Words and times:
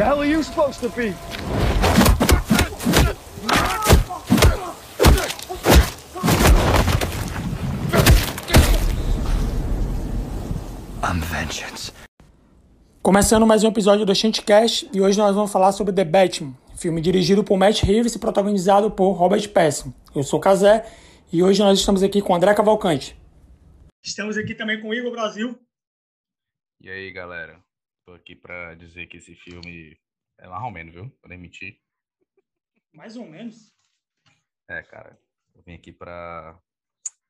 The 0.00 0.06
hell 0.06 0.22
are 0.22 0.26
you 0.26 0.42
supposed 0.42 0.80
to 0.80 0.88
be? 0.96 1.14
I'm 11.02 11.20
vengeance. 11.20 11.92
Começando 13.02 13.46
mais 13.46 13.62
um 13.62 13.68
episódio 13.68 14.06
do 14.06 14.14
Shantcast 14.14 14.88
e 14.90 15.02
hoje 15.02 15.18
nós 15.18 15.34
vamos 15.34 15.52
falar 15.52 15.70
sobre 15.72 15.92
The 15.92 16.06
Batman, 16.06 16.54
filme 16.78 17.02
dirigido 17.02 17.44
por 17.44 17.58
Matt 17.58 17.82
Reeves 17.82 18.14
e 18.14 18.18
protagonizado 18.18 18.90
por 18.90 19.12
Robert 19.12 19.46
Pattinson. 19.50 19.92
Eu 20.14 20.22
sou 20.22 20.38
o 20.38 20.42
Kazé 20.42 20.90
e 21.30 21.42
hoje 21.42 21.60
nós 21.60 21.78
estamos 21.78 22.02
aqui 22.02 22.22
com 22.22 22.34
André 22.34 22.54
Cavalcante. 22.54 23.14
Estamos 24.02 24.38
aqui 24.38 24.54
também 24.54 24.80
com 24.80 24.88
o 24.88 24.94
Igor 24.94 25.10
Brasil. 25.10 25.60
E 26.80 26.88
aí, 26.88 27.12
galera? 27.12 27.60
Tô 28.10 28.14
aqui 28.16 28.34
pra 28.34 28.74
dizer 28.74 29.06
que 29.06 29.18
esse 29.18 29.36
filme 29.36 29.96
é 30.36 30.48
mais 30.48 30.64
ou 30.64 30.70
menos, 30.72 30.92
viu? 30.92 31.08
Pra 31.22 31.38
mentir. 31.38 31.80
Mais 32.92 33.16
ou 33.16 33.24
menos? 33.24 33.72
É, 34.68 34.82
cara. 34.82 35.16
Eu 35.54 35.62
vim 35.62 35.74
aqui 35.74 35.92
pra 35.92 36.60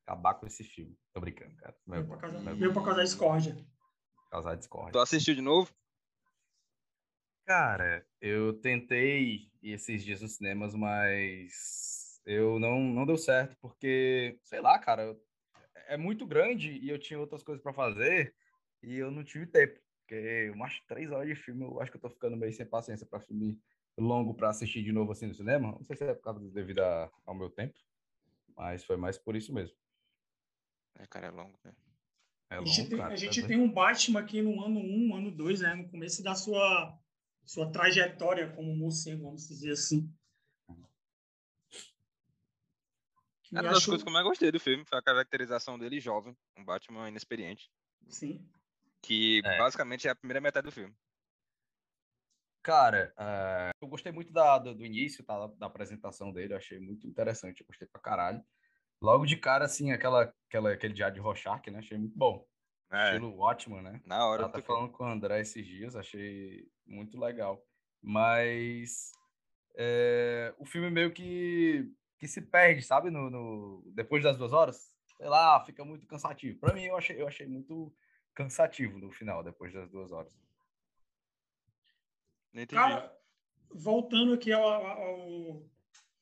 acabar 0.06 0.36
com 0.36 0.46
esse 0.46 0.64
filme. 0.64 0.98
Tô 1.12 1.20
brincando, 1.20 1.54
cara. 1.56 1.76
Meu, 1.86 2.06
pra 2.06 2.16
causar, 2.16 2.40
meu... 2.40 2.56
meu 2.56 2.72
pra 2.72 2.82
causar 2.82 3.02
discórdia. 3.02 3.54
Causar 4.30 4.54
discórdia. 4.54 4.92
Tu 4.92 4.98
assistiu 5.00 5.34
de 5.34 5.42
novo? 5.42 5.70
Cara, 7.46 8.08
eu 8.18 8.58
tentei 8.62 9.50
ir 9.60 9.74
esses 9.74 10.02
dias 10.02 10.22
nos 10.22 10.36
cinemas, 10.36 10.74
mas 10.74 12.22
eu 12.24 12.58
não, 12.58 12.80
não 12.80 13.04
deu 13.04 13.18
certo, 13.18 13.54
porque, 13.60 14.40
sei 14.44 14.62
lá, 14.62 14.78
cara, 14.78 15.14
é 15.88 15.98
muito 15.98 16.26
grande 16.26 16.70
e 16.70 16.88
eu 16.88 16.98
tinha 16.98 17.20
outras 17.20 17.42
coisas 17.42 17.62
para 17.62 17.74
fazer 17.74 18.34
e 18.82 18.96
eu 18.96 19.10
não 19.10 19.22
tive 19.22 19.46
tempo. 19.46 19.78
Porque 20.10 20.50
umas 20.50 20.80
três 20.88 21.08
horas 21.12 21.28
de 21.28 21.36
filme, 21.36 21.62
eu 21.62 21.80
acho 21.80 21.88
que 21.88 21.96
eu 21.96 22.00
tô 22.00 22.10
ficando 22.10 22.36
meio 22.36 22.52
sem 22.52 22.66
paciência 22.66 23.06
para 23.06 23.20
filme 23.20 23.56
longo 23.96 24.34
para 24.34 24.50
assistir 24.50 24.82
de 24.82 24.90
novo 24.90 25.12
assim 25.12 25.28
no 25.28 25.34
cinema. 25.34 25.70
Não 25.70 25.84
sei 25.84 25.94
se 25.94 26.02
é 26.02 26.12
por 26.12 26.22
causa 26.24 26.40
devido 26.50 26.80
ao 26.80 27.32
meu 27.32 27.48
tempo, 27.48 27.78
mas 28.56 28.84
foi 28.84 28.96
mais 28.96 29.16
por 29.16 29.36
isso 29.36 29.54
mesão 29.54 29.76
É, 30.98 31.06
cara, 31.06 31.28
é 31.28 31.30
longo, 31.30 31.56
né? 31.62 31.72
É 32.50 32.56
longo, 32.56 32.68
a 32.68 32.72
gente, 32.72 32.88
tem, 32.88 32.98
cara, 32.98 33.14
a 33.14 33.16
gente 33.16 33.46
tem 33.46 33.56
um 33.56 33.72
Batman 33.72 34.18
aqui 34.18 34.42
no 34.42 34.64
ano 34.64 34.80
1, 34.80 35.10
um, 35.10 35.14
ano 35.14 35.30
2, 35.30 35.60
né? 35.60 35.76
No 35.76 35.88
começo 35.88 36.24
da 36.24 36.34
sua, 36.34 36.98
sua 37.44 37.70
trajetória 37.70 38.50
como 38.50 38.74
morcego, 38.74 39.22
vamos 39.22 39.46
dizer 39.46 39.70
assim. 39.70 40.12
Uma 43.52 43.62
das 43.62 43.84
coisas 43.84 44.02
que 44.02 44.08
eu 44.08 44.12
mais 44.12 44.26
gostei 44.26 44.50
do 44.50 44.58
filme 44.58 44.84
foi 44.84 44.98
a 44.98 45.02
caracterização 45.02 45.78
dele 45.78 46.00
jovem, 46.00 46.36
um 46.58 46.64
Batman 46.64 47.08
inexperiente. 47.08 47.70
Sim. 48.08 48.44
Que 49.02 49.40
é. 49.44 49.58
basicamente 49.58 50.06
é 50.06 50.10
a 50.10 50.16
primeira 50.16 50.40
metade 50.40 50.66
do 50.66 50.72
filme. 50.72 50.94
Cara, 52.62 53.12
uh, 53.18 53.70
eu 53.80 53.88
gostei 53.88 54.12
muito 54.12 54.32
da, 54.32 54.58
do, 54.58 54.74
do 54.74 54.84
início, 54.84 55.24
tá, 55.24 55.46
da 55.46 55.66
apresentação 55.66 56.30
dele, 56.30 56.52
eu 56.52 56.58
achei 56.58 56.78
muito 56.78 57.06
interessante, 57.06 57.60
eu 57.60 57.66
gostei 57.66 57.88
pra 57.88 58.00
caralho. 58.00 58.44
Logo 59.00 59.24
de 59.24 59.36
cara, 59.36 59.64
assim, 59.64 59.92
aquela, 59.92 60.32
aquela, 60.46 60.72
aquele 60.72 60.92
diário 60.92 61.14
de 61.14 61.20
Rorschach, 61.20 61.70
né, 61.70 61.78
achei 61.78 61.96
muito 61.96 62.16
bom. 62.16 62.46
É. 62.92 63.04
Estilo 63.06 63.38
ótimo, 63.38 63.80
né? 63.80 64.00
Na 64.04 64.26
hora. 64.26 64.42
Eu 64.42 64.48
tava 64.50 64.64
falando 64.64 64.90
com 64.90 65.04
o 65.04 65.06
André 65.06 65.40
esses 65.40 65.64
dias, 65.64 65.96
achei 65.96 66.68
muito 66.86 67.18
legal. 67.18 67.64
Mas 68.02 69.12
é, 69.76 70.52
o 70.58 70.66
filme 70.66 70.90
meio 70.90 71.12
que 71.12 71.90
que 72.20 72.28
se 72.28 72.42
perde, 72.42 72.82
sabe? 72.82 73.10
No, 73.10 73.30
no, 73.30 73.82
depois 73.94 74.22
das 74.22 74.36
duas 74.36 74.52
horas, 74.52 74.92
sei 75.16 75.26
lá, 75.26 75.64
fica 75.64 75.82
muito 75.84 76.06
cansativo. 76.06 76.60
Para 76.60 76.74
mim, 76.74 76.84
eu 76.84 76.96
achei, 76.96 77.18
eu 77.18 77.26
achei 77.26 77.46
muito 77.46 77.90
cansativo 78.34 78.98
no 78.98 79.10
final, 79.10 79.42
depois 79.42 79.72
das 79.72 79.90
duas 79.90 80.12
horas. 80.12 80.32
Cara, 82.68 83.16
voltando 83.70 84.32
aqui 84.32 84.52
ao, 84.52 84.62
ao, 84.62 85.62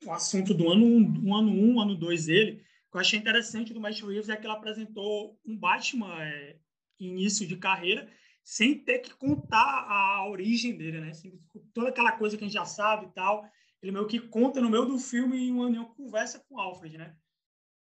ao, 0.06 0.12
assunto 0.12 0.52
do 0.52 0.70
ano 0.70 0.84
1, 0.84 1.28
um, 1.28 1.34
ano 1.34 1.50
1, 1.50 1.74
um, 1.74 1.80
ano 1.80 1.96
2 1.96 2.26
dele, 2.26 2.62
o 2.88 2.90
que 2.90 2.96
eu 2.96 3.00
achei 3.00 3.18
interessante 3.18 3.72
do 3.72 3.80
Matt 3.80 4.00
Reeves 4.02 4.28
é 4.28 4.36
que 4.36 4.46
ele 4.46 4.52
apresentou 4.52 5.38
um 5.46 5.56
Batman 5.56 6.22
é, 6.22 6.58
início 7.00 7.46
de 7.46 7.56
carreira 7.56 8.10
sem 8.44 8.78
ter 8.78 9.00
que 9.00 9.14
contar 9.14 9.86
a 9.88 10.26
origem 10.28 10.76
dele, 10.76 11.00
né? 11.00 11.12
Sem, 11.12 11.38
toda 11.72 11.90
aquela 11.90 12.12
coisa 12.12 12.36
que 12.36 12.44
a 12.44 12.46
gente 12.46 12.54
já 12.54 12.64
sabe 12.64 13.06
e 13.06 13.10
tal 13.10 13.48
ele 13.82 13.92
meio 13.92 14.06
que 14.06 14.20
conta 14.20 14.60
no 14.60 14.70
meio 14.70 14.84
do 14.84 14.98
filme 14.98 15.38
em 15.38 15.52
uma, 15.52 15.70
em 15.70 15.78
uma 15.78 15.94
conversa 15.94 16.40
com 16.40 16.56
o 16.56 16.60
Alfred, 16.60 16.98
né? 16.98 17.16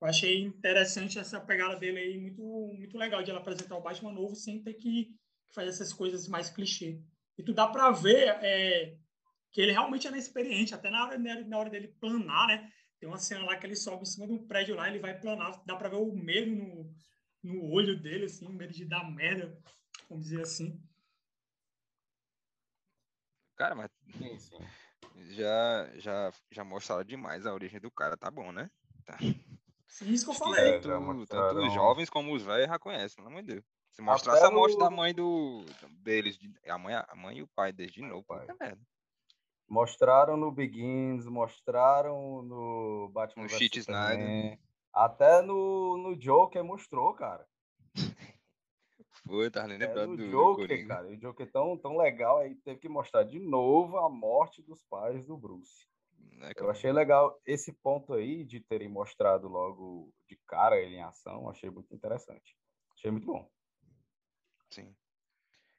Eu 0.02 0.08
achei 0.08 0.42
interessante 0.44 1.18
essa 1.18 1.40
pegada 1.40 1.76
dele 1.78 2.00
aí, 2.00 2.18
muito, 2.18 2.42
muito 2.78 2.98
legal 2.98 3.24
de 3.24 3.32
ela 3.32 3.40
apresentar 3.40 3.78
o 3.78 3.82
Batman 3.82 4.12
novo 4.12 4.36
sem 4.36 4.62
ter 4.62 4.74
que 4.74 5.16
fazer 5.54 5.70
essas 5.70 5.94
coisas 5.94 6.28
mais 6.28 6.50
clichê. 6.50 7.02
E 7.38 7.44
tu 7.44 7.54
dá 7.54 7.68
para 7.68 7.92
ver 7.92 8.28
é, 8.44 8.98
que 9.52 9.62
ele 9.62 9.72
realmente 9.72 10.08
é 10.08 10.10
inexperiente, 10.10 10.74
até 10.74 10.90
na 10.90 11.06
hora, 11.06 11.18
na 11.18 11.58
hora 11.58 11.70
dele 11.70 11.96
planar, 12.00 12.48
né? 12.48 12.72
Tem 13.00 13.08
uma 13.10 13.18
cena 13.18 13.46
lá 13.46 13.58
que 13.58 13.66
ele 13.66 13.76
sobe 13.76 14.04
em 14.04 14.06
cima 14.06 14.28
de 14.28 14.34
um 14.34 14.48
prédio 14.48 14.76
lá, 14.76 14.88
ele 14.88 15.00
vai 15.00 15.20
planar, 15.20 15.64
dá 15.66 15.76
para 15.76 15.90
ver 15.90 15.98
o 15.98 16.14
medo 16.14 16.52
no, 16.52 16.96
no 17.44 17.72
olho 17.72 18.00
dele, 18.00 18.26
assim, 18.26 18.46
o 18.46 18.52
medo 18.52 18.74
de 18.74 18.86
dar 18.86 19.10
merda, 19.10 19.58
vamos 20.10 20.26
dizer 20.26 20.42
assim. 20.42 20.82
Cara, 23.56 23.76
mas 23.76 23.90
sim, 24.18 24.38
sim 24.38 24.58
já, 25.30 25.90
já, 25.96 26.34
já 26.52 26.64
mostraram 26.64 27.04
demais 27.04 27.46
a 27.46 27.54
origem 27.54 27.80
do 27.80 27.92
cara, 27.92 28.18
tá 28.18 28.30
bom, 28.30 28.52
né? 28.52 28.70
Tá. 29.06 29.18
Sim, 29.88 30.12
isso 30.12 30.26
que 30.26 30.32
eu 30.32 30.36
falei. 30.36 30.80
Tanto, 30.80 31.26
tanto 31.28 31.60
os 31.60 31.74
jovens 31.74 32.10
como 32.10 32.34
os 32.34 32.44
velhos 32.44 32.68
já 32.68 32.80
conhecem, 32.80 33.16
pelo 33.16 33.28
amor 33.28 33.42
de 33.42 33.54
Deus. 33.54 33.66
Se 33.92 34.02
mostrasse 34.02 34.40
Até 34.40 34.48
a 34.48 34.52
morte 34.52 34.76
o... 34.76 34.80
da 34.80 34.90
mãe 34.90 35.14
do, 35.14 35.64
deles, 36.04 36.38
a 36.68 36.78
mãe, 36.78 36.96
a 36.96 37.16
mãe 37.16 37.38
e 37.38 37.44
o 37.44 37.48
pai 37.48 37.72
desde 37.72 38.02
de 38.02 38.08
novo, 38.08 38.24
pai. 38.24 38.46
merda. 38.60 38.82
Mostraram 39.68 40.36
no 40.36 40.52
Begins, 40.52 41.26
mostraram 41.26 42.42
no 42.44 43.10
Batman 43.14 43.44
no 43.44 43.50
Cheat 43.50 43.80
Snyder. 43.80 44.60
Até 44.94 45.42
no, 45.42 45.98
no 45.98 46.16
Joker 46.16 46.64
mostrou, 46.64 47.14
cara. 47.14 47.48
Foi, 49.26 49.50
tava 49.50 49.68
nem 49.68 49.82
é, 49.82 49.88
lembrado 49.88 50.14
é, 50.14 50.18
do 50.18 50.30
Joker, 50.30 50.88
cara. 50.88 51.08
O 51.08 51.18
Joker 51.18 51.52
tão, 51.52 51.78
tão 51.78 51.98
legal, 51.98 52.40
aí 52.40 52.54
teve 52.56 52.80
que 52.80 52.90
mostrar 52.90 53.24
de 53.24 53.40
novo 53.40 53.98
a 53.98 54.10
morte 54.10 54.62
dos 54.62 54.84
pais 54.84 55.26
do 55.26 55.36
Bruce. 55.36 55.88
É, 56.42 56.52
eu 56.58 56.70
achei 56.70 56.92
legal 56.92 57.40
esse 57.46 57.72
ponto 57.72 58.14
aí 58.14 58.44
de 58.44 58.60
terem 58.60 58.90
mostrado 58.90 59.48
logo 59.48 60.14
de 60.28 60.38
cara 60.48 60.78
ele 60.78 60.96
em 60.96 61.04
ação, 61.04 61.50
achei 61.50 61.70
muito 61.70 61.94
interessante. 61.94 62.56
Achei 62.94 63.12
muito 63.12 63.28
bom. 63.28 63.50
Sim. 64.70 64.96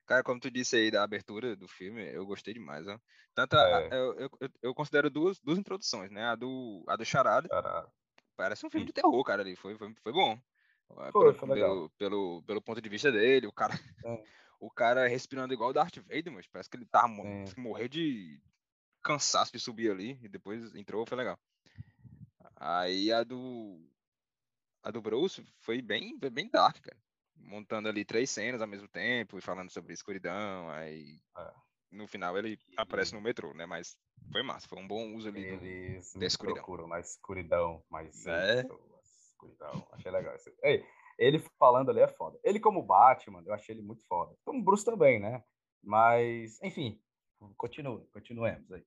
Cara, 0.07 0.23
como 0.23 0.41
tu 0.41 0.51
disse 0.51 0.77
aí 0.77 0.91
da 0.91 1.03
abertura 1.03 1.57
do 1.57 1.67
filme, 1.67 2.03
eu 2.13 2.25
gostei 2.25 2.55
demais, 2.55 2.87
ó. 2.87 2.99
Tanto 3.35 3.55
a, 3.57 3.83
é. 3.83 3.89
eu, 3.93 4.15
eu, 4.19 4.31
eu, 4.63 4.75
considero 4.75 5.11
duas, 5.11 5.39
duas 5.41 5.59
introduções, 5.59 6.11
né? 6.11 6.25
A 6.25 6.37
do, 6.37 6.85
a 6.89 6.97
do 6.97 7.05
Charada. 7.05 7.49
Charada. 7.49 7.93
Parece 8.37 8.65
um 8.65 8.71
filme 8.71 8.87
de 8.87 8.93
terror, 8.93 9.23
cara, 9.25 9.43
ali. 9.43 9.57
Foi, 9.57 9.77
foi, 9.77 9.93
foi 10.03 10.13
bom. 10.13 10.39
É, 10.91 11.11
foi, 11.11 11.35
pelo, 11.35 11.49
pelo, 11.49 11.91
pelo, 11.99 12.43
pelo, 12.45 12.63
ponto 12.63 12.81
de 12.81 12.89
vista 12.89 13.11
dele, 13.11 13.47
o 13.47 13.53
cara, 13.53 13.75
é. 14.05 14.23
o 14.61 14.71
cara 14.71 15.09
respirando 15.09 15.53
igual 15.53 15.71
o 15.71 15.73
Darth 15.73 15.97
Vader, 15.97 16.33
mas 16.33 16.47
parece 16.47 16.71
que 16.71 16.77
ele 16.77 16.87
tá 16.87 17.07
morrer 17.57 17.89
de 17.89 18.41
cansaço 19.07 19.53
de 19.53 19.61
subir 19.61 19.91
ali 19.93 20.19
e 20.21 20.29
depois 20.29 20.75
entrou, 20.75 21.07
foi 21.07 21.17
legal. 21.17 21.39
Aí 22.57 23.13
a 23.13 23.23
do 23.23 23.81
a 24.83 24.91
do 24.91 25.01
Bruce 25.01 25.47
foi 25.61 25.81
bem, 25.81 26.19
foi 26.19 26.31
bem 26.31 26.51
dark, 26.51 26.81
cara. 26.81 26.99
Montando 27.37 27.89
ali 27.89 28.05
três 28.05 28.31
cenas 28.31 28.61
ao 28.61 28.67
mesmo 28.67 28.89
tempo 28.89 29.39
e 29.39 29.43
falando 29.43 29.71
sobre 29.71 29.93
escuridão, 29.93 30.69
aí 30.71 31.21
é. 31.39 31.53
no 31.93 32.09
final 32.09 32.37
ele 32.37 32.59
aparece 32.77 33.15
no 33.15 33.21
metrô, 33.21 33.55
né? 33.55 33.67
Mas 33.67 33.97
foi 34.33 34.43
massa, 34.43 34.67
foi 34.67 34.79
um 34.79 34.89
bom 34.89 35.15
uso 35.15 35.29
ali 35.29 35.45
Eles 35.45 36.13
do, 36.13 36.21
da 36.21 36.27
escuridão. 36.27 36.65
Procuram 36.65 36.89
mais 36.89 37.11
escuridão, 37.11 37.85
mais 37.89 38.27
é 38.27 38.65
escuridão. 39.29 39.87
Achei 39.93 40.11
legal. 40.11 40.35
Ei, 40.65 40.85
ele 41.19 41.39
falando 41.59 41.91
ali 41.91 42.01
é 42.01 42.09
foda. 42.09 42.39
Ele 42.43 42.59
como 42.59 42.83
Batman, 42.83 43.43
eu 43.47 43.55
achei 43.55 43.75
ele 43.75 43.83
muito 43.83 44.05
foda. 44.07 44.35
Como 44.45 44.65
Bruce 44.65 44.85
também, 44.85 45.21
né? 45.21 45.45
Mas, 45.83 46.61
enfim, 46.63 47.01
continue, 47.57 48.05
continuemos 48.13 48.71
aí. 48.73 48.85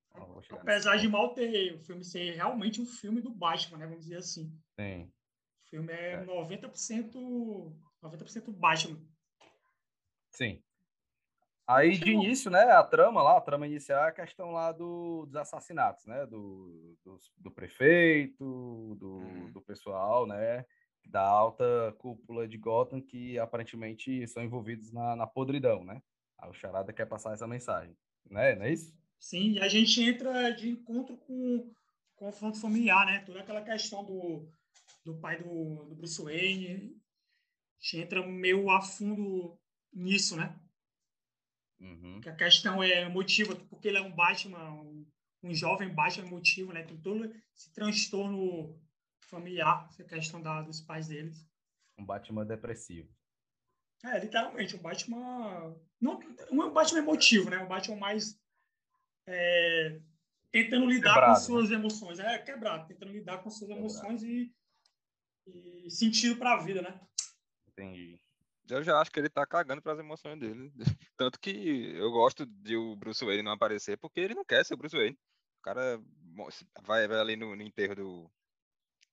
Apesar 0.52 0.98
de 0.98 1.08
mal 1.08 1.34
ter 1.34 1.74
o 1.76 1.80
filme 1.80 2.04
ser 2.04 2.36
realmente 2.36 2.82
um 2.82 2.86
filme 2.86 3.22
do 3.22 3.32
Batman, 3.32 3.78
né? 3.78 3.86
Vamos 3.86 4.04
dizer 4.04 4.18
assim. 4.18 4.52
Sim. 4.80 5.12
O 5.66 5.70
filme 5.70 5.94
é, 5.94 6.14
é. 6.14 6.26
90%, 6.26 7.74
90% 8.02 8.52
Batman. 8.52 9.00
Sim. 10.32 10.62
Aí, 11.70 12.00
de 12.00 12.12
início, 12.12 12.50
né, 12.50 12.64
a 12.72 12.84
trama 12.84 13.22
lá, 13.22 13.38
a 13.38 13.42
trama 13.42 13.68
inicial 13.68 14.04
é 14.04 14.08
a 14.08 14.12
questão 14.12 14.50
lá 14.50 14.72
do, 14.72 15.28
dos 15.28 15.36
assassinatos, 15.36 16.04
né, 16.08 16.26
do, 16.26 16.98
do, 17.06 17.20
do 17.38 17.52
prefeito, 17.52 18.96
do, 18.96 19.18
hum. 19.18 19.52
do 19.52 19.62
pessoal, 19.62 20.26
né, 20.26 20.66
da 21.06 21.22
alta 21.22 21.96
cúpula 22.00 22.48
de 22.48 22.58
Gotham 22.58 23.00
que 23.00 23.38
aparentemente 23.38 24.28
são 24.28 24.44
envolvidos 24.44 24.92
na, 24.92 25.16
na 25.16 25.28
podridão, 25.28 25.84
né. 25.84 26.02
Aí 26.40 26.50
o 26.50 26.54
Charada 26.54 26.92
quer 26.92 27.06
passar 27.06 27.34
essa 27.34 27.46
mensagem, 27.46 27.96
né, 28.30 28.56
não 28.56 28.66
é 28.66 28.74
isso? 28.74 28.98
Sim, 29.20 29.52
e 29.52 29.60
a 29.60 29.68
gente 29.68 30.02
entra 30.02 30.52
de 30.52 30.70
encontro 30.70 31.18
com 31.18 31.74
confronto 32.16 32.60
familiar, 32.60 33.06
né, 33.06 33.20
toda 33.20 33.40
aquela 33.40 33.62
questão 33.62 34.04
do, 34.04 34.50
do 35.06 35.20
pai 35.20 35.42
do, 35.42 35.86
do 35.86 35.96
Bruce 35.96 36.22
Wayne, 36.22 36.96
a 37.80 37.82
gente 37.82 37.98
entra 37.98 38.26
meio 38.28 38.70
a 38.70 38.82
fundo 38.82 39.58
nisso, 39.94 40.36
né. 40.36 40.60
Uhum. 41.80 42.20
Que 42.22 42.30
a 42.30 42.36
questão 42.36 42.84
é 42.84 43.04
emotiva, 43.04 43.56
porque 43.56 43.88
ele 43.88 43.98
é 43.98 44.02
um 44.02 44.14
Batman, 44.14 44.74
um, 44.74 45.06
um 45.44 45.54
jovem 45.54 45.94
Batman 45.94 46.28
emotivo, 46.28 46.74
né? 46.74 46.84
Tem 46.84 46.98
todo 46.98 47.34
esse 47.56 47.72
transtorno 47.74 48.78
familiar, 49.30 49.88
essa 49.90 50.04
questão 50.04 50.42
da, 50.42 50.62
dos 50.62 50.82
pais 50.82 51.08
deles. 51.08 51.48
Um 51.98 52.06
Batman 52.06 52.46
depressivo. 52.46 53.10
É, 54.04 54.20
literalmente, 54.20 54.76
um 54.76 54.82
Batman. 54.82 55.76
Não, 56.00 56.20
um 56.52 56.72
Batman 56.72 57.00
emotivo, 57.00 57.50
né? 57.50 57.60
Um 57.60 57.68
Batman 57.68 57.98
mais. 57.98 58.40
É, 59.28 60.00
tentando 60.52 60.86
lidar 60.86 61.14
Quebrado, 61.14 61.34
com 61.34 61.46
suas 61.46 61.72
emoções. 61.72 62.20
É, 62.20 62.38
quebrado, 62.40 62.88
tentando 62.88 63.12
lidar 63.12 63.40
com 63.40 63.50
suas 63.50 63.70
emoções 63.70 64.24
e, 64.24 64.52
e 65.46 65.90
sentido 65.92 66.38
para 66.38 66.54
a 66.54 66.64
vida, 66.64 66.82
né? 66.82 67.00
Entendi. 67.68 68.20
Eu 68.70 68.84
já 68.84 69.00
acho 69.00 69.12
que 69.12 69.20
ele 69.20 69.30
tá 69.30 69.46
cagando 69.46 69.82
para 69.82 69.94
as 69.94 70.00
emoções 70.00 70.40
dele. 70.40 70.72
Tanto 71.18 71.40
que 71.40 71.94
eu 71.96 72.12
gosto 72.12 72.46
de 72.46 72.78
o 72.78 72.96
Bruce 72.96 73.26
Wayne 73.26 73.44
não 73.44 73.52
aparecer, 73.52 73.98
porque 73.98 74.20
ele 74.20 74.36
não 74.36 74.46
quer 74.46 74.64
ser 74.64 74.76
o 74.76 74.78
Bruce 74.78 74.96
Wayne. 74.96 75.18
O 75.60 75.62
cara 75.62 76.00
vai, 76.84 77.08
vai 77.08 77.20
ali 77.20 77.36
no, 77.36 77.56
no 77.56 77.64
enterro 77.64 77.96
do, 77.96 78.32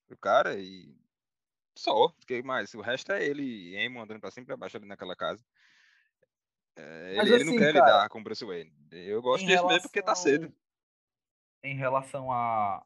do 0.08 0.16
cara 0.18 0.58
e 0.58 0.94
só. 1.76 2.12
Que 2.26 2.42
mais? 2.42 2.74
O 2.74 2.80
resto 2.80 3.12
é 3.12 3.24
ele 3.24 3.42
e 3.42 3.76
Emo 3.76 4.00
andando 4.00 4.20
pra 4.20 4.30
cima 4.30 4.44
e 4.44 4.46
pra 4.46 4.56
baixo 4.56 4.76
ali 4.76 4.86
naquela 4.86 5.14
casa. 5.14 5.44
É, 6.76 7.08
ele, 7.08 7.16
Mas 7.16 7.30
ele 7.30 7.44
não 7.44 7.52
assim, 7.52 7.58
quer 7.58 7.72
cara, 7.72 7.86
lidar 7.86 8.08
com 8.08 8.20
o 8.20 8.22
Bruce 8.22 8.44
Wayne. 8.44 8.72
Eu 8.92 9.22
gosto 9.22 9.46
disso 9.46 9.66
mesmo 9.66 9.82
porque 9.82 10.02
tá 10.02 10.14
cedo. 10.14 10.52
Em 11.62 11.74
relação 11.74 12.28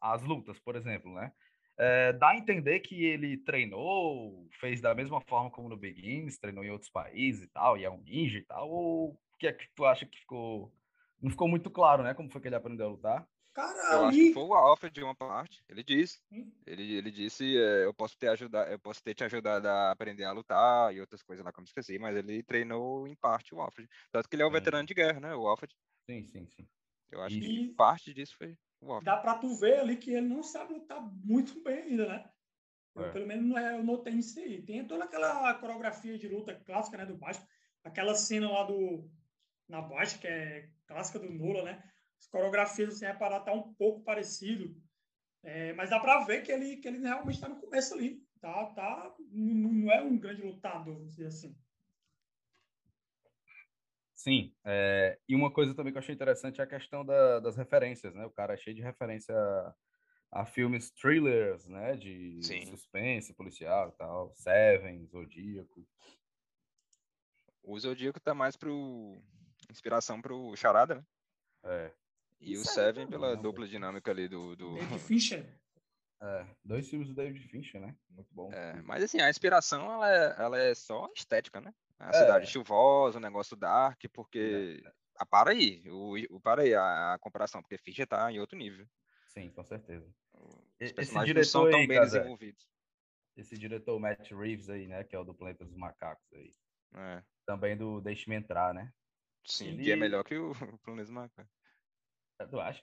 às 0.01 0.23
lutas, 0.23 0.59
por 0.59 0.77
exemplo, 0.77 1.13
né? 1.15 1.33
É, 1.77 2.13
dá 2.13 2.31
a 2.31 2.37
entender 2.37 2.81
que 2.81 3.05
ele 3.05 3.39
treinou, 3.39 4.47
fez 4.61 4.81
da 4.81 4.95
mesma 4.95 5.21
forma 5.23 5.51
como 5.51 5.69
no 5.69 5.77
Begins, 5.77 6.39
treinou 6.39 6.63
em 6.63 6.71
outros 6.71 6.91
países 6.91 7.45
e 7.45 7.49
tal, 7.49 7.77
e 7.77 7.85
é 7.85 7.91
um 7.91 8.03
ninja 8.03 8.39
e 8.39 8.45
tal, 8.45 8.71
ou 8.71 9.13
o 9.13 9.19
que 9.39 9.47
é 9.47 9.53
que 9.53 9.67
tu 9.75 9.85
acha 9.87 10.05
que 10.05 10.19
ficou... 10.19 10.73
Não 11.23 11.31
ficou 11.31 11.49
muito 11.49 11.71
claro, 11.71 12.03
né? 12.03 12.15
Como 12.15 12.31
foi 12.31 12.41
que 12.41 12.49
ele 12.49 12.55
aprendeu 12.55 12.87
a 12.87 12.91
lutar? 12.91 13.29
Cara, 13.52 13.94
Eu 13.97 14.05
acho 14.05 14.19
que 14.19 14.32
foi 14.32 14.43
o 14.44 14.55
Alfred 14.55 14.94
de 14.94 15.02
uma 15.02 15.14
parte. 15.14 15.62
Ele 15.69 15.82
disse. 15.82 16.20
Hum. 16.31 16.50
Ele, 16.67 16.94
ele 16.94 17.11
disse, 17.11 17.56
é, 17.56 17.85
eu 17.85 17.93
posso 17.93 18.17
ter 18.17 18.29
ajudado, 18.29 18.70
eu 18.70 18.79
posso 18.79 19.02
ter 19.02 19.14
te 19.14 19.25
ajudado 19.25 19.67
a 19.67 19.91
aprender 19.91 20.25
a 20.25 20.32
lutar 20.32 20.94
e 20.94 21.00
outras 21.00 21.23
coisas 21.23 21.44
lá 21.44 21.52
que 21.52 21.58
eu 21.58 21.62
me 21.62 21.67
esqueci, 21.67 21.99
mas 21.99 22.17
ele 22.17 22.43
treinou 22.43 23.08
em 23.08 23.17
parte 23.17 23.55
o 23.55 23.61
Alfred. 23.61 23.88
Tanto 24.12 24.29
que 24.29 24.37
ele 24.37 24.43
é 24.43 24.47
o 24.47 24.49
Sim. 24.50 24.55
veterano 24.55 24.87
de 24.87 24.94
guerra, 24.94 25.19
né? 25.20 25.35
O 25.35 25.49
Alfred. 25.49 25.75
Sim, 26.08 26.25
sim, 26.26 26.47
sim. 26.47 26.69
Eu 27.11 27.23
acho 27.23 27.37
E- 27.37 27.41
que 27.41 27.75
parte 27.75 28.14
disso 28.14 28.37
foi 28.37 28.56
o 28.81 28.93
Alfred. 28.93 29.05
Dá 29.05 29.17
pra 29.17 29.38
tu 29.38 29.56
ver 29.56 29.81
ali 29.81 29.97
que 29.97 30.12
ele 30.12 30.29
não 30.29 30.43
sabe 30.43 30.75
lutar 30.75 31.00
muito 31.02 31.61
bem 31.64 31.82
ainda, 31.82 32.06
né? 32.06 32.31
Eu, 32.94 33.05
É. 33.05 33.12
pelo 33.12 33.26
menos 33.26 33.47
não 33.47 33.58
é, 33.58 33.76
eu 33.76 33.82
notei 33.82 34.14
isso 34.14 34.38
aí. 34.38 34.62
Tem 34.62 34.87
toda 34.87 35.05
aquela 35.05 35.55
coreografia 35.55 36.19
de 36.19 36.29
luta 36.29 36.55
clássica, 36.55 36.99
né, 36.99 37.06
do 37.06 37.17
Batman. 37.17 37.47
Aquela 37.82 38.14
cena 38.14 38.50
lá 38.50 38.64
do 38.64 39.11
na 39.69 39.81
Batman, 39.81 40.19
que 40.20 40.26
é 40.29 40.70
clássica 40.87 41.19
do 41.19 41.31
Nolan, 41.31 41.64
né? 41.64 41.90
As 42.21 42.27
coreografias, 42.27 42.99
se 42.99 43.07
reparar, 43.07 43.41
tá 43.41 43.53
um 43.53 43.73
pouco 43.75 44.03
parecido. 44.03 44.77
É, 45.43 45.73
mas 45.73 45.89
dá 45.89 45.99
pra 45.99 46.23
ver 46.25 46.43
que 46.43 46.53
ele, 46.53 46.77
que 46.77 46.87
ele 46.87 46.99
realmente 46.99 47.41
tá 47.41 47.49
no 47.49 47.59
começo 47.59 47.95
ali. 47.95 48.23
Tá, 48.41 48.67
tá, 48.67 49.15
não, 49.31 49.73
não 49.73 49.93
é 49.93 50.03
um 50.03 50.19
grande 50.19 50.43
lutador, 50.43 50.95
vamos 50.95 51.11
dizer 51.11 51.27
assim. 51.27 51.57
Sim, 54.15 54.55
é, 54.65 55.19
e 55.27 55.35
uma 55.35 55.51
coisa 55.51 55.75
também 55.75 55.93
que 55.93 55.97
eu 55.97 56.01
achei 56.01 56.15
interessante 56.15 56.61
é 56.61 56.65
a 56.65 56.67
questão 56.67 57.05
da- 57.05 57.41
das 57.41 57.57
referências, 57.57 58.15
né? 58.15 58.27
O 58.27 58.31
cara 58.31 58.53
é 58.53 58.57
cheio 58.57 58.77
de 58.77 58.83
referência 58.83 59.35
a, 59.35 59.75
a 60.43 60.47
filmes 60.47 60.91
thrillers, 60.91 61.67
né? 61.67 61.97
De 61.97 62.39
Sim. 62.43 62.67
suspense, 62.67 63.33
policial 63.33 63.89
e 63.89 63.93
tal, 63.93 64.35
Seven, 64.35 65.07
Zodíaco. 65.07 65.87
O 67.63 67.79
Zodíaco 67.79 68.21
tá 68.21 68.35
mais 68.35 68.57
pro 68.57 69.23
inspiração 69.71 70.21
pro 70.21 70.55
Charada, 70.55 70.97
né? 70.97 71.05
É, 71.65 71.93
E 72.41 72.57
o 72.57 72.61
Isso 72.63 72.71
aí 72.71 72.75
Seven 72.75 73.07
pela 73.07 73.37
né, 73.37 73.43
dupla 73.43 73.65
velho? 73.65 73.71
dinâmica 73.71 74.11
ali 74.11 74.29
do. 74.29 74.57
do... 74.57 74.75
David 74.75 74.99
Fincher. 75.01 75.61
é, 76.23 76.47
dois 76.65 76.89
filmes 76.89 77.09
do 77.09 77.15
David 77.15 77.47
Fincher, 77.49 77.81
né? 77.81 77.95
Muito 78.09 78.29
bom. 78.33 78.51
É, 78.53 78.81
mas 78.83 79.05
assim, 79.05 79.21
a 79.21 79.29
inspiração 79.29 79.93
ela 79.93 80.11
é, 80.11 80.35
ela 80.43 80.59
é 80.59 80.75
só 80.75 81.11
estética, 81.15 81.61
né? 81.61 81.75
A 81.99 82.09
É. 82.11 82.13
cidade 82.15 82.47
chuvosa, 82.47 83.19
o 83.19 83.21
negócio 83.21 83.57
dark, 83.57 84.01
porque. 84.13 84.83
Ah, 85.17 85.27
para 85.27 85.51
aí, 85.51 85.83
o, 85.87 86.15
o, 86.37 86.41
para 86.41 86.63
aí 86.63 86.75
a, 86.75 87.13
a 87.15 87.19
comparação, 87.19 87.61
porque 87.61 87.77
Fincher 87.77 88.07
tá 88.07 88.33
em 88.33 88.41
outro 88.41 88.57
nível. 88.57 88.87
Sim, 89.29 89.51
com 89.51 89.63
certeza. 89.63 90.09
Os 90.33 90.57
Esse 90.81 90.95
personagens 90.95 91.37
não 91.37 91.45
são 91.45 91.61
diretor 91.65 91.71
tão 91.71 91.81
aí, 91.81 91.87
bem 91.87 92.01
desenvolvidos. 92.01 92.67
esse 93.37 93.59
diretor 93.59 94.01
Matt 94.01 94.31
Reeves 94.33 94.71
aí, 94.71 94.87
né? 94.89 95.05
Que 95.05 95.15
é 95.15 95.19
o 95.19 95.25
do 95.25 95.35
Planeta 95.35 95.63
dos 95.67 95.77
Macacos 95.77 96.27
aí. 96.33 96.55
É, 96.95 97.23
Também 97.45 97.77
do 97.77 98.01
Deixe-me 98.01 98.35
Entrar, 98.35 98.73
né? 98.73 98.91
sim, 99.45 99.69
Ele- 99.69 99.85
que 99.85 99.93
é 99.93 99.97
melhor 99.97 100.25
que 100.25 100.37
o 100.39 100.53
Planeta 100.83 101.03
dos 101.05 101.11
Macacos. 101.11 101.60
Tu 102.47 102.61
acha? 102.61 102.83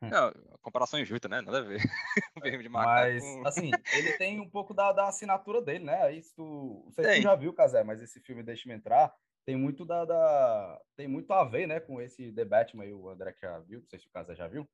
Não, 0.00 0.28
a 0.28 0.58
comparação 0.62 1.00
injusta, 1.00 1.28
né? 1.28 1.40
Nada 1.40 1.58
a 1.58 1.62
ver. 1.62 1.80
o 2.36 2.40
filme 2.40 2.62
de 2.62 2.68
macaco. 2.68 3.08
Mas, 3.08 3.22
com- 3.22 3.46
assim, 3.46 3.72
ele 3.92 4.12
tem 4.12 4.38
um 4.40 4.48
pouco 4.48 4.72
da, 4.72 4.92
da 4.92 5.08
assinatura 5.08 5.60
dele, 5.60 5.84
né? 5.84 6.20
Se 6.20 6.34
tu, 6.36 6.82
não 6.86 6.92
sei 6.92 7.04
se 7.04 7.16
tu 7.16 7.22
já 7.22 7.34
viu, 7.34 7.52
Casé, 7.52 7.82
mas 7.82 8.00
esse 8.00 8.20
filme 8.20 8.42
Deixa-me 8.44 8.74
Entrar 8.74 9.12
tem 9.44 9.56
muito 9.56 9.84
da, 9.84 10.04
da- 10.04 10.80
tem 10.94 11.08
muito 11.08 11.32
a 11.32 11.42
ver, 11.42 11.66
né, 11.66 11.80
com 11.80 12.00
esse 12.02 12.30
The 12.32 12.44
Batman 12.44 12.84
aí, 12.84 12.92
o 12.92 13.08
André 13.08 13.32
que 13.32 13.40
já 13.40 13.58
viu, 13.60 13.80
não 13.80 13.88
sei 13.88 13.98
se 13.98 14.06
o 14.06 14.10
Casé 14.10 14.34
já 14.34 14.46
viu. 14.46 14.68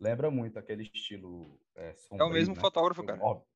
Lembra 0.00 0.30
muito 0.30 0.58
aquele 0.58 0.82
estilo 0.84 1.60
é, 1.74 1.90
É 1.90 1.94
sombrio, 1.94 2.26
o 2.26 2.30
mesmo 2.30 2.54
né? 2.54 2.60
fotógrafo, 2.60 3.04
cara. 3.04 3.22
Óbvio. 3.22 3.46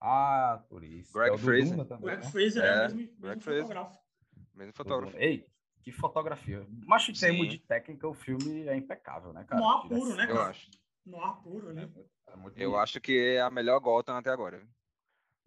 Ah, 0.00 0.64
por 0.68 0.84
isso. 0.84 1.12
Greg 1.12 1.34
é 1.34 1.38
Fraser. 1.38 1.84
Também, 1.84 2.06
Greg 2.06 2.22
né? 2.24 2.30
Fraser 2.30 2.64
é, 2.64 2.68
É, 2.68 2.78
o 2.78 2.82
mesmo, 2.82 2.98
mesmo 2.98 3.20
Greg 3.20 3.42
Fraser. 3.42 3.62
fotógrafo. 3.62 3.98
Mesmo 4.54 4.72
fotógrafo. 4.72 5.16
Ei, 5.18 5.46
que 5.84 5.92
fotografia. 5.92 6.66
Mas 6.86 7.08
em 7.08 7.12
termos 7.12 7.48
de 7.48 7.58
técnica, 7.58 8.08
o 8.08 8.14
filme 8.14 8.66
é 8.66 8.74
impecável, 8.76 9.32
né, 9.32 9.44
cara? 9.44 9.60
No 9.60 9.68
ar 9.68 9.82
puro, 9.86 10.16
né, 10.16 10.24
Eu 10.24 10.34
cara? 10.34 10.48
acho. 10.50 10.70
No 11.04 11.22
ar 11.22 11.42
puro 11.42 11.68
ali. 11.68 11.80
É 11.82 11.86
muito, 11.86 12.10
é 12.28 12.36
muito 12.36 12.58
Eu 12.58 12.70
bonito. 12.70 12.82
acho 12.82 13.00
que 13.00 13.18
é 13.18 13.40
a 13.40 13.50
melhor 13.50 13.78
Gotham 13.80 14.16
até 14.16 14.30
agora. 14.30 14.66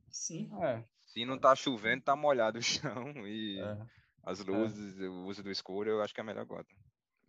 Sim. 0.09 0.49
É, 0.63 0.83
Se 1.05 1.25
não 1.25 1.37
tá 1.37 1.55
chovendo, 1.55 2.03
tá 2.03 2.15
molhado 2.15 2.59
o 2.59 2.61
chão 2.63 3.27
e 3.27 3.59
é. 3.59 3.77
as 4.23 4.43
luzes, 4.45 4.99
o 4.99 5.25
uso 5.25 5.43
do 5.43 5.51
escuro, 5.51 5.89
eu 5.89 6.01
acho 6.01 6.13
que 6.13 6.19
é 6.19 6.23
a 6.23 6.25
melhor 6.25 6.45
Gotham. 6.45 6.75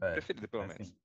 É, 0.02 0.12
Preferida, 0.12 0.46
pelo 0.46 0.64
é 0.64 0.69
menos. 0.69 0.88
sim. 0.88 0.96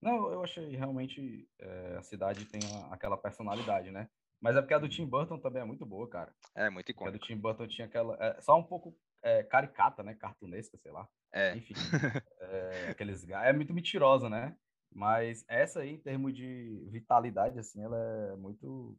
Não, 0.00 0.30
eu 0.30 0.44
achei 0.44 0.76
realmente 0.76 1.48
é, 1.58 1.96
a 1.98 2.02
cidade 2.02 2.44
tem 2.44 2.60
a- 2.72 2.94
aquela 2.94 3.16
personalidade, 3.16 3.90
né? 3.90 4.08
Mas 4.40 4.54
é 4.56 4.60
porque 4.60 4.74
a 4.74 4.78
do 4.78 4.88
Tim 4.88 5.04
Burton 5.06 5.38
também 5.40 5.62
é 5.62 5.64
muito 5.64 5.84
boa, 5.84 6.08
cara. 6.08 6.32
É, 6.54 6.70
muito 6.70 6.86
Porque 6.94 7.08
a 7.08 7.10
do. 7.10 7.18
Tim 7.18 7.36
Burton 7.36 7.66
tinha 7.66 7.86
aquela. 7.88 8.16
é, 8.20 8.40
só 8.40 8.56
um 8.56 8.62
pouco 8.62 8.96
é, 9.22 9.42
caricata, 9.42 10.02
né? 10.02 10.14
Cartunesca, 10.14 10.76
sei 10.78 10.92
lá. 10.92 11.08
É, 11.32 11.56
Enfim. 11.56 11.74
é, 12.40 12.88
aqueles 12.90 13.28
É 13.28 13.52
muito 13.52 13.74
mentirosa, 13.74 14.28
né? 14.28 14.56
Mas 14.90 15.44
essa 15.48 15.80
aí, 15.80 15.90
em 15.90 15.98
termos 15.98 16.34
de 16.34 16.86
vitalidade, 16.90 17.58
assim, 17.58 17.82
ela 17.82 17.98
é 17.98 18.36
muito. 18.36 18.98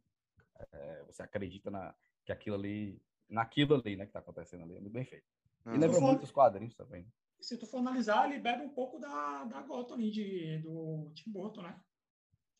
é, 0.72 1.02
você 1.04 1.22
acredita 1.22 1.70
na, 1.70 1.94
que 2.24 2.32
aquilo 2.32 2.56
ali. 2.56 3.00
Naquilo 3.28 3.74
ali, 3.74 3.96
né? 3.96 4.06
Que 4.06 4.12
tá 4.12 4.18
acontecendo 4.18 4.64
ali. 4.64 4.76
É 4.76 4.80
muito 4.80 4.92
bem 4.92 5.04
feito. 5.04 5.26
E 5.66 5.70
lembra 5.72 5.92
For- 5.92 6.02
muito 6.02 6.24
os 6.24 6.30
quadrinhos 6.30 6.74
também. 6.74 7.06
Se 7.40 7.56
tu 7.56 7.66
for 7.66 7.78
analisar, 7.78 8.30
ele 8.30 8.40
bebe 8.40 8.64
um 8.64 8.70
pouco 8.70 8.98
da, 8.98 9.44
da 9.44 9.62
Gotham 9.62 9.94
ali, 9.94 10.10
de, 10.10 10.58
do 10.58 11.10
Tim 11.14 11.30
Burton, 11.30 11.62
né? 11.62 11.80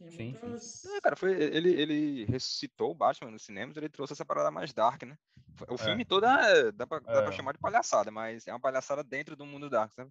Tem 0.00 0.10
Sim, 0.10 0.16
sim, 0.16 0.30
muitas... 0.40 0.84
É, 0.86 1.00
cara, 1.02 1.14
foi, 1.14 1.32
ele, 1.32 1.70
ele 1.78 2.24
ressuscitou 2.24 2.90
o 2.90 2.94
Batman 2.94 3.30
nos 3.30 3.42
cinemas, 3.42 3.76
ele 3.76 3.88
trouxe 3.90 4.14
essa 4.14 4.24
parada 4.24 4.50
mais 4.50 4.72
dark, 4.72 5.02
né? 5.02 5.18
O 5.68 5.76
filme 5.76 6.06
todo 6.06 6.24
é, 6.24 6.72
dá, 6.72 6.86
pra, 6.86 7.00
dá 7.00 7.22
pra 7.22 7.30
É. 7.30 7.36
chamar 7.36 7.52
de 7.52 7.58
palhaçada, 7.58 8.10
mas 8.10 8.46
é 8.46 8.52
uma 8.52 8.58
palhaçada 8.60 9.04
dentro 9.04 9.36
do 9.36 9.44
mundo 9.44 9.68
dark, 9.68 9.92
sabe? 9.92 10.10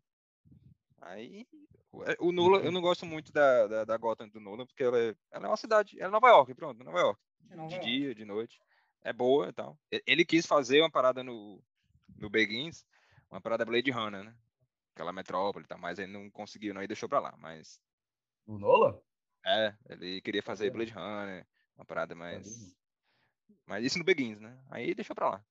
Aí, 1.02 1.48
o- 1.92 2.04
é, 2.04 2.16
o 2.20 2.32
Nolan, 2.32 2.60
eu 2.60 2.72
não 2.72 2.82
gosto 2.82 3.04
muito 3.04 3.32
da, 3.32 3.66
da, 3.66 3.86
da 3.86 3.98
Gotham 3.98 4.30
do 4.30 4.40
Nolan, 4.40 4.68
porque 4.68 4.84
ela 4.84 5.00
é, 5.00 5.16
ela 5.32 5.46
é 5.46 5.50
uma 5.50 5.58
cidade, 5.58 5.98
ela 6.00 6.10
é 6.10 6.12
Nova 6.12 6.28
York, 6.30 6.54
pronto, 6.54 6.84
Nova 6.84 7.00
York. 7.00 7.20
É 7.50 7.56
Nova 7.56 7.68
De 7.70 7.76
York. 7.76 7.90
dia, 7.90 8.14
de 8.14 8.26
noite. 8.26 8.62
É 9.02 9.12
boa 9.12 9.50
e 9.50 9.54
tal. 9.54 9.76
E- 9.92 10.04
Ele 10.06 10.24
quis 10.24 10.46
fazer 10.46 10.82
uma 10.82 10.92
parada 10.92 11.24
no, 11.24 11.64
no 12.16 12.30
Begins, 12.30 12.86
uma 13.32 13.42
parada 13.42 13.66
Blade 13.66 13.90
Runner, 13.90 14.24
né? 14.24 14.36
Aquela 14.94 15.12
metrópole 15.14 15.66
e 15.66 15.68
tal, 15.68 15.80
mas 15.80 15.98
ele 15.98 16.12
não 16.12 16.30
conseguiu, 16.30 16.76
não, 16.76 16.84
e 16.84 16.88
deixou 16.88 17.10
pra 17.10 17.20
lá. 17.20 17.34
Mas, 17.40 17.82
O 18.46 18.60
Nolan? 18.60 19.00
É, 19.46 19.76
ele 19.90 20.22
queria 20.22 20.44
fazer 20.44 20.66
Sabia 20.66 20.86
Blade 20.86 20.94
Runner, 20.94 21.48
uma 21.76 21.86
parada 21.86 22.16
mais. 22.16 22.76
Mas 23.66 23.86
isso 23.86 24.00
no 24.00 24.04
Begins, 24.04 24.40
né? 24.40 24.58
Aí 24.70 24.94
deixou 24.94 25.16
pra 25.16 25.30
lá. 25.30 25.46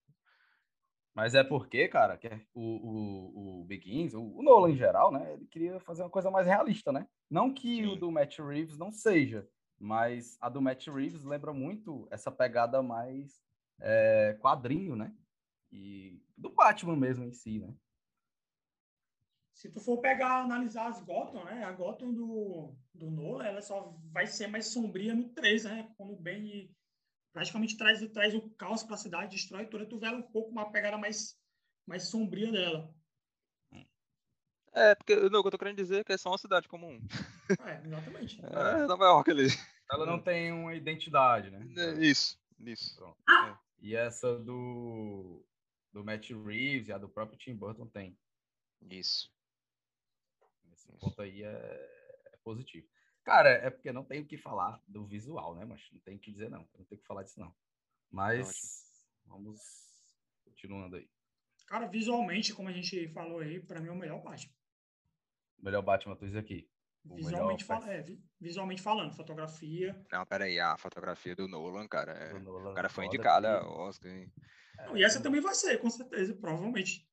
Mas 1.15 1.35
é 1.35 1.43
porque, 1.43 1.89
cara, 1.89 2.17
que 2.17 2.29
é 2.29 2.41
o, 2.55 2.63
o, 2.63 3.61
o 3.61 3.65
Begins, 3.65 4.15
o, 4.15 4.23
o 4.23 4.43
Nolan 4.43 4.71
em 4.71 4.77
geral, 4.77 5.11
né? 5.11 5.33
Ele 5.33 5.47
queria 5.47 5.81
fazer 5.81 6.03
uma 6.03 6.11
coisa 6.11 6.31
mais 6.31 6.47
realista, 6.47 6.93
né? 6.93 7.09
Não 7.29 7.53
que 7.53 7.85
o 7.87 7.95
Sim. 7.95 7.99
do 7.99 8.13
Matt 8.13 8.39
Reeves 8.39 8.79
não 8.79 8.93
seja, 8.93 9.49
mas 9.79 10.37
a 10.41 10.49
do 10.49 10.63
Matt 10.63 10.87
Reeves 10.87 11.25
lembra 11.25 11.53
muito 11.53 12.07
essa 12.11 12.31
pegada 12.31 12.83
mais 12.83 13.43
é, 13.81 14.39
quadrinho, 14.41 14.95
né? 14.95 15.13
E 15.73 16.23
do 16.37 16.51
Batman 16.51 16.97
mesmo 16.97 17.25
em 17.25 17.33
si, 17.33 17.59
né? 17.59 17.75
Se 19.59 19.69
tu 19.69 19.81
for 19.81 19.99
pegar, 19.99 20.43
analisar 20.43 20.87
as 20.87 21.01
Gotham, 21.01 21.45
né? 21.45 21.65
A 21.65 21.73
Gotham 21.73 22.15
do, 22.15 22.77
do 22.95 23.11
Nolan, 23.11 23.45
ela 23.45 23.61
só 23.61 23.93
vai 24.13 24.25
ser 24.25 24.47
mais 24.47 24.67
sombria 24.67 25.13
no 25.17 25.31
3, 25.31 25.65
né? 25.65 25.93
Quando 25.97 26.13
o 26.13 26.17
Ben 26.17 26.73
praticamente 27.33 27.77
traz, 27.77 28.01
traz 28.13 28.33
o 28.37 28.49
caos 28.51 28.85
para 28.85 28.95
a 28.95 28.99
cidade, 28.99 29.35
destrói 29.35 29.67
toda, 29.67 29.85
tu 29.85 29.99
vê 29.99 30.07
ela 30.07 30.19
um 30.19 30.31
pouco 30.31 30.53
uma 30.53 30.71
pegada 30.71 30.97
mais, 30.97 31.37
mais 31.85 32.05
sombria 32.05 32.53
dela. 32.53 32.95
É, 34.73 34.95
porque 34.95 35.17
não, 35.29 35.41
o 35.41 35.43
que 35.43 35.49
eu 35.49 35.51
tô 35.51 35.59
querendo 35.59 35.77
dizer 35.77 36.03
é 36.03 36.05
que 36.05 36.13
é 36.13 36.19
só 36.19 36.31
uma 36.31 36.39
cidade 36.39 36.69
comum. 36.69 37.05
É, 37.67 37.85
exatamente. 37.85 38.41
É, 38.47 38.87
Nova 38.87 39.07
York 39.07 39.29
ali. 39.33 39.49
Ela 39.91 40.07
não 40.07 40.23
tem 40.23 40.53
uma 40.53 40.77
identidade, 40.77 41.51
né? 41.51 41.67
É, 41.77 41.95
Isso, 42.05 42.39
isso. 42.61 42.95
Pronto. 42.95 43.19
É. 43.29 43.59
E 43.81 43.97
essa 43.97 44.39
do, 44.39 45.45
do 45.93 46.05
Matt 46.05 46.31
Reeves 46.31 46.87
e 46.87 46.93
a 46.93 46.99
do 46.99 47.09
próprio 47.09 47.37
Tim 47.37 47.57
Burton 47.57 47.89
tem. 47.89 48.17
Isso. 48.89 49.37
Esse 50.89 50.99
ponto 50.99 51.21
aí 51.23 51.43
é, 51.43 51.49
é 52.33 52.37
positivo. 52.43 52.87
Cara, 53.25 53.51
é 53.51 53.69
porque 53.71 53.93
não 53.93 54.05
tem 54.05 54.21
o 54.23 54.27
que 54.27 54.39
falar 54.39 54.83
do 54.87 55.07
visual, 55.07 55.55
né? 55.55 55.65
Mas 55.65 55.87
não 55.93 56.01
tem 56.01 56.17
o 56.17 56.19
que 56.19 56.33
dizer, 56.33 56.49
não. 56.51 56.67
Não 56.79 56.85
tem 56.87 56.97
o 56.97 57.01
que 57.01 57.07
falar 57.07 57.23
disso, 57.23 57.39
não. 57.39 57.55
Mas 58.11 58.85
vamos 59.27 59.61
continuando 60.45 60.97
aí. 60.97 61.09
Cara, 61.67 61.87
visualmente, 61.87 62.55
como 62.55 62.69
a 62.69 62.73
gente 62.73 63.09
falou 63.09 63.41
aí, 63.41 63.61
pra 63.61 63.81
mim 63.81 63.89
é 63.89 63.93
o 63.93 63.97
melhor 63.97 64.23
Batman. 64.23 64.55
O 65.59 65.65
melhor 65.65 65.83
Batman, 65.83 66.17
tu 66.17 66.25
diz 66.27 66.37
aqui. 66.37 66.69
O 67.05 67.15
Visualmente, 67.17 67.67
melhor 67.69 67.83
fal- 67.83 67.91
é, 67.91 68.03
vi- 68.03 68.23
visualmente 68.41 68.81
falando, 68.83 69.15
fotografia. 69.15 70.05
Não, 70.11 70.25
peraí, 70.27 70.59
a 70.59 70.77
fotografia 70.79 71.37
do 71.37 71.47
Nolan, 71.47 71.87
cara. 71.87 72.13
é- 72.13 72.33
do 72.33 72.41
Nolan 72.41 72.71
O 72.73 72.75
cara 72.75 72.89
foi 72.89 73.09
que- 73.09 73.19
ao 73.19 73.79
Oscar. 73.81 74.11
hein? 74.11 74.33
Não, 74.79 74.97
e 74.97 75.03
essa 75.05 75.23
também 75.23 75.41
vai 75.41 75.55
ser, 75.55 75.79
com 75.81 75.91
certeza, 75.91 76.35
provavelmente. 76.37 77.07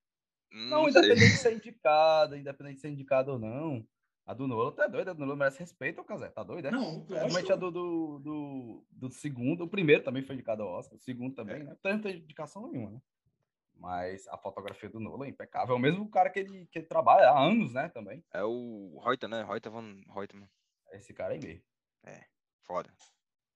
Não, 0.51 0.83
sei. 0.83 0.91
independente 0.91 1.31
de 1.31 1.37
ser 1.37 1.53
indicado, 1.55 2.35
independente 2.35 2.75
de 2.75 2.81
ser 2.81 2.89
indicado 2.89 3.33
ou 3.33 3.39
não. 3.39 3.85
A 4.25 4.33
do 4.33 4.47
Nolan 4.47 4.71
tá 4.71 4.87
doida, 4.87 5.11
a 5.11 5.13
do 5.13 5.19
Nolan 5.19 5.35
merece 5.35 5.59
respeito, 5.59 6.01
ô 6.01 6.03
Casé. 6.03 6.29
Tá 6.29 6.41
doido, 6.41 6.67
é? 6.67 6.71
Não, 6.71 7.05
Realmente 7.05 7.51
a 7.51 7.55
do, 7.55 7.69
do, 7.69 8.19
do, 8.19 8.85
do 8.89 9.09
segundo, 9.11 9.65
o 9.65 9.69
primeiro 9.69 10.03
também 10.03 10.23
foi 10.23 10.33
indicado 10.33 10.63
ao 10.63 10.69
Oscar, 10.69 10.97
o 10.97 11.01
segundo 11.01 11.35
também, 11.35 11.63
né? 11.63 11.75
Não 11.83 12.01
tem 12.01 12.17
indicação 12.17 12.67
nenhuma, 12.67 12.91
né? 12.91 13.01
Mas 13.77 14.27
a 14.29 14.37
fotografia 14.37 14.89
do 14.89 14.99
Nolan 14.99 15.27
é 15.27 15.29
impecável. 15.29 15.75
É 15.75 15.77
o 15.77 15.81
mesmo 15.81 16.09
cara 16.09 16.29
que 16.29 16.39
ele, 16.39 16.65
que 16.67 16.79
ele 16.79 16.87
trabalha 16.87 17.29
há 17.29 17.39
anos, 17.39 17.73
né? 17.73 17.89
Também. 17.89 18.23
É 18.33 18.43
o 18.43 18.99
Reuter, 19.03 19.29
né? 19.29 19.43
Reuter 19.43 19.71
von 19.71 20.01
Reutemann. 20.13 20.49
É 20.91 20.97
Esse 20.97 21.13
cara 21.13 21.33
aí 21.33 21.39
mesmo. 21.39 21.61
Foda. 22.65 22.91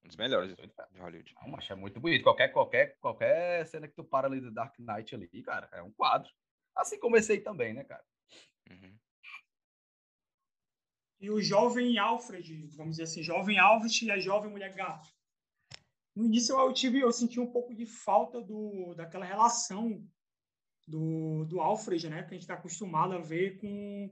Um 0.04 0.08
dos 0.08 0.16
melhores 0.16 0.56
de 0.56 0.72
Hollywood. 1.00 1.36
Não, 1.42 1.50
mas 1.50 1.70
é 1.70 1.76
muito 1.76 2.00
bonito. 2.00 2.24
Qualquer, 2.24 2.50
qualquer, 2.50 2.98
qualquer 3.00 3.66
cena 3.66 3.88
que 3.88 3.96
tu 3.96 4.04
para 4.04 4.28
ali 4.28 4.40
do 4.40 4.52
Dark 4.52 4.76
Knight 4.80 5.16
ali, 5.16 5.28
cara, 5.42 5.68
é 5.72 5.82
um 5.82 5.92
quadro. 5.92 6.32
Assim 6.76 6.98
aí 7.32 7.42
também, 7.42 7.74
né, 7.74 7.84
cara? 7.84 8.04
Uhum. 8.70 8.98
E 11.20 11.30
o 11.30 11.42
jovem 11.42 11.98
Alfred, 11.98 12.68
vamos 12.76 12.92
dizer 12.92 13.04
assim, 13.04 13.22
jovem 13.22 13.60
Alfred 13.60 14.06
e 14.06 14.12
a 14.12 14.20
jovem 14.20 14.50
mulher 14.50 14.74
gato. 14.74 15.10
No 16.16 16.26
início 16.26 16.58
eu 16.58 16.74
tive, 16.74 17.00
eu 17.00 17.12
senti 17.12 17.40
um 17.40 17.52
pouco 17.52 17.74
de 17.74 17.86
falta 17.86 18.42
do, 18.42 18.94
daquela 18.96 19.26
relação 19.26 20.06
do, 20.88 21.46
do 21.46 21.62
Alfred, 21.62 22.10
né? 22.10 22.24
Que 22.24 22.30
a 22.30 22.34
gente 22.34 22.42
está 22.42 22.56
acostumado 22.56 23.14
a 23.14 23.20
ver 23.20 23.58
com, 23.60 24.10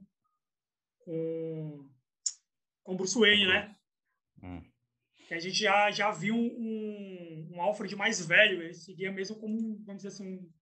com, 0.99 1.89
com 2.83 2.95
Bruce 2.95 3.17
Wayne, 3.17 3.47
né? 3.47 3.75
Hum. 4.43 4.61
Que 5.27 5.33
a 5.33 5.39
gente 5.39 5.57
já, 5.57 5.91
já 5.91 6.11
viu 6.11 6.35
um, 6.35 7.49
um 7.51 7.61
Alfred 7.61 7.95
mais 7.95 8.25
velho, 8.25 8.61
ele 8.61 8.73
seguia 8.73 9.11
mesmo 9.11 9.35
como, 9.37 9.57
um, 9.57 9.83
vamos 9.83 10.03
dizer 10.03 10.09
assim, 10.09 10.25
um, 10.25 10.53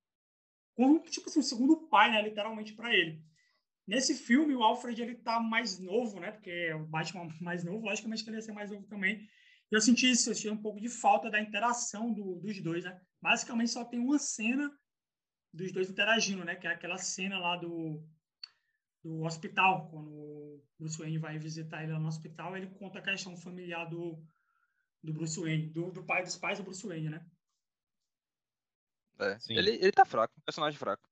como 0.76 1.00
tipo 1.00 1.30
assim, 1.30 1.40
um 1.40 1.44
segundo 1.44 1.88
pai, 1.88 2.12
né? 2.12 2.22
Literalmente 2.22 2.74
para 2.74 2.94
ele. 2.94 3.24
Nesse 3.88 4.16
filme, 4.16 4.56
o 4.56 4.64
Alfred 4.64 5.02
ele 5.02 5.16
tá 5.16 5.40
mais 5.40 5.80
novo, 5.80 6.20
né? 6.20 6.32
Porque 6.32 6.50
é 6.50 6.76
o 6.76 6.86
Batman 6.86 7.28
mais 7.42 7.64
novo, 7.64 7.86
logicamente 7.86 8.24
que 8.24 8.30
ele 8.30 8.38
ia 8.38 8.42
ser 8.42 8.52
mais 8.52 8.72
novo 8.72 8.86
também. 8.88 9.28
E 9.72 9.76
eu 9.76 9.82
senti 9.82 10.10
isso, 10.10 10.30
eu 10.30 10.36
senti 10.36 10.50
um 10.50 10.62
pouco 10.62 10.80
de 10.80 10.90
falta 10.90 11.30
da 11.30 11.42
interação 11.42 12.14
do, 12.14 12.36
dos 12.36 12.62
dois, 12.62 12.84
né? 12.84 13.00
Basicamente 13.22 13.72
só 13.72 13.84
tem 13.84 14.00
uma 14.00 14.20
cena 14.20 14.72
dos 15.52 15.72
dois 15.72 15.90
interagindo, 15.90 16.44
né? 16.44 16.56
Que 16.56 16.68
é 16.68 16.72
aquela 16.72 16.98
cena 16.98 17.40
lá 17.40 17.56
do, 17.58 18.04
do 19.04 19.24
hospital, 19.24 19.88
quando 19.90 20.10
o 20.12 20.64
Bruce 20.80 20.98
Wayne 20.98 21.18
vai 21.18 21.38
visitar 21.38 21.84
ele 21.84 21.94
lá 21.94 22.00
no 22.00 22.08
hospital, 22.08 22.58
ele 22.58 22.68
conta 22.68 23.00
a 23.00 23.02
questão 23.02 23.38
familiar 23.38 23.86
do, 23.86 24.22
do 25.04 25.14
Bruce 25.14 25.40
Wayne, 25.40 25.68
do, 25.70 25.92
do 25.92 26.04
pai 26.04 26.24
dos 26.24 26.36
pais 26.36 26.58
do 26.58 26.64
Bruce 26.64 26.86
Wayne, 26.86 27.10
né? 27.10 27.26
É. 29.20 29.38
Ele, 29.50 29.72
ele 29.72 29.92
tá 29.92 30.06
fraco, 30.06 30.34
personagem 30.46 30.78
fraco. 30.78 31.08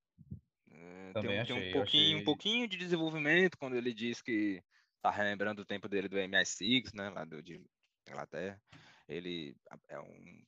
É, 0.72 1.14
tem, 1.14 1.30
um- 1.30 1.42
achei, 1.42 1.46
tem 1.46 1.70
um 1.70 1.72
pouquinho, 1.74 1.82
achei- 1.82 2.16
um 2.22 2.24
pouquinho 2.26 2.68
de 2.68 2.78
desenvolvimento 2.78 3.58
quando 3.58 3.76
ele 3.76 3.94
diz 3.94 4.22
que 4.22 4.62
tá 5.02 5.10
relembrando 5.12 5.62
o 5.62 5.66
tempo 5.66 5.88
dele 5.88 6.08
do 6.08 6.18
MI6, 6.18 6.94
né, 6.94 7.10
lá 7.10 7.24
do, 7.26 7.42
de 7.42 7.62
Inglaterra. 8.08 8.62
Ele 9.08 9.56
é 9.90 10.00
um 10.00 10.44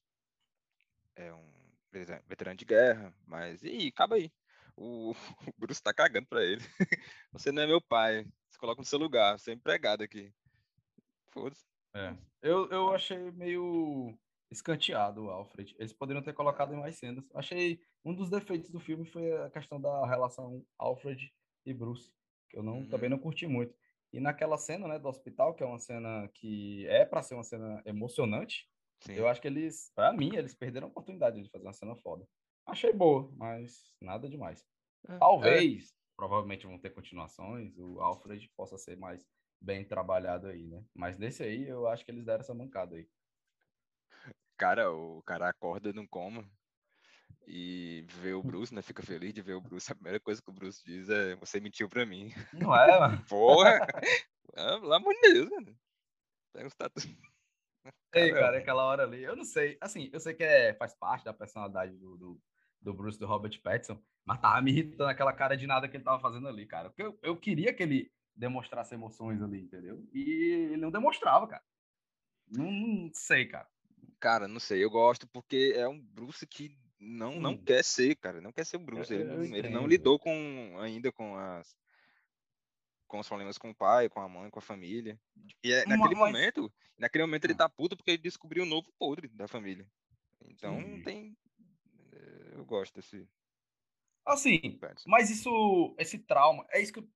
é 1.16 1.34
um 1.34 1.52
veteran- 1.92 2.22
veterano 2.28 2.58
de 2.58 2.66
guerra, 2.66 3.14
mas 3.26 3.64
e 3.64 3.88
acaba 3.88 4.16
aí. 4.16 4.32
O, 4.76 5.12
o 5.48 5.54
Bruce 5.58 5.82
tá 5.82 5.94
cagando 5.94 6.28
pra 6.28 6.44
ele. 6.44 6.62
Você 7.32 7.52
não 7.52 7.62
é 7.64 7.68
meu 7.68 7.82
pai. 7.82 8.26
Se 8.50 8.58
coloca 8.58 8.82
no 8.82 8.86
seu 8.86 9.00
lugar, 9.00 9.38
você 9.38 9.52
é 9.52 9.54
empregado 9.54 10.02
aqui. 10.02 10.34
Foda-se. 11.32 11.66
É. 11.94 12.16
Eu, 12.42 12.70
eu 12.70 12.94
achei 12.94 13.18
meio 13.32 14.18
escanteado 14.52 15.26
o 15.26 15.30
Alfred. 15.30 15.76
Eles 15.80 15.94
poderiam 15.94 16.24
ter 16.24 16.34
colocado 16.34 16.74
em 16.74 16.78
mais 16.80 16.98
cenas. 16.98 17.26
Achei 17.34 17.80
um 18.04 18.14
dos 18.14 18.30
defeitos 18.30 18.70
do 18.70 18.80
filme 18.80 19.06
foi 19.06 19.32
a 19.38 19.50
questão 19.50 19.80
da 19.82 20.06
relação 20.08 20.66
Alfred 20.78 21.34
e 21.66 21.74
Bruce, 21.74 22.12
que 22.50 22.58
eu 22.58 22.64
não, 22.64 22.80
Uhum. 22.80 22.90
também 22.90 23.10
não 23.10 23.18
curti 23.20 23.48
muito. 23.48 23.76
E 24.14 24.20
naquela 24.20 24.58
cena, 24.58 24.88
né, 24.88 25.00
do 25.00 25.08
hospital, 25.10 25.54
que 25.54 25.64
é 25.64 25.66
uma 25.66 25.80
cena 25.80 26.30
que 26.34 26.86
é 26.88 27.06
para 27.06 27.22
ser 27.22 27.34
uma 27.36 27.44
cena 27.44 27.82
emocionante, 27.86 28.70
Sim. 29.00 29.14
eu 29.16 29.28
acho 29.28 29.42
que 29.42 29.48
eles, 29.48 29.92
para 29.96 30.14
mim, 30.14 30.36
eles 30.36 30.54
perderam 30.56 30.88
a 30.88 30.90
oportunidade 30.90 31.42
de 31.42 31.50
fazer 31.50 31.66
uma 31.66 31.74
cena 31.74 31.96
foda. 31.96 32.28
Achei 32.66 32.94
boa, 32.94 33.32
mas 33.36 33.94
nada 34.02 34.30
demais. 34.30 34.66
É, 35.08 35.18
Talvez, 35.20 35.94
provavelmente 36.16 36.66
vão 36.66 36.80
ter 36.80 36.92
continuações, 36.92 37.78
o 37.78 38.00
Alfred 38.02 38.50
possa 38.56 38.78
ser 38.78 38.98
mais 38.98 39.26
bem 39.62 39.86
trabalhado 39.86 40.48
aí, 40.48 40.66
né? 40.68 40.84
Mas 40.94 41.18
nesse 41.18 41.44
aí, 41.44 41.68
eu 41.68 41.88
acho 41.88 42.06
que 42.06 42.12
eles 42.12 42.26
deram 42.26 42.42
essa 42.42 42.54
mancada 42.54 42.96
aí. 42.96 43.08
Cara, 44.58 44.92
o 44.92 45.22
cara 45.24 45.50
acorda 45.50 45.92
num 45.92 46.08
coma 46.08 46.50
e 47.48 48.06
vê 48.22 48.34
o 48.34 48.44
Bruce, 48.44 48.74
né? 48.74 48.82
Fica 48.82 49.04
feliz 49.04 49.34
de 49.34 49.42
ver 49.42 49.54
o 49.54 49.62
Bruce. 49.62 49.88
A 49.92 49.96
primeira 49.96 50.20
coisa 50.20 50.42
que 50.42 50.50
o 50.50 50.54
Bruce 50.54 50.84
diz 50.86 51.10
é: 51.10 51.36
Você 51.36 51.60
mentiu 51.60 51.90
pra 51.90 52.06
mim. 52.06 52.32
Não 52.54 52.76
é, 52.76 53.00
mano? 53.00 53.24
Porra! 53.30 53.86
ah, 54.56 54.80
pelo 54.80 54.94
amor 54.94 55.14
de 55.14 55.34
Deus, 55.34 55.50
mano. 55.50 55.78
Pega 56.54 56.68
os 56.68 56.76
tatu... 56.76 57.02
Ei, 58.14 58.32
cara, 58.32 58.58
aquela 58.58 58.84
hora 58.86 59.04
ali, 59.04 59.22
eu 59.22 59.36
não 59.36 59.44
sei, 59.44 59.78
assim, 59.80 60.10
eu 60.12 60.20
sei 60.20 60.34
que 60.34 60.44
é, 60.44 60.74
faz 60.74 60.96
parte 60.96 61.26
da 61.26 61.34
personalidade 61.34 61.96
do, 61.98 62.18
do, 62.18 62.42
do 62.82 62.94
Bruce, 62.94 63.20
do 63.20 63.28
Robert 63.28 63.62
Pattinson, 63.62 64.02
mas 64.24 64.40
tava 64.40 64.62
me 64.62 64.72
irritando 64.72 65.10
aquela 65.10 65.34
cara 65.34 65.56
de 65.56 65.68
nada 65.68 65.88
que 65.88 65.98
ele 65.98 66.04
tava 66.04 66.20
fazendo 66.22 66.48
ali, 66.48 66.66
cara. 66.66 66.90
Porque 66.90 67.04
eu, 67.04 67.20
eu 67.22 67.38
queria 67.38 67.74
que 67.74 67.84
ele 67.84 68.12
demonstrasse 68.34 68.96
emoções 68.96 69.42
ali, 69.42 69.62
entendeu? 69.62 70.02
E 70.14 70.70
ele 70.72 70.78
não 70.78 70.92
demonstrava, 70.92 71.46
cara. 71.46 71.64
Não, 72.48 72.72
não 72.72 73.12
sei, 73.14 73.46
cara. 73.46 73.68
Cara, 74.26 74.48
não 74.48 74.60
sei, 74.60 74.84
eu 74.84 74.90
gosto 74.90 75.28
porque 75.28 75.74
é 75.76 75.88
um 75.88 76.00
Bruce 76.02 76.48
que 76.48 76.76
não, 77.00 77.40
não 77.40 77.52
Sim. 77.52 77.64
quer 77.64 77.84
ser, 77.84 78.16
cara. 78.16 78.42
Não 78.42 78.52
quer 78.52 78.66
ser 78.66 78.78
o 78.78 78.80
Bruce. 78.80 79.14
Eu- 79.14 79.20
ele, 79.22 79.30
eu 79.30 79.38
não, 79.38 79.56
ele 79.58 79.70
não 79.70 79.86
lidou 79.86 80.18
com 80.18 80.80
ainda 80.80 81.12
com 81.12 81.38
as 81.38 81.78
com 83.06 83.20
os 83.20 83.28
problemas 83.28 83.56
com 83.60 83.70
o 83.70 83.76
pai, 83.76 84.10
com 84.10 84.20
a 84.20 84.28
mãe, 84.28 84.50
com 84.50 84.58
a 84.58 84.62
família. 84.64 85.16
E 85.64 85.72
é, 85.72 85.86
naquele 85.86 86.16
mas- 86.16 86.34
momento, 86.34 86.74
naquele 86.98 87.24
momento 87.24 87.46
ele 87.46 87.54
Ah. 87.54 87.58
tá 87.58 87.70
puto 87.70 87.96
porque 87.96 88.10
ele 88.10 88.18
descobriu 88.18 88.64
um 88.64 88.68
novo 88.68 88.92
podre 88.98 89.28
da 89.28 89.48
família. 89.48 89.86
Então 90.46 90.82
Sim. 90.82 91.04
tem 91.04 91.38
eh, 92.12 92.54
eu 92.56 92.66
gosto 92.66 92.96
desse 92.96 93.30
Assim, 94.26 94.80
mas 95.06 95.30
isso, 95.30 95.96
esse 96.00 96.18
trauma, 96.18 96.66
é 96.72 96.82
isso 96.82 96.92
que 96.92 96.98
eu, 96.98 97.08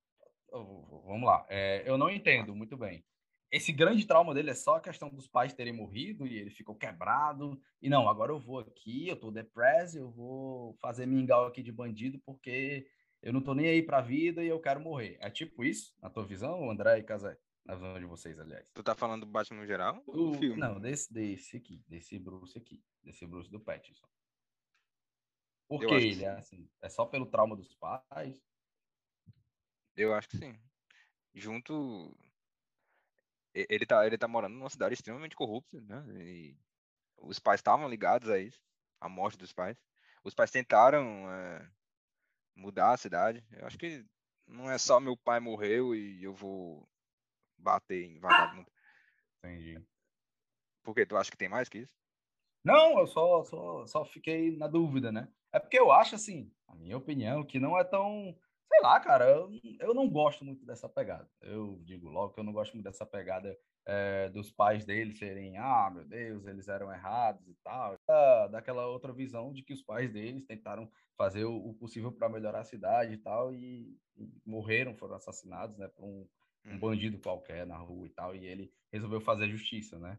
eu- 0.54 1.04
vamos 1.08 1.26
lá, 1.26 1.44
é, 1.50 1.82
eu 1.90 1.98
não 1.98 2.08
entendo 2.12 2.56
muito 2.56 2.78
bem. 2.78 3.04
Esse 3.52 3.72
grande 3.72 4.06
trauma 4.06 4.34
dele 4.34 4.52
é 4.52 4.56
só 4.56 4.76
a 4.76 4.82
questão 4.82 5.10
dos 5.10 5.28
pais 5.28 5.54
terem 5.54 5.74
morrido 5.74 6.28
e 6.28 6.38
ele 6.38 6.52
ficou 6.52 6.76
quebrado. 6.76 7.60
E 7.82 7.90
não, 7.90 8.08
agora 8.08 8.32
eu 8.32 8.40
vou 8.40 8.60
aqui, 8.60 9.08
eu 9.08 9.16
tô 9.16 9.32
depressed, 9.32 9.98
eu 9.98 10.12
vou 10.12 10.76
fazer 10.76 11.08
mingau 11.08 11.46
aqui 11.46 11.64
de 11.64 11.72
bandido 11.72 12.20
porque 12.20 12.88
eu 13.22 13.34
não 13.34 13.42
tô 13.42 13.56
nem 13.56 13.68
aí 13.68 13.82
pra 13.82 14.02
vida 14.02 14.44
e 14.44 14.48
eu 14.48 14.60
quero 14.60 14.80
morrer. 14.80 15.18
É 15.20 15.30
tipo 15.32 15.64
isso, 15.64 15.96
na 16.02 16.10
tua 16.10 16.26
visão, 16.26 16.70
André 16.70 17.00
e 17.00 17.04
Casé? 17.04 17.38
Na 17.66 17.76
visão 17.76 18.00
de 18.00 18.06
vocês, 18.06 18.40
aliás. 18.40 18.72
Tu 18.72 18.84
tá 18.84 18.96
falando 18.96 19.22
do 19.22 19.32
Batman 19.32 19.62
no 19.62 19.68
geral 19.68 20.04
ou 20.06 20.32
do 20.32 20.38
filme? 20.38 20.60
não, 20.60 20.80
desse, 20.80 21.12
desse 21.12 21.58
aqui, 21.58 21.84
desse 21.88 22.20
Bruce 22.20 22.58
aqui, 22.58 22.84
desse 23.04 23.26
Bruce 23.26 23.50
do 23.50 23.60
Pattinson. 23.60 24.08
Por 25.68 25.80
que 25.80 25.94
ele 25.94 26.24
é 26.24 26.30
assim? 26.30 26.68
É 26.82 26.90
só 26.90 27.06
pelo 27.06 27.28
trauma 27.28 27.56
dos 27.56 27.76
pais? 27.76 28.44
Eu 29.96 30.14
acho 30.14 30.30
que 30.30 30.38
sim. 30.38 30.58
Junto. 31.34 32.18
Ele 33.54 33.86
tá, 33.86 34.06
ele 34.06 34.18
tá 34.18 34.28
morando 34.28 34.54
numa 34.56 34.70
cidade 34.70 34.94
extremamente 34.94 35.36
corrupta, 35.36 35.82
né? 35.82 36.04
E 36.24 36.58
os 37.18 37.40
pais 37.40 37.60
estavam 37.60 37.90
ligados 37.90 38.30
a 38.30 38.40
isso, 38.40 38.62
à 39.00 39.10
morte 39.10 39.38
dos 39.38 39.52
pais. 39.52 39.78
Os 40.24 40.34
pais 40.34 40.52
tentaram 40.52 41.32
eh, 41.32 41.70
mudar 42.56 42.92
a 42.92 42.98
cidade. 42.98 43.44
Eu 43.52 43.66
acho 43.66 43.78
que 43.78 44.06
não 44.48 44.70
é 44.70 44.78
só 44.78 45.00
meu 45.00 45.18
pai 45.18 45.40
morreu 45.40 45.96
e 45.96 46.24
eu 46.24 46.34
vou 46.34 46.88
bater 47.58 48.06
em 48.06 48.20
vagabundo. 48.20 48.70
Entendi. 49.38 49.82
Por 50.84 50.94
quê? 50.94 51.06
Tu 51.06 51.18
acha 51.18 51.32
que 51.32 51.38
tem 51.38 51.50
mais 51.50 51.70
que 51.70 51.80
isso? 51.80 51.96
Não, 52.64 53.00
eu 53.00 53.08
só, 53.08 53.44
só, 53.44 53.88
só 53.88 54.06
fiquei 54.06 54.56
na 54.58 54.68
dúvida, 54.68 55.12
né? 55.12 55.28
É 55.52 55.60
porque 55.60 55.80
eu 55.80 55.92
acho, 55.92 56.16
assim, 56.16 56.52
a 56.68 56.76
minha 56.76 56.98
opinião, 56.98 57.44
que 57.44 57.60
não 57.60 57.78
é 57.78 57.84
tão 57.84 58.38
sei 58.70 58.82
lá, 58.82 59.00
cara, 59.00 59.26
eu, 59.26 59.50
eu 59.80 59.94
não 59.94 60.08
gosto 60.08 60.46
muito 60.46 60.64
dessa 60.64 60.88
pegada. 60.88 61.28
Eu 61.42 61.82
digo 61.84 62.08
logo 62.08 62.34
que 62.34 62.40
eu 62.40 62.44
não 62.44 62.54
gosto 62.54 62.74
muito 62.74 62.86
dessa 62.86 63.06
pegada 63.06 63.58
é, 63.86 64.30
dos 64.30 64.52
pais 64.52 64.86
dele 64.86 65.16
serem, 65.16 65.58
ah, 65.58 65.90
meu 65.92 66.06
Deus, 66.06 66.46
eles 66.46 66.68
eram 66.68 66.94
errados 66.94 67.46
e 67.48 67.56
tal. 67.64 67.98
Da, 68.08 68.48
daquela 68.48 68.86
outra 68.86 69.12
visão 69.12 69.52
de 69.52 69.64
que 69.64 69.74
os 69.74 69.82
pais 69.82 70.12
deles 70.14 70.46
tentaram 70.46 70.90
fazer 71.18 71.46
o, 71.46 71.56
o 71.56 71.74
possível 71.74 72.12
para 72.12 72.30
melhorar 72.30 72.62
a 72.62 72.66
cidade 72.66 73.14
e 73.14 73.18
tal, 73.18 73.54
e, 73.54 73.98
e 74.16 74.32
morreram, 74.46 74.96
foram 74.96 75.16
assassinados, 75.16 75.78
né, 75.78 75.88
por 75.88 76.06
um, 76.06 76.28
um 76.66 76.72
uhum. 76.72 76.80
bandido 76.80 77.20
qualquer 77.20 77.66
na 77.66 77.78
rua 77.78 78.08
e 78.08 78.12
tal, 78.12 78.36
e 78.36 78.46
ele 78.46 78.72
resolveu 78.92 79.20
fazer 79.20 79.50
justiça, 79.50 79.98
né? 80.00 80.18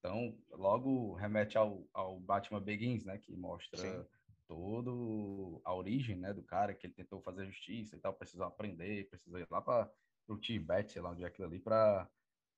Então, 0.00 0.36
logo 0.50 1.14
remete 1.14 1.56
ao, 1.56 1.88
ao 1.94 2.20
Batman 2.20 2.60
Begins, 2.60 3.04
né, 3.04 3.16
que 3.16 3.34
mostra 3.34 3.80
Sim 3.80 4.04
todo 4.46 5.60
a 5.64 5.74
origem, 5.74 6.16
né, 6.16 6.32
do 6.32 6.42
cara 6.42 6.74
que 6.74 6.86
ele 6.86 6.94
tentou 6.94 7.20
fazer 7.20 7.46
justiça 7.46 7.96
e 7.96 7.98
tal, 7.98 8.14
precisou 8.14 8.46
aprender, 8.46 9.08
precisou 9.08 9.38
ir 9.38 9.46
lá 9.50 9.60
para 9.60 9.90
o 10.28 10.36
Tibete, 10.36 10.92
sei 10.92 11.02
lá 11.02 11.10
onde 11.10 11.24
é 11.24 11.26
aquilo 11.26 11.48
ali, 11.48 11.58
para 11.58 12.08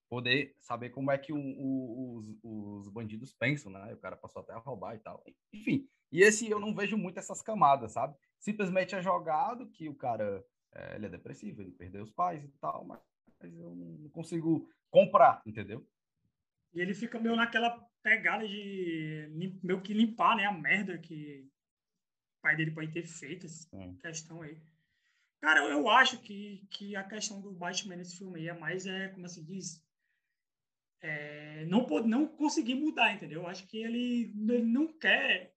poder 0.09 0.55
saber 0.61 0.91
como 0.91 1.11
é 1.11 1.19
que 1.19 1.33
o, 1.33 2.17
os, 2.17 2.39
os 2.43 2.89
bandidos 2.89 3.33
pensam, 3.33 3.73
né? 3.73 3.93
O 3.93 3.99
cara 3.99 4.17
passou 4.17 4.41
até 4.41 4.53
a 4.53 4.59
roubar 4.59 4.95
e 4.95 4.99
tal. 4.99 5.25
Enfim, 5.53 5.89
e 6.13 6.23
esse 6.23 6.49
eu 6.49 6.61
não 6.61 6.75
vejo 6.75 6.97
muito 6.97 7.19
essas 7.19 7.43
camadas, 7.43 7.93
sabe? 7.93 8.17
Simplesmente 8.39 8.95
é 8.95 9.03
jogado 9.03 9.69
que 9.71 9.89
o 9.89 9.95
cara 9.95 10.45
é, 10.73 10.97
ele 10.97 11.07
é 11.07 11.09
depressivo, 11.09 11.61
ele 11.61 11.73
perdeu 11.73 12.03
os 12.03 12.13
pais 12.13 12.45
e 12.45 12.49
tal, 12.61 12.85
mas 12.85 13.01
eu 13.43 13.75
não 13.75 14.09
consigo 14.11 14.69
comprar, 14.91 15.43
entendeu? 15.45 15.87
E 16.73 16.81
ele 16.81 16.95
fica 16.95 17.19
meio 17.19 17.35
naquela 17.35 17.71
pegada 18.03 18.47
de 18.47 19.29
meio 19.63 19.81
que 19.81 19.93
limpar, 19.93 20.37
né, 20.37 20.45
a 20.45 20.53
merda 20.53 20.99
que 20.99 21.49
pai 22.47 22.55
dele 22.55 22.71
pode 22.71 22.93
ter 22.93 23.03
feito 23.03 23.47
essa 23.47 23.69
Sim. 23.69 23.99
questão 24.01 24.41
aí. 24.41 24.57
Cara, 25.41 25.61
eu, 25.61 25.71
eu, 25.71 25.91
acho 25.91 26.19
que, 26.19 26.65
que 26.71 26.95
a 26.95 27.03
questão 27.03 27.41
do 27.41 27.53
Batman 27.53 27.97
nesse 27.97 28.19
filme 28.19 28.39
aí 28.39 28.49
é 28.49 28.53
mais, 28.53 28.87
é, 28.87 29.09
como 29.09 29.29
se 29.29 29.45
diz, 29.45 29.85
é, 31.01 31.65
não, 31.65 31.85
pode, 31.85 32.07
não 32.07 32.25
conseguir 32.25 32.77
mudar, 32.77 33.13
entendeu? 33.13 33.43
Eu 33.43 33.49
acho 33.49 33.67
que 33.67 33.79
ele, 33.79 34.33
ele 34.49 34.63
não 34.63 34.87
quer 34.97 35.57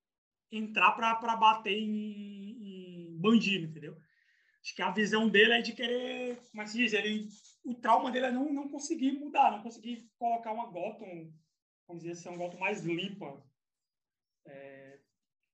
entrar 0.51 0.93
para 0.93 1.36
bater 1.36 1.77
em, 1.77 3.12
em, 3.12 3.17
bandido, 3.19 3.67
entendeu? 3.67 3.96
Acho 4.63 4.75
que 4.75 4.81
a 4.81 4.89
visão 4.89 5.29
dele 5.29 5.53
é 5.53 5.62
de 5.62 5.74
querer, 5.74 6.41
como 6.50 6.63
é 6.63 6.65
se 6.65 6.75
diz, 6.75 6.93
ele, 6.93 7.29
o 7.63 7.75
trauma 7.75 8.12
dele 8.12 8.25
é 8.25 8.31
não, 8.31 8.51
não 8.51 8.67
conseguir 8.67 9.12
mudar, 9.12 9.51
não 9.51 9.62
conseguir 9.62 10.10
colocar 10.17 10.51
uma 10.51 10.65
Gotham, 10.65 11.31
vamos 11.88 12.01
dizer 12.01 12.13
assim, 12.13 12.29
um 12.29 12.38
Gotham 12.38 12.60
mais 12.60 12.84
limpa. 12.84 13.41
É, 14.46 14.99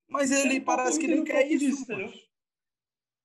mas 0.07 0.31
ele 0.31 0.59
parece 0.59 0.99
que 0.99 1.07
nem 1.07 1.23
quer 1.23 1.47
isso. 1.47 1.85
Disso, 1.85 2.27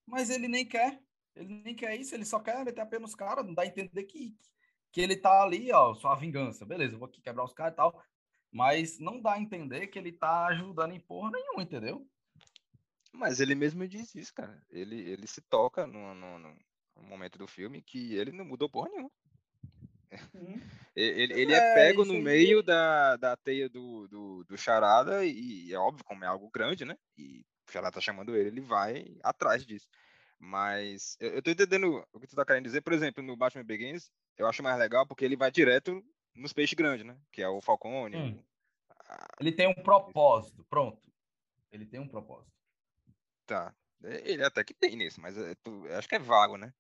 mas 0.07 0.31
ele 0.31 0.49
nem 0.49 0.67
quer. 0.67 1.01
Ele 1.37 1.63
nem 1.65 1.75
quer 1.75 1.95
isso, 1.99 2.15
ele 2.15 2.25
só 2.25 2.41
quer 2.41 2.65
meter 2.65 2.81
a 2.81 2.87
pena 2.87 3.03
nos 3.03 3.15
caras, 3.15 3.47
não 3.47 3.55
dá 3.55 3.63
a 3.63 3.67
entender 3.67 4.03
que, 4.05 4.37
que 4.91 5.01
ele 5.01 5.17
tá 5.17 5.43
ali, 5.43 5.71
ó, 5.73 5.95
só 5.95 6.09
a 6.09 6.17
vingança. 6.17 6.67
Beleza, 6.67 6.95
eu 6.95 6.99
vou 6.99 7.07
aqui 7.07 7.21
quebrar 7.21 7.45
os 7.45 7.53
caras 7.53 7.73
e 7.73 7.77
tal. 7.77 8.05
Mas 8.53 8.99
não 8.99 9.21
dá 9.21 9.35
a 9.35 9.41
entender 9.41 9.87
que 9.87 9.99
ele 9.99 10.13
tá 10.13 10.47
ajudando 10.47 10.93
em 10.93 11.01
porra 11.01 11.31
nenhuma, 11.31 11.63
entendeu? 11.63 12.07
Mas 13.13 13.41
ele 13.41 13.55
mesmo 13.55 13.87
diz 13.87 14.15
isso, 14.15 14.35
cara. 14.35 14.61
Ele, 14.71 14.97
ele 14.97 15.27
se 15.27 15.41
toca 15.43 15.87
no, 15.87 16.15
no, 16.15 16.39
no 16.39 17.03
momento 17.03 17.39
do 17.39 17.47
filme 17.47 17.81
que 17.81 18.15
ele 18.15 18.33
não 18.33 18.45
mudou 18.45 18.69
porra 18.69 18.89
nenhuma. 18.91 19.11
Ele, 20.97 21.33
ele 21.41 21.55
é, 21.55 21.57
é 21.57 21.75
pego 21.75 22.05
no 22.05 22.15
meio 22.15 22.63
da, 22.65 23.17
da 23.17 23.37
teia 23.37 23.69
do, 23.69 24.09
do, 24.09 24.45
do 24.45 24.59
Charada 24.59 25.25
e 25.25 25.73
é 25.73 25.79
óbvio, 25.79 26.05
como 26.05 26.25
é 26.25 26.27
algo 26.27 26.51
grande, 26.51 26.85
né? 26.85 26.99
E 27.17 27.47
o 27.67 27.73
Charada 27.73 27.93
tá 27.93 28.01
chamando 28.01 28.37
ele, 28.37 28.49
ele 28.49 28.61
vai 28.61 29.07
atrás 29.23 29.65
disso. 29.65 29.89
Mas 30.39 31.17
eu, 31.21 31.35
eu 31.35 31.43
tô 31.43 31.51
entendendo 31.51 32.05
o 32.13 32.19
que 32.19 32.27
tu 32.27 32.35
tá 32.35 32.45
querendo 32.45 32.65
dizer. 32.65 32.81
Por 32.81 32.93
exemplo, 32.93 33.23
no 33.23 33.37
Batman 33.37 33.65
Begins, 33.65 34.11
eu 34.37 34.47
acho 34.47 34.63
mais 34.63 34.77
legal 34.79 35.07
porque 35.07 35.25
ele 35.25 35.37
vai 35.37 35.51
direto 35.51 36.03
nos 36.35 36.53
peixes 36.53 36.75
grandes, 36.75 37.07
né? 37.07 37.17
Que 37.31 37.41
é 37.41 37.49
o 37.49 37.61
Falcone. 37.61 38.17
Hum. 38.17 38.45
Ele 39.39 39.53
tem 39.53 39.69
um 39.69 39.75
propósito, 39.75 40.65
pronto. 40.65 41.01
Ele 41.71 41.87
tem 41.87 42.01
um 42.01 42.09
propósito. 42.09 42.53
Tá. 43.47 43.75
Ele 44.03 44.43
até 44.43 44.65
que 44.65 44.75
tem 44.75 44.97
nisso, 44.97 45.21
mas 45.21 45.37
é, 45.37 45.55
tu, 45.57 45.87
acho 45.91 46.09
que 46.09 46.15
é 46.15 46.19
vago, 46.19 46.57
né? 46.57 46.73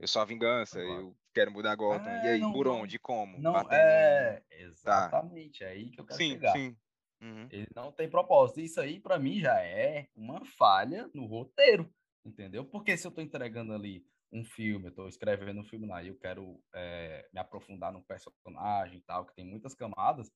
Eu 0.00 0.06
sou 0.06 0.22
a 0.22 0.24
vingança, 0.24 0.78
eu 0.80 1.16
quero 1.34 1.50
mudar 1.50 1.74
Gotham. 1.74 2.08
É, 2.08 2.24
e 2.24 2.28
aí, 2.28 2.40
não, 2.40 2.52
por 2.52 2.68
onde? 2.68 2.98
Como? 2.98 3.38
Não, 3.38 3.52
Batendo... 3.52 3.74
é, 3.74 4.42
exatamente, 4.50 5.60
tá. 5.60 5.64
é 5.64 5.68
aí 5.68 5.90
que 5.90 6.00
eu 6.00 6.04
quero 6.04 6.18
sim, 6.18 6.30
chegar. 6.30 6.52
Sim. 6.52 6.76
Uhum. 7.20 7.48
Ele 7.50 7.66
não 7.74 7.90
tem 7.90 8.08
propósito. 8.08 8.60
Isso 8.60 8.80
aí, 8.80 9.00
para 9.00 9.18
mim, 9.18 9.40
já 9.40 9.60
é 9.60 10.08
uma 10.14 10.44
falha 10.44 11.10
no 11.12 11.26
roteiro, 11.26 11.92
entendeu? 12.24 12.64
Porque 12.64 12.96
se 12.96 13.06
eu 13.06 13.10
tô 13.10 13.20
entregando 13.20 13.72
ali 13.72 14.06
um 14.32 14.44
filme, 14.44 14.88
eu 14.88 14.94
tô 14.94 15.08
escrevendo 15.08 15.60
um 15.60 15.64
filme 15.64 15.86
lá 15.86 16.02
e 16.02 16.08
eu 16.08 16.16
quero 16.16 16.62
é, 16.74 17.28
me 17.32 17.40
aprofundar 17.40 17.92
num 17.92 18.02
personagem 18.02 18.98
e 18.98 19.02
tal, 19.02 19.26
que 19.26 19.34
tem 19.34 19.44
muitas 19.44 19.74
camadas, 19.74 20.30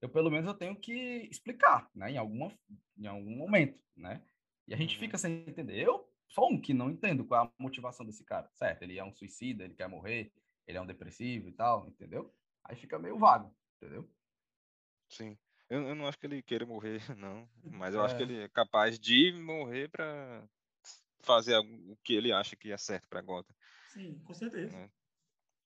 eu 0.00 0.10
pelo 0.10 0.30
menos 0.30 0.46
eu 0.46 0.54
tenho 0.54 0.76
que 0.76 1.26
explicar, 1.30 1.88
né? 1.94 2.10
Em, 2.10 2.18
alguma, 2.18 2.52
em 2.98 3.06
algum 3.06 3.34
momento, 3.34 3.80
né? 3.96 4.20
E 4.68 4.74
a 4.74 4.76
gente 4.76 4.94
uhum. 4.96 5.00
fica 5.00 5.16
sem 5.16 5.44
entender. 5.48 5.80
Eu 5.80 6.06
só 6.28 6.46
um 6.48 6.60
que 6.60 6.74
não 6.74 6.90
entendo 6.90 7.24
qual 7.24 7.44
é 7.44 7.48
a 7.48 7.62
motivação 7.62 8.04
desse 8.04 8.24
cara. 8.24 8.48
Certo, 8.54 8.82
ele 8.82 8.98
é 8.98 9.04
um 9.04 9.12
suicida, 9.12 9.64
ele 9.64 9.74
quer 9.74 9.88
morrer, 9.88 10.32
ele 10.66 10.78
é 10.78 10.80
um 10.80 10.86
depressivo 10.86 11.48
e 11.48 11.52
tal, 11.52 11.88
entendeu? 11.88 12.34
Aí 12.64 12.76
fica 12.76 12.98
meio 12.98 13.18
vago, 13.18 13.54
entendeu? 13.76 14.10
Sim. 15.08 15.38
Eu, 15.68 15.82
eu 15.88 15.94
não 15.94 16.06
acho 16.06 16.18
que 16.18 16.26
ele 16.26 16.42
queira 16.42 16.64
morrer, 16.64 17.00
não. 17.16 17.48
Mas 17.62 17.94
eu 17.94 18.02
é. 18.02 18.04
acho 18.04 18.16
que 18.16 18.22
é. 18.22 18.26
ele 18.26 18.42
é 18.42 18.48
capaz 18.48 18.98
de 18.98 19.32
morrer 19.32 19.88
para 19.88 20.48
fazer 21.20 21.56
o 21.58 21.96
que 22.04 22.14
ele 22.14 22.32
acha 22.32 22.54
que 22.56 22.70
é 22.70 22.76
certo 22.76 23.08
pra 23.08 23.20
Gota. 23.20 23.54
Sim, 23.88 24.18
com 24.20 24.34
certeza. 24.34 24.76
É. 24.76 24.90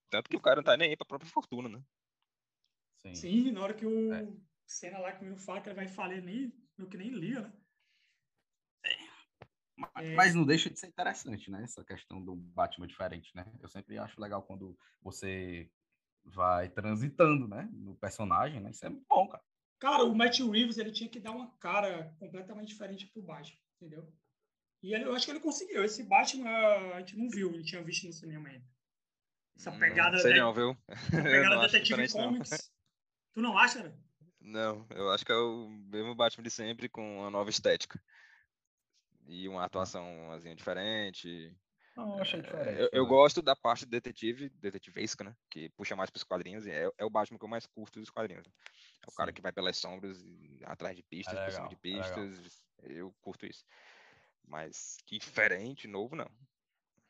Tanto 0.08 0.28
que 0.28 0.36
o 0.36 0.40
cara 0.40 0.56
não 0.56 0.64
tá 0.64 0.76
nem 0.76 0.90
aí 0.90 0.96
pra 0.96 1.06
própria 1.06 1.30
fortuna, 1.30 1.68
né? 1.68 1.82
Sim. 2.98 3.14
Sim, 3.14 3.52
na 3.52 3.62
hora 3.62 3.74
que 3.74 3.86
o 3.86 4.12
é. 4.12 4.26
cena 4.66 4.98
lá 4.98 5.12
que 5.12 5.24
o 5.24 5.36
faca 5.36 5.72
vai 5.72 5.88
falar 5.88 6.20
nem, 6.20 6.52
meio 6.76 6.90
que 6.90 6.96
nem 6.96 7.10
lia, 7.10 7.42
né? 7.42 7.52
É. 9.96 10.14
Mas 10.14 10.34
não 10.34 10.44
deixa 10.44 10.70
de 10.70 10.78
ser 10.78 10.88
interessante, 10.88 11.50
né? 11.50 11.62
Essa 11.62 11.84
questão 11.84 12.22
do 12.22 12.34
Batman 12.34 12.86
diferente, 12.86 13.34
né? 13.34 13.46
Eu 13.60 13.68
sempre 13.68 13.98
acho 13.98 14.20
legal 14.20 14.42
quando 14.42 14.76
você 15.02 15.70
vai 16.24 16.68
transitando, 16.68 17.48
né? 17.48 17.68
No 17.72 17.94
personagem, 17.96 18.60
né? 18.60 18.70
Isso 18.70 18.84
é 18.84 18.88
muito 18.88 19.06
bom, 19.08 19.28
cara. 19.28 19.42
Cara, 19.78 20.04
o 20.04 20.14
Matt 20.14 20.40
Reeves, 20.40 20.76
ele 20.76 20.92
tinha 20.92 21.08
que 21.08 21.18
dar 21.18 21.30
uma 21.30 21.50
cara 21.58 22.14
completamente 22.18 22.68
diferente 22.68 23.06
pro 23.06 23.22
Batman, 23.22 23.58
entendeu? 23.80 24.12
E 24.82 24.94
ele, 24.94 25.04
eu 25.04 25.14
acho 25.14 25.24
que 25.26 25.32
ele 25.32 25.40
conseguiu. 25.40 25.84
Esse 25.84 26.02
Batman 26.02 26.50
a 26.94 26.98
gente 27.00 27.16
não 27.16 27.28
viu, 27.30 27.50
não 27.50 27.62
tinha 27.62 27.82
visto 27.82 28.06
no 28.06 28.12
cinema 28.12 28.48
ainda. 28.48 28.64
Essa 29.56 29.70
hum, 29.70 29.78
pegada... 29.78 30.12
Não 30.12 30.18
sei 30.18 30.34
de... 30.34 30.40
não, 30.40 30.54
viu? 30.54 30.76
Essa 30.88 31.10
pegada 31.22 31.68
Detetive 31.68 32.12
Comics. 32.12 32.50
Não. 32.50 32.58
Tu 33.32 33.42
não 33.42 33.58
acha, 33.58 33.82
né? 33.82 33.94
Não, 34.40 34.86
eu 34.90 35.10
acho 35.10 35.24
que 35.24 35.32
é 35.32 35.36
o 35.36 35.68
mesmo 35.68 36.14
Batman 36.14 36.44
de 36.44 36.50
sempre 36.50 36.88
com 36.88 37.18
uma 37.18 37.30
nova 37.30 37.50
estética 37.50 38.00
e 39.30 39.48
uma 39.48 39.64
atuação 39.64 40.32
assim, 40.32 40.54
diferente. 40.54 41.56
Não, 41.96 42.16
eu 42.16 42.22
achei 42.22 42.40
diferente. 42.40 42.80
Eu, 42.80 42.88
eu, 42.92 43.06
gosto 43.06 43.40
da 43.40 43.54
parte 43.54 43.86
detetive, 43.86 44.48
detetivesca, 44.50 45.22
né? 45.22 45.34
Que 45.48 45.68
puxa 45.70 45.94
mais 45.94 46.10
para 46.10 46.18
os 46.18 46.24
quadrinhos. 46.24 46.66
E 46.66 46.70
é, 46.70 46.90
é, 46.98 47.04
o 47.04 47.10
Batman 47.10 47.38
que 47.38 47.44
eu 47.44 47.48
mais 47.48 47.66
curto 47.66 48.00
dos 48.00 48.10
quadrinhos. 48.10 48.46
É 48.46 49.06
o 49.06 49.10
Sim. 49.10 49.16
cara 49.16 49.32
que 49.32 49.40
vai 49.40 49.52
pelas 49.52 49.76
sombras, 49.76 50.18
atrás 50.64 50.96
de 50.96 51.02
pistas, 51.02 51.38
é 51.38 51.44
por 51.44 51.52
cima 51.52 51.68
de 51.68 51.74
é 51.74 51.78
pistas. 51.78 52.64
É 52.82 52.92
eu 52.92 53.14
curto 53.20 53.46
isso. 53.46 53.64
Mas 54.46 54.96
diferente, 55.06 55.86
novo, 55.86 56.16
não. 56.16 56.30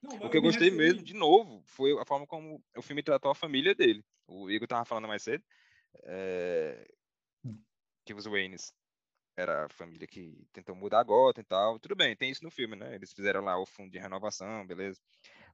não 0.02 0.26
o 0.26 0.30
que 0.30 0.36
eu 0.36 0.42
gostei 0.42 0.70
mesmo, 0.70 1.02
de 1.02 1.14
novo, 1.14 1.62
foi 1.64 1.98
a 1.98 2.04
forma 2.04 2.26
como 2.26 2.62
o 2.76 2.82
filme 2.82 3.02
tratou 3.02 3.30
a 3.30 3.34
família 3.34 3.74
dele. 3.74 4.04
O 4.26 4.50
Igor 4.50 4.68
tava 4.68 4.84
falando 4.84 5.08
mais 5.08 5.22
cedo. 5.22 5.42
É... 6.04 6.86
Que 8.04 8.12
os 8.12 8.26
Waynes 8.26 8.74
era 9.40 9.66
a 9.66 9.68
família 9.68 10.06
que 10.06 10.46
tentou 10.52 10.74
mudar 10.74 11.00
a 11.00 11.04
gota 11.04 11.40
e 11.40 11.44
tal. 11.44 11.78
Tudo 11.78 11.96
bem, 11.96 12.16
tem 12.16 12.30
isso 12.30 12.44
no 12.44 12.50
filme, 12.50 12.76
né? 12.76 12.94
Eles 12.94 13.12
fizeram 13.12 13.42
lá 13.42 13.58
o 13.58 13.66
fundo 13.66 13.90
de 13.90 13.98
renovação, 13.98 14.66
beleza. 14.66 15.00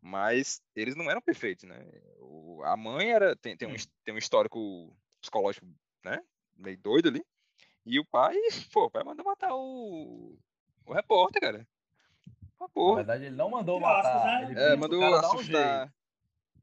Mas 0.01 0.61
eles 0.75 0.95
não 0.95 1.11
eram 1.11 1.21
perfeitos, 1.21 1.65
né? 1.65 1.85
O, 2.19 2.63
a 2.65 2.77
mãe 2.77 3.11
era 3.11 3.35
tem, 3.37 3.57
tem, 3.57 3.69
um, 3.69 3.75
tem 4.05 4.15
um 4.15 4.19
histórico 4.19 4.95
psicológico, 5.21 5.67
né? 6.05 6.23
Meio 6.57 6.79
doido 6.79 7.09
ali. 7.09 7.25
E 7.85 8.01
o 8.01 8.05
pai, 8.05 8.37
pô, 8.73 8.87
o 8.87 8.91
pai 8.91 9.05
mandou 9.05 9.25
matar 9.25 9.55
o, 9.55 10.37
o 10.85 10.93
repórter, 10.93 11.41
cara. 11.41 11.67
Na 12.59 12.95
verdade, 12.95 13.25
ele 13.27 13.37
não 13.37 13.51
mandou 13.51 13.79
matar. 13.79 14.25
Né? 14.25 14.51
Ele 14.51 14.61
é, 14.61 14.77
mandou 14.77 15.03
assustar. 15.15 15.93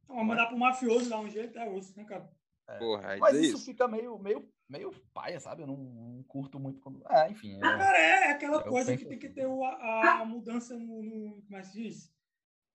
Um 0.10 0.16
não, 0.16 0.24
mandar 0.24 0.48
pro 0.48 0.58
mafioso 0.58 1.10
dar 1.10 1.20
um 1.20 1.30
jeito 1.30 1.58
é 1.58 1.70
osso, 1.70 1.94
né, 1.96 2.04
cara? 2.04 2.30
É. 2.68 2.78
Porra, 2.78 3.18
Mas 3.18 3.36
isso, 3.36 3.56
isso, 3.56 3.66
fica 3.66 3.88
meio, 3.88 4.18
meio 4.20 4.48
meio 4.70 4.92
paia, 5.14 5.40
sabe? 5.40 5.64
Eu 5.64 5.68
não, 5.68 5.78
não 5.78 6.24
curto 6.24 6.60
muito 6.60 6.80
quando. 6.82 7.04
É, 7.10 7.30
enfim. 7.30 7.58
É, 7.58 7.60
Cara, 7.60 7.98
é, 7.98 8.10
é 8.10 8.32
aquela 8.32 8.64
coisa 8.64 8.98
que 8.98 9.06
tem 9.06 9.20
que 9.20 9.30
ter 9.30 9.46
a, 9.46 10.22
a 10.22 10.26
mudança 10.26 10.78
no, 10.78 11.04
no. 11.04 11.42
Como 11.44 11.58
é 11.58 11.62
que 11.62 11.68
se 11.68 11.82
diz? 11.82 12.14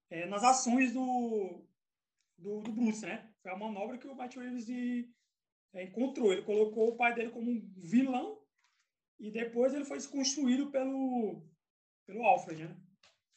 É, 0.09 0.25
nas 0.25 0.43
ações 0.43 0.93
do, 0.93 1.63
do, 2.37 2.61
do, 2.61 2.71
Bruce, 2.71 3.05
né? 3.05 3.31
Foi 3.41 3.51
a 3.51 3.57
manobra 3.57 3.97
que 3.97 4.07
o 4.07 4.15
Matt 4.15 4.35
Reeves 4.35 4.67
é, 5.73 5.83
encontrou. 5.83 6.33
Ele 6.33 6.41
colocou 6.41 6.89
o 6.89 6.95
pai 6.95 7.13
dele 7.13 7.29
como 7.29 7.51
um 7.51 7.61
vilão 7.77 8.41
e 9.19 9.29
depois 9.29 9.73
ele 9.73 9.85
foi 9.85 9.97
desconstruído 9.97 10.71
pelo, 10.71 11.43
pelo 12.07 12.23
Alfred, 12.23 12.65
né? 12.65 12.75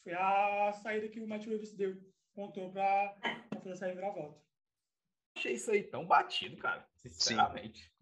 Foi 0.03 0.13
a 0.13 0.73
saída 0.81 1.07
que 1.07 1.19
o 1.19 1.27
Matt 1.27 1.45
Reeves 1.45 1.73
deu, 1.73 1.95
contou 2.33 2.71
pra, 2.71 3.09
pra 3.49 3.59
fazer 3.59 3.71
essa 3.71 3.85
reviravolta. 3.85 4.41
Achei 5.37 5.53
isso 5.53 5.71
aí 5.71 5.83
tão 5.83 6.05
batido, 6.05 6.57
cara. 6.57 6.87
Sinceramente. 6.95 7.83
Sim. 7.83 7.92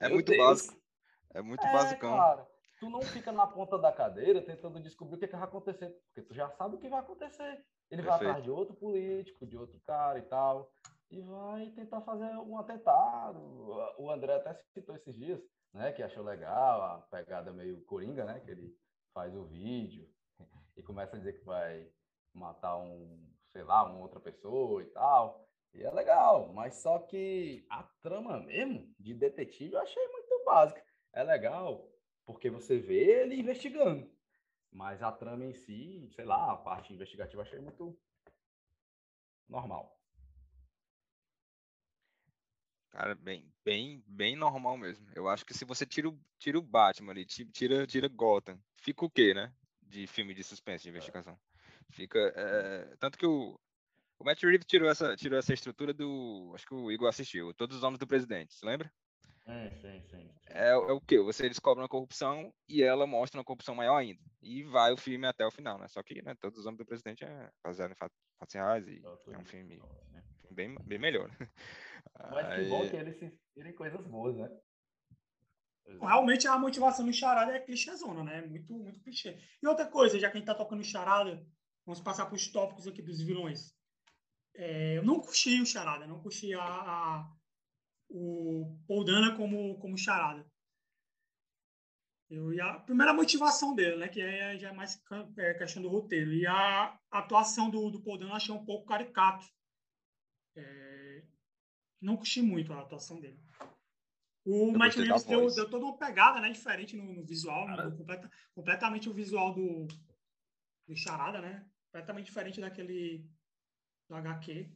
É 0.00 0.06
Meu 0.06 0.14
muito 0.16 0.30
Deus. 0.30 0.46
básico. 0.46 0.86
É 1.34 1.42
muito 1.42 1.66
é, 1.66 1.72
basicão. 1.72 2.16
Cara, 2.16 2.48
tu 2.80 2.88
não 2.90 3.02
fica 3.02 3.32
na 3.32 3.46
ponta 3.46 3.78
da 3.78 3.92
cadeira 3.92 4.42
tentando 4.42 4.80
descobrir 4.80 5.16
o 5.16 5.18
que, 5.18 5.28
que 5.28 5.36
vai 5.36 5.44
acontecer, 5.44 5.90
porque 6.06 6.22
tu 6.22 6.34
já 6.34 6.50
sabe 6.50 6.76
o 6.76 6.78
que 6.78 6.88
vai 6.88 7.00
acontecer. 7.00 7.64
Ele 7.90 8.02
Perfeito. 8.02 8.06
vai 8.06 8.16
atrás 8.16 8.44
de 8.44 8.50
outro 8.50 8.74
político, 8.74 9.46
de 9.46 9.56
outro 9.56 9.78
cara 9.80 10.18
e 10.18 10.22
tal, 10.22 10.70
e 11.10 11.20
vai 11.20 11.70
tentar 11.70 12.00
fazer 12.02 12.36
um 12.38 12.58
atentado. 12.58 13.38
O 13.98 14.10
André 14.10 14.34
até 14.34 14.54
citou 14.72 14.96
esses 14.96 15.14
dias, 15.14 15.40
né, 15.72 15.92
que 15.92 16.02
achou 16.02 16.24
legal 16.24 16.82
a 16.82 16.98
pegada 17.10 17.52
meio 17.52 17.80
coringa, 17.82 18.24
né, 18.24 18.40
que 18.40 18.50
ele 18.50 18.76
faz 19.14 19.34
o 19.34 19.44
vídeo 19.44 20.08
e 20.76 20.82
começa 20.82 21.16
a 21.16 21.18
dizer 21.18 21.34
que 21.34 21.44
vai 21.44 21.88
matar 22.34 22.76
um, 22.78 23.32
sei 23.52 23.62
lá, 23.62 23.84
uma 23.84 24.00
outra 24.00 24.20
pessoa 24.20 24.82
e 24.82 24.86
tal. 24.86 25.45
E 25.76 25.82
é 25.82 25.90
legal, 25.90 26.52
mas 26.54 26.76
só 26.76 26.98
que 27.00 27.66
a 27.68 27.82
trama 28.02 28.40
mesmo 28.40 28.94
de 28.98 29.12
detetive 29.12 29.74
eu 29.74 29.80
achei 29.80 30.08
muito 30.08 30.42
básica. 30.44 30.82
É 31.12 31.22
legal 31.22 31.86
porque 32.24 32.48
você 32.48 32.78
vê 32.78 33.22
ele 33.22 33.38
investigando, 33.38 34.10
mas 34.72 35.02
a 35.02 35.12
trama 35.12 35.44
em 35.44 35.52
si, 35.52 36.08
sei 36.14 36.24
lá, 36.24 36.52
a 36.52 36.56
parte 36.56 36.94
investigativa 36.94 37.42
eu 37.42 37.46
achei 37.46 37.60
muito 37.60 37.94
normal. 39.46 39.94
Cara, 42.90 43.14
bem, 43.14 43.52
bem, 43.62 44.02
bem 44.06 44.34
normal 44.34 44.78
mesmo. 44.78 45.06
Eu 45.14 45.28
acho 45.28 45.44
que 45.44 45.52
se 45.52 45.66
você 45.66 45.84
tira 45.84 46.08
o, 46.08 46.18
tira 46.38 46.58
o 46.58 46.62
Batman 46.62 47.12
ali, 47.12 47.26
tira, 47.26 47.86
tira 47.86 48.08
Gotham, 48.08 48.58
fica 48.78 49.04
o 49.04 49.10
quê, 49.10 49.34
né? 49.34 49.52
De 49.82 50.06
filme 50.06 50.32
de 50.32 50.42
suspense, 50.42 50.84
de 50.84 50.88
investigação. 50.88 51.38
Fica. 51.90 52.18
É, 52.34 52.96
tanto 52.96 53.18
que 53.18 53.26
o, 53.26 53.60
o 54.18 54.24
Matt 54.24 54.42
Reeves 54.42 54.66
tirou 54.66 54.88
essa, 54.88 55.16
tirou 55.16 55.38
essa 55.38 55.52
estrutura 55.52 55.92
do. 55.92 56.52
Acho 56.54 56.66
que 56.66 56.74
o 56.74 56.90
Igor 56.90 57.08
assistiu. 57.08 57.52
Todos 57.54 57.76
os 57.76 57.82
Homens 57.82 57.98
do 57.98 58.06
Presidente, 58.06 58.54
se 58.54 58.64
lembra? 58.64 58.90
É, 59.46 59.70
sim, 59.70 60.02
sim. 60.10 60.30
É, 60.48 60.70
é 60.70 60.76
o 60.76 61.00
que? 61.00 61.20
Você 61.20 61.48
descobre 61.48 61.82
uma 61.82 61.88
corrupção 61.88 62.52
e 62.68 62.82
ela 62.82 63.06
mostra 63.06 63.38
uma 63.38 63.44
corrupção 63.44 63.74
maior 63.74 63.96
ainda. 63.96 64.20
E 64.42 64.64
vai 64.64 64.92
o 64.92 64.96
filme 64.96 65.26
até 65.26 65.46
o 65.46 65.52
final, 65.52 65.78
né? 65.78 65.86
Só 65.88 66.02
que 66.02 66.20
né, 66.22 66.34
Todos 66.40 66.58
os 66.58 66.66
Homens 66.66 66.78
do 66.78 66.86
Presidente 66.86 67.24
é 67.24 67.50
baseado 67.62 67.92
em 67.92 67.94
fatos, 67.94 68.16
reais 68.52 68.86
e 68.88 69.00
é 69.04 69.38
um 69.38 69.44
filme, 69.44 69.80
né? 70.10 70.22
bem, 70.50 70.74
bem 70.84 70.98
melhor. 70.98 71.30
Mas 72.32 72.56
que 72.56 72.68
bom 72.68 72.88
que 72.88 72.96
eles 72.96 73.18
se 73.18 73.26
inspirem 73.26 73.72
coisas 73.74 74.04
boas, 74.06 74.36
né? 74.36 74.50
Realmente 76.00 76.48
a 76.48 76.58
motivação 76.58 77.06
do 77.06 77.12
charada 77.12 77.52
é 77.52 77.60
clichêzona, 77.60 78.24
né? 78.24 78.42
Muito, 78.42 78.72
muito 78.72 79.00
clichê. 79.00 79.38
E 79.62 79.66
outra 79.66 79.86
coisa, 79.86 80.18
já 80.18 80.28
que 80.28 80.36
a 80.36 80.40
gente 80.40 80.46
tá 80.46 80.54
tocando 80.54 80.82
charada, 80.82 81.46
vamos 81.84 82.00
passar 82.00 82.26
para 82.26 82.34
os 82.34 82.50
tópicos 82.50 82.88
aqui 82.88 83.00
dos 83.00 83.22
vilões. 83.22 83.75
É, 84.56 84.96
eu 84.96 85.04
não 85.04 85.20
curti 85.20 85.60
o 85.60 85.66
charada, 85.66 86.06
não 86.06 86.20
curti 86.20 86.54
a, 86.54 86.64
a 86.64 87.36
o 88.08 88.78
Paul 88.86 89.04
Dana 89.04 89.36
como, 89.36 89.78
como 89.78 89.98
charada. 89.98 90.46
Eu, 92.28 92.52
e 92.52 92.60
a 92.60 92.80
primeira 92.80 93.12
motivação 93.12 93.74
dele, 93.74 93.96
né, 93.96 94.08
que 94.08 94.20
é, 94.20 94.58
já 94.58 94.70
é 94.70 94.72
mais 94.72 95.00
é, 95.36 95.54
questão 95.54 95.82
do 95.82 95.88
roteiro. 95.88 96.32
E 96.32 96.46
a 96.46 96.98
atuação 97.10 97.70
do, 97.70 97.90
do 97.90 98.02
Paul 98.02 98.18
Dana 98.18 98.32
eu 98.32 98.36
achei 98.36 98.54
um 98.54 98.64
pouco 98.64 98.86
caricato. 98.86 99.46
É, 100.56 101.22
não 102.00 102.16
curti 102.16 102.42
muito 102.42 102.72
a 102.72 102.80
atuação 102.80 103.20
dele. 103.20 103.38
O 104.44 104.72
Matt 104.72 104.94
Reeves 104.94 105.24
deu, 105.24 105.52
deu, 105.52 105.68
toda 105.68 105.84
uma 105.84 105.98
pegada 105.98 106.40
né, 106.40 106.50
diferente 106.50 106.96
no, 106.96 107.12
no 107.12 107.24
visual, 107.24 107.66
no, 107.68 107.96
completa, 107.96 108.30
completamente 108.54 109.08
o 109.08 109.12
visual 109.12 109.52
do, 109.52 109.88
do 110.86 110.96
Charada, 110.96 111.40
né? 111.40 111.68
Completamente 111.86 112.26
diferente 112.26 112.60
daquele 112.60 113.28
do 114.08 114.14
HQ. 114.14 114.68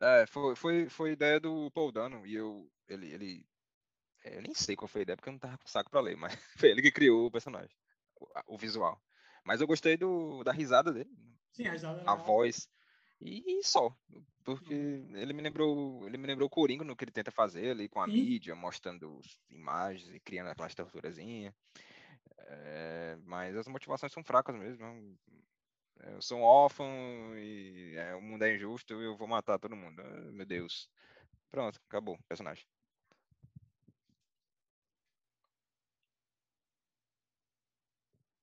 É, 0.00 0.26
foi, 0.26 0.54
foi, 0.54 0.88
foi 0.88 1.12
ideia 1.12 1.40
do 1.40 1.70
Paul 1.70 1.90
Dano, 1.90 2.26
e 2.26 2.34
eu, 2.34 2.70
ele, 2.86 3.12
ele, 3.12 3.46
é, 4.24 4.36
eu 4.36 4.42
nem 4.42 4.54
sei 4.54 4.76
qual 4.76 4.88
foi 4.88 5.00
a 5.00 5.02
ideia, 5.02 5.16
porque 5.16 5.28
eu 5.28 5.32
não 5.32 5.38
tava 5.38 5.56
com 5.56 5.66
saco 5.66 5.90
pra 5.90 6.00
ler, 6.00 6.16
mas 6.16 6.34
foi 6.68 6.70
ele 6.70 6.82
que 6.82 6.92
criou 6.92 7.26
o 7.26 7.30
personagem, 7.30 7.74
o, 8.20 8.54
o 8.54 8.58
visual. 8.58 9.00
Mas 9.42 9.60
eu 9.60 9.66
gostei 9.66 9.96
do, 9.96 10.42
da 10.42 10.52
risada 10.52 10.92
dele. 10.92 11.10
Sim, 11.52 11.68
a 11.68 11.72
risada. 11.72 12.02
A 12.04 12.14
voz. 12.16 12.68
E, 13.20 13.60
e, 13.60 13.64
só. 13.64 13.96
Porque 14.44 14.74
ele 14.74 15.32
me 15.32 15.40
lembrou. 15.40 16.06
Ele 16.06 16.18
me 16.18 16.26
lembrou 16.26 16.48
o 16.48 16.50
Coringa 16.50 16.84
no 16.84 16.96
que 16.96 17.04
ele 17.04 17.12
tenta 17.12 17.30
fazer 17.30 17.70
ali 17.70 17.88
com 17.88 18.00
a 18.00 18.06
Sim. 18.06 18.12
mídia, 18.12 18.54
mostrando 18.54 19.20
imagens 19.48 20.12
e 20.12 20.20
criando 20.20 20.48
aquela 20.48 20.68
estruturazinha. 20.68 21.54
É, 22.38 23.16
mas 23.24 23.56
as 23.56 23.66
motivações 23.68 24.12
são 24.12 24.22
fracas 24.22 24.54
mesmo. 24.54 25.16
Eu 26.04 26.22
sou 26.22 26.38
um 26.38 26.42
órfão 26.42 26.88
e 27.36 27.94
é, 27.96 28.14
o 28.14 28.22
mundo 28.22 28.44
é 28.44 28.54
injusto 28.54 28.94
e 28.94 29.04
eu 29.04 29.16
vou 29.16 29.28
matar 29.28 29.58
todo 29.58 29.76
mundo. 29.76 30.00
Ah, 30.02 30.32
meu 30.32 30.46
Deus. 30.46 30.88
Pronto, 31.50 31.80
acabou 31.88 32.14
o 32.14 32.22
personagem. 32.24 32.66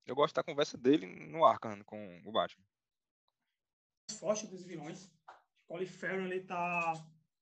Eu 0.05 0.15
gosto 0.15 0.35
da 0.35 0.43
conversa 0.43 0.77
dele 0.77 1.05
no 1.05 1.45
Arkham 1.45 1.83
com 1.83 2.21
o 2.25 2.31
Batman 2.31 2.63
forte 4.23 4.47
dos 4.47 4.63
vilões. 4.63 5.11
Colin 5.67 5.85
Farrell 5.85 6.27
ele 6.27 6.41
tá 6.41 6.93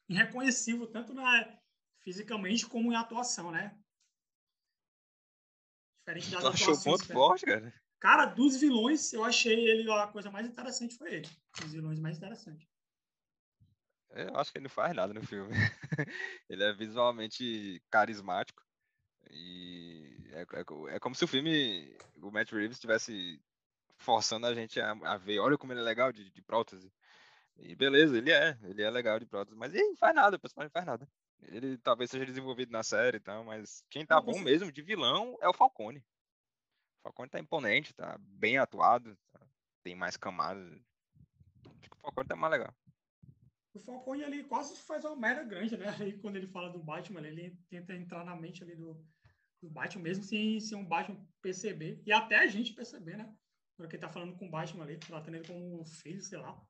irreconhecível 0.10 0.88
tanto 0.88 1.14
na 1.14 1.60
fisicamente 2.00 2.66
como 2.66 2.92
em 2.92 2.96
atuação, 2.96 3.52
né? 3.52 3.78
Diferente 6.00 6.32
das 6.32 6.42
tu 6.42 6.48
achou 6.48 6.82
ponto 6.82 7.06
forte, 7.06 7.46
cara? 7.46 7.81
Cara, 8.02 8.26
dos 8.26 8.60
vilões, 8.60 9.14
eu 9.14 9.24
achei 9.24 9.70
ele 9.70 9.90
a 9.92 10.08
coisa 10.08 10.32
mais 10.32 10.48
interessante 10.48 10.98
foi 10.98 11.14
ele. 11.14 11.30
Os 11.64 11.72
vilões 11.72 12.00
mais 12.00 12.18
interessantes. 12.18 12.68
Eu 14.10 14.36
acho 14.38 14.52
que 14.52 14.58
ele 14.58 14.64
não 14.64 14.72
faz 14.72 14.96
nada 14.96 15.14
no 15.14 15.22
filme. 15.22 15.52
ele 16.50 16.64
é 16.64 16.74
visualmente 16.74 17.80
carismático. 17.92 18.64
E 19.30 20.18
é, 20.32 20.42
é, 20.42 20.96
é, 20.96 21.00
como 21.00 21.14
se 21.14 21.24
o 21.24 21.28
filme, 21.28 21.96
o 22.18 22.32
Matt 22.32 22.52
Reeves 22.52 22.80
tivesse 22.80 23.40
forçando 24.00 24.48
a 24.48 24.54
gente 24.56 24.82
a, 24.82 24.92
a, 24.92 25.18
ver, 25.18 25.38
olha 25.38 25.56
como 25.56 25.72
ele 25.72 25.82
é 25.82 25.84
legal 25.84 26.12
de, 26.12 26.28
de 26.32 26.42
prótese. 26.42 26.92
E 27.56 27.76
beleza, 27.76 28.18
ele 28.18 28.32
é, 28.32 28.58
ele 28.64 28.82
é 28.82 28.90
legal 28.90 29.20
de 29.20 29.28
prótese, 29.28 29.56
mas 29.56 29.76
ele 29.76 29.90
não 29.90 29.96
faz 29.96 30.16
nada, 30.16 30.38
o 30.38 30.40
personagem 30.40 30.72
não 30.74 30.82
faz 30.82 30.86
nada. 30.88 31.08
Ele 31.44 31.78
talvez 31.78 32.10
seja 32.10 32.26
desenvolvido 32.26 32.72
na 32.72 32.82
série 32.82 33.18
e 33.18 33.22
tal, 33.22 33.44
mas 33.44 33.84
quem 33.92 34.08
tá 34.08 34.20
bom 34.20 34.40
mesmo 34.40 34.72
de 34.72 34.82
vilão 34.82 35.38
é 35.40 35.48
o 35.48 35.54
Falcone. 35.54 36.04
O 37.02 37.10
Falcone 37.10 37.30
tá 37.30 37.40
imponente, 37.40 37.94
tá 37.96 38.16
bem 38.20 38.58
atuado, 38.58 39.18
tá, 39.32 39.42
tem 39.84 39.96
mais 39.96 40.16
camadas. 40.16 40.72
Acho 41.80 41.90
que 41.90 41.98
o 41.98 42.00
Falcone 42.00 42.28
tá 42.28 42.36
mais 42.36 42.52
legal. 42.52 42.76
O 43.74 43.80
Falcone 43.80 44.24
ali 44.24 44.44
quase 44.44 44.78
faz 44.78 45.04
uma 45.04 45.16
merda 45.16 45.44
grande, 45.44 45.76
né? 45.78 45.88
Aí 46.00 46.20
quando 46.20 46.36
ele 46.36 46.48
fala 46.48 46.70
do 46.70 46.78
Batman, 46.78 47.26
ele 47.26 47.58
tenta 47.70 47.96
entrar 47.96 48.24
na 48.24 48.36
mente 48.36 48.64
ali 48.64 48.76
do, 48.76 48.94
do 49.64 49.70
Batman, 49.70 50.04
mesmo 50.04 50.24
sem, 50.24 50.60
sem 50.60 50.78
um 50.78 50.86
Batman 50.86 51.26
perceber. 51.42 52.00
E 52.06 52.12
até 52.12 52.38
a 52.38 52.48
gente 52.48 52.74
perceber, 52.74 53.18
né? 53.18 53.36
Porque 53.76 53.96
ele 53.96 54.02
tá 54.02 54.10
falando 54.10 54.38
com 54.38 54.46
o 54.46 54.52
Batman 54.52 54.84
ali, 54.84 54.98
tratando 54.98 55.36
ele 55.36 55.48
como 55.48 55.84
filho, 55.86 56.22
sei 56.22 56.38
lá. 56.38 56.62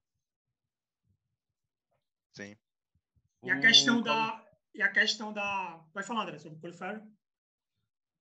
Sim. 2.34 2.56
E 3.44 3.52
a 3.52 3.60
questão 3.60 4.00
o... 4.00 4.02
da. 4.02 4.48
E 4.74 4.82
a 4.82 4.90
questão 4.90 5.34
da. 5.34 5.78
Vai 5.94 6.04
falar, 6.04 6.24
André, 6.24 6.40
sobre 6.40 6.58
o 6.58 6.62
Colin 6.62 6.74
Farrell? 6.74 7.12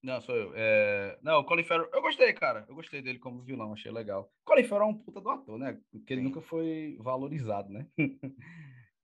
Não, 0.02 0.20
sou 0.20 0.34
eu. 0.34 0.52
É... 0.54 1.18
Não, 1.22 1.40
o 1.40 1.44
Colin 1.44 1.64
Farrell, 1.64 1.90
eu 1.92 2.00
gostei, 2.00 2.32
cara. 2.32 2.64
Eu 2.68 2.74
gostei 2.74 3.02
dele 3.02 3.18
como 3.18 3.42
vilão, 3.42 3.72
achei 3.72 3.92
legal. 3.92 4.32
O 4.42 4.44
Colin 4.44 4.64
Farrell 4.64 4.88
é 4.88 4.90
um 4.90 4.98
puta 4.98 5.20
do 5.20 5.28
ator, 5.28 5.58
né? 5.58 5.78
Porque 5.90 6.12
ele 6.12 6.22
Sim. 6.22 6.28
nunca 6.28 6.40
foi 6.40 6.96
valorizado, 7.00 7.68
né? 7.70 7.86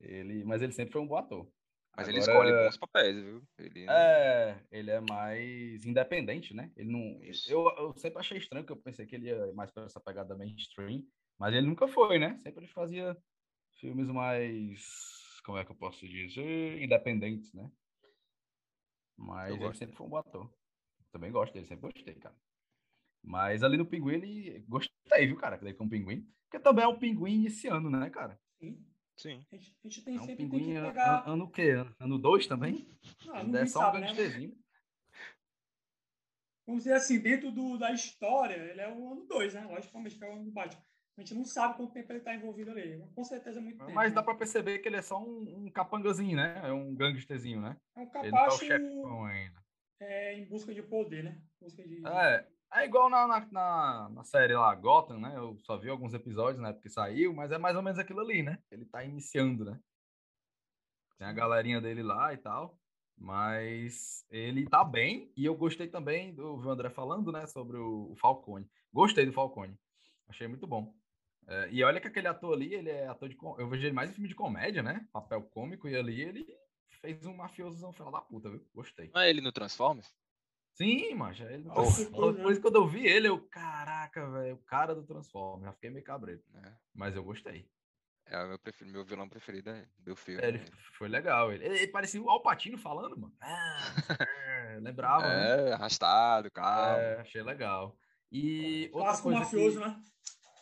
ele... 0.01 0.45
Mas 0.45 0.63
ele 0.63 0.73
sempre 0.73 0.93
foi 0.93 1.03
um 1.03 1.07
bom 1.07 1.17
ator. 1.17 1.47
Mas 1.97 2.09
Agora, 2.09 2.11
ele 2.11 2.19
escolhe 2.19 2.53
bons 2.53 2.77
papéis, 2.77 3.17
viu? 3.17 3.43
Ele... 3.59 3.87
É, 3.89 4.63
ele 4.71 4.91
é 4.91 5.01
mais 5.01 5.85
independente, 5.87 6.53
né? 6.53 6.71
Ele 6.77 6.93
não. 6.93 7.19
Eu, 7.49 7.75
eu 7.79 7.95
sempre 7.97 8.21
achei 8.21 8.37
estranho, 8.37 8.67
que 8.67 8.73
eu 8.73 8.77
pensei 8.77 9.07
que 9.07 9.15
ele 9.15 9.29
ia 9.29 9.51
mais 9.55 9.71
para 9.71 9.85
essa 9.85 9.99
pegada 9.99 10.37
mainstream, 10.37 11.03
mas 11.39 11.55
ele 11.55 11.67
nunca 11.67 11.89
foi, 11.89 12.19
né? 12.19 12.39
Sempre 12.43 12.65
ele 12.65 12.73
fazia 12.73 13.17
filmes 13.81 14.09
mais. 14.09 14.85
Como 15.43 15.57
é 15.57 15.65
que 15.65 15.73
eu 15.73 15.77
posso 15.77 16.07
dizer? 16.07 16.83
Independentes, 16.83 17.51
né? 17.55 17.71
Mas 19.17 19.59
ele 19.59 19.75
sempre 19.75 19.97
foi 19.97 20.07
um 20.07 20.11
bom 20.11 20.19
ator. 20.19 20.53
Também 21.17 21.33
gosto 21.33 21.55
dele, 21.55 21.65
sempre 21.65 21.91
gostei, 21.91 22.15
cara. 22.17 22.37
Mas 23.25 23.63
ali 23.63 23.79
no 23.79 23.87
Pinguim, 23.87 24.17
ele. 24.17 24.63
Gostei, 24.69 25.27
viu, 25.27 25.37
cara? 25.39 25.57
Que 25.57 25.65
daí 25.65 25.73
com 25.73 25.87
o 25.87 25.89
Pinguim. 25.89 26.31
Porque 26.45 26.63
também 26.63 26.85
é 26.85 26.89
um 26.89 26.99
pinguim 26.99 27.33
iniciando, 27.33 27.89
né, 27.89 28.11
cara? 28.11 28.39
Sim. 28.61 28.85
Sim. 29.17 29.47
A 29.51 29.57
gente, 29.57 29.75
a 29.83 29.89
gente 29.89 30.05
tem, 30.05 30.17
é 30.17 30.21
um 30.21 30.27
sempre 30.27 30.45
pinguim 30.45 30.65
tem 30.67 30.75
que 30.75 30.81
pegar... 30.83 31.27
ano 31.27 31.45
o 31.45 31.51
quê? 31.51 31.73
Ano 31.99 32.19
2 32.19 32.47
também? 32.47 32.87
Não, 33.25 33.59
é 33.59 33.65
só 33.65 33.81
sabe, 33.81 33.97
um. 33.97 34.01
Né? 34.03 34.53
Vamos 36.67 36.85
dizer 36.85 36.97
assim, 36.97 37.19
dentro 37.19 37.51
do, 37.51 37.79
da 37.79 37.93
história, 37.93 38.55
ele 38.55 38.81
é 38.83 38.93
o 38.93 39.11
ano 39.11 39.25
2, 39.25 39.55
né? 39.55 39.65
Logicamente 39.65 40.19
que 40.19 40.25
é 40.25 40.29
o 40.29 40.35
ano 40.35 40.45
do 40.45 40.53
Batman. 40.53 40.83
A 41.17 41.23
gente 41.23 41.35
não 41.35 41.45
sabe 41.47 41.79
quanto 41.79 41.95
tempo 41.95 42.13
ele 42.13 42.19
está 42.19 42.35
envolvido 42.35 42.73
ali. 42.73 43.03
Com 43.15 43.25
certeza 43.25 43.59
é 43.59 43.63
muito 43.63 43.79
tempo. 43.79 43.93
Mas 43.93 44.13
dá 44.13 44.23
para 44.23 44.35
perceber 44.35 44.81
que 44.81 44.89
ele 44.89 44.97
é 44.97 45.03
só 45.03 45.19
um, 45.19 45.65
um 45.65 45.71
capangazinho, 45.71 46.37
né? 46.37 46.61
É 46.63 46.71
um 46.71 46.95
gangsterzinho, 46.95 47.63
né? 47.63 47.75
É 47.97 48.01
um 48.01 48.07
capacho... 48.07 48.27
Ele 48.27 48.37
tá 48.37 48.49
o 48.49 48.51
chefão 48.51 49.25
ainda. 49.25 49.66
É, 50.01 50.39
em 50.39 50.45
busca 50.47 50.75
de 50.75 50.83
poder, 50.83 51.25
né? 51.25 51.41
Busca 51.61 51.83
de... 51.87 52.07
É, 52.07 52.47
É 52.75 52.85
igual 52.85 53.09
na, 53.09 53.27
na, 53.27 53.47
na, 53.51 54.09
na, 54.11 54.25
série 54.25 54.55
lá, 54.55 54.75
Gotham, 54.75 55.19
né? 55.19 55.33
Eu 55.37 55.59
só 55.61 55.77
vi 55.77 55.89
alguns 55.89 56.13
episódios, 56.13 56.63
né? 56.63 56.73
Porque 56.73 56.91
saiu, 56.91 57.33
mas 57.33 57.51
é 57.51 57.59
mais 57.59 57.77
ou 57.77 57.83
menos 57.83 57.99
aquilo 57.99 58.21
ali, 58.21 58.43
né? 58.43 58.59
Ele 58.71 58.85
tá 58.85 59.05
iniciando, 59.05 59.65
né? 59.65 59.81
Tem 61.19 61.27
a 61.27 61.33
galerinha 61.33 61.81
dele 61.81 62.03
lá 62.03 62.33
e 62.35 62.37
tal. 62.37 62.79
Mas 63.17 64.27
ele 64.31 64.69
tá 64.69 64.85
bem. 64.85 65.33
E 65.37 65.45
eu 65.45 65.57
gostei 65.57 65.89
também 65.89 66.35
do 66.35 66.57
o 66.57 66.71
André 66.71 66.91
falando, 66.91 67.33
né? 67.33 67.47
Sobre 67.47 67.79
o, 67.79 68.13
o 68.13 68.17
Falcone. 68.17 68.69
Gostei 68.93 69.25
do 69.25 69.33
Falcone. 69.33 69.79
Achei 70.29 70.47
muito 70.47 70.67
bom. 70.67 70.95
É, 71.49 71.69
e 71.71 71.83
olha 71.83 72.01
que 72.01 72.09
aquele 72.09 72.29
ator 72.29 72.53
ali, 72.53 72.75
ele 72.75 72.91
é 72.91 73.07
ator 73.07 73.29
de. 73.29 73.37
Eu 73.59 73.69
vejo 73.69 73.87
ele 73.87 73.95
mais 73.95 74.11
em 74.11 74.15
filme 74.15 74.29
de 74.29 74.35
comédia, 74.35 74.83
né? 74.83 75.07
Papel 75.13 75.43
cômico. 75.43 75.89
E 75.89 75.97
ali 75.97 76.21
ele 76.21 76.47
fez 76.97 77.25
um 77.27 77.35
mafioso 77.35 77.93
final 77.93 78.13
da 78.13 78.21
puta, 78.21 78.51
viu? 78.51 78.67
Gostei. 78.75 79.11
Não 79.15 79.21
é 79.21 79.31
ele 79.31 79.41
no 79.41 79.53
Transformers? 79.53 80.13
Sim, 80.75 81.15
mas 81.15 81.41
ele 81.41 81.65
não 81.65 81.75
oh, 81.75 82.33
Depois 82.33 82.59
quando 82.59 82.77
eu 82.77 82.87
vi 82.87 83.07
ele, 83.07 83.29
eu, 83.29 83.41
caraca, 83.49 84.31
velho, 84.31 84.57
o 84.57 84.65
cara 84.65 84.95
do 84.95 85.07
Transformers. 85.07 85.65
Já 85.65 85.73
fiquei 85.73 85.91
meio 85.91 86.05
cabreiro. 86.05 86.43
É. 86.55 86.73
Mas 86.95 87.17
eu 87.17 87.25
gostei. 87.25 87.67
É 88.27 88.43
o 88.43 88.49
meu, 88.49 88.59
preferido, 88.59 88.93
meu 88.93 89.05
vilão 89.05 89.29
preferido 89.29 89.71
é 89.71 89.89
do 89.99 90.17
filme. 90.17 90.43
É, 90.43 90.49
ele 90.49 90.59
né? 90.59 90.67
foi 90.99 91.09
legal. 91.09 91.53
Ele, 91.53 91.65
ele, 91.65 91.87
parecia 91.87 92.21
o 92.21 92.29
Alpatino 92.29 92.77
falando, 92.77 93.17
mano. 93.17 93.35
Ah, 93.41 93.79
é, 94.21 94.79
lembrava. 94.81 95.25
é, 95.27 95.65
né? 95.65 95.73
arrastado, 95.73 96.51
calmo. 96.51 96.99
É, 96.99 97.21
achei 97.21 97.43
legal. 97.43 97.97
E 98.31 98.91
Clássico 98.93 99.31
mafioso, 99.31 99.81
que... 99.81 99.87
né? 99.87 100.03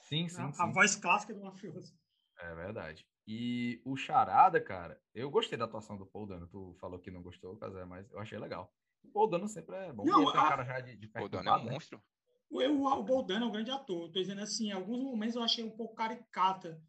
Sim, 0.03 0.29
sim, 0.29 0.43
a, 0.43 0.53
sim. 0.53 0.63
A 0.63 0.67
voz 0.67 0.95
clássica 0.95 1.33
do 1.33 1.43
mafioso. 1.43 1.93
É 2.39 2.55
verdade. 2.55 3.07
E 3.27 3.81
o 3.85 3.97
Charada, 3.97 4.61
cara, 4.61 5.01
eu 5.15 5.31
gostei 5.31 5.57
da 5.57 5.65
atuação 5.65 5.97
do 5.97 6.07
Paul 6.07 6.27
Dano. 6.27 6.47
Tu 6.47 6.75
falou 6.79 6.99
que 6.99 7.11
não 7.11 7.23
gostou, 7.23 7.59
mas 7.89 8.11
eu 8.11 8.19
achei 8.19 8.39
legal. 8.39 8.73
O 9.03 9.09
Boldano 9.09 9.49
sempre 9.49 9.75
é 9.77 9.93
bom. 9.93 10.05
Não, 10.05 10.29
a... 10.29 10.33
cara 10.33 10.65
já 10.65 10.81
de, 10.81 10.97
de 10.97 11.07
Boldano 11.09 11.49
é 11.49 11.53
um 11.53 11.65
né? 11.65 11.73
monstro. 11.73 12.03
O, 12.51 12.61
o, 12.61 13.03
Boldano 13.03 13.47
é 13.47 13.49
um 13.49 13.53
grande 13.53 13.71
ator. 13.71 14.11
Tô 14.11 14.21
dizendo 14.21 14.43
assim, 14.43 14.69
em 14.69 14.73
alguns 14.73 15.03
momentos 15.03 15.37
eu 15.37 15.43
achei 15.43 15.65
um 15.65 15.71
pouco 15.71 15.95
caricata. 15.95 16.81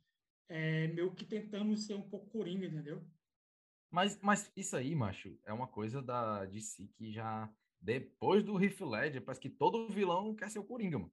É, 0.48 0.88
meio 0.90 1.14
que 1.16 1.26
tentando 1.26 1.76
ser 1.76 1.96
um 1.96 2.08
pouco 2.08 2.30
coringa, 2.30 2.68
entendeu? 2.68 3.04
Mas, 3.90 4.20
mas 4.22 4.52
isso 4.56 4.76
aí, 4.76 4.94
macho, 4.94 5.40
é 5.44 5.54
uma 5.54 5.68
coisa 5.68 6.02
da 6.02 6.46
DC 6.46 6.88
que 6.96 7.12
já. 7.12 7.50
Depois 7.80 8.44
do 8.44 8.62
Heath 8.62 8.82
Ledger, 8.82 9.24
parece 9.24 9.40
que 9.40 9.50
todo 9.50 9.88
vilão 9.90 10.36
quer 10.36 10.50
ser 10.50 10.60
o 10.60 10.64
Coringa, 10.64 10.98
mano. 10.98 11.12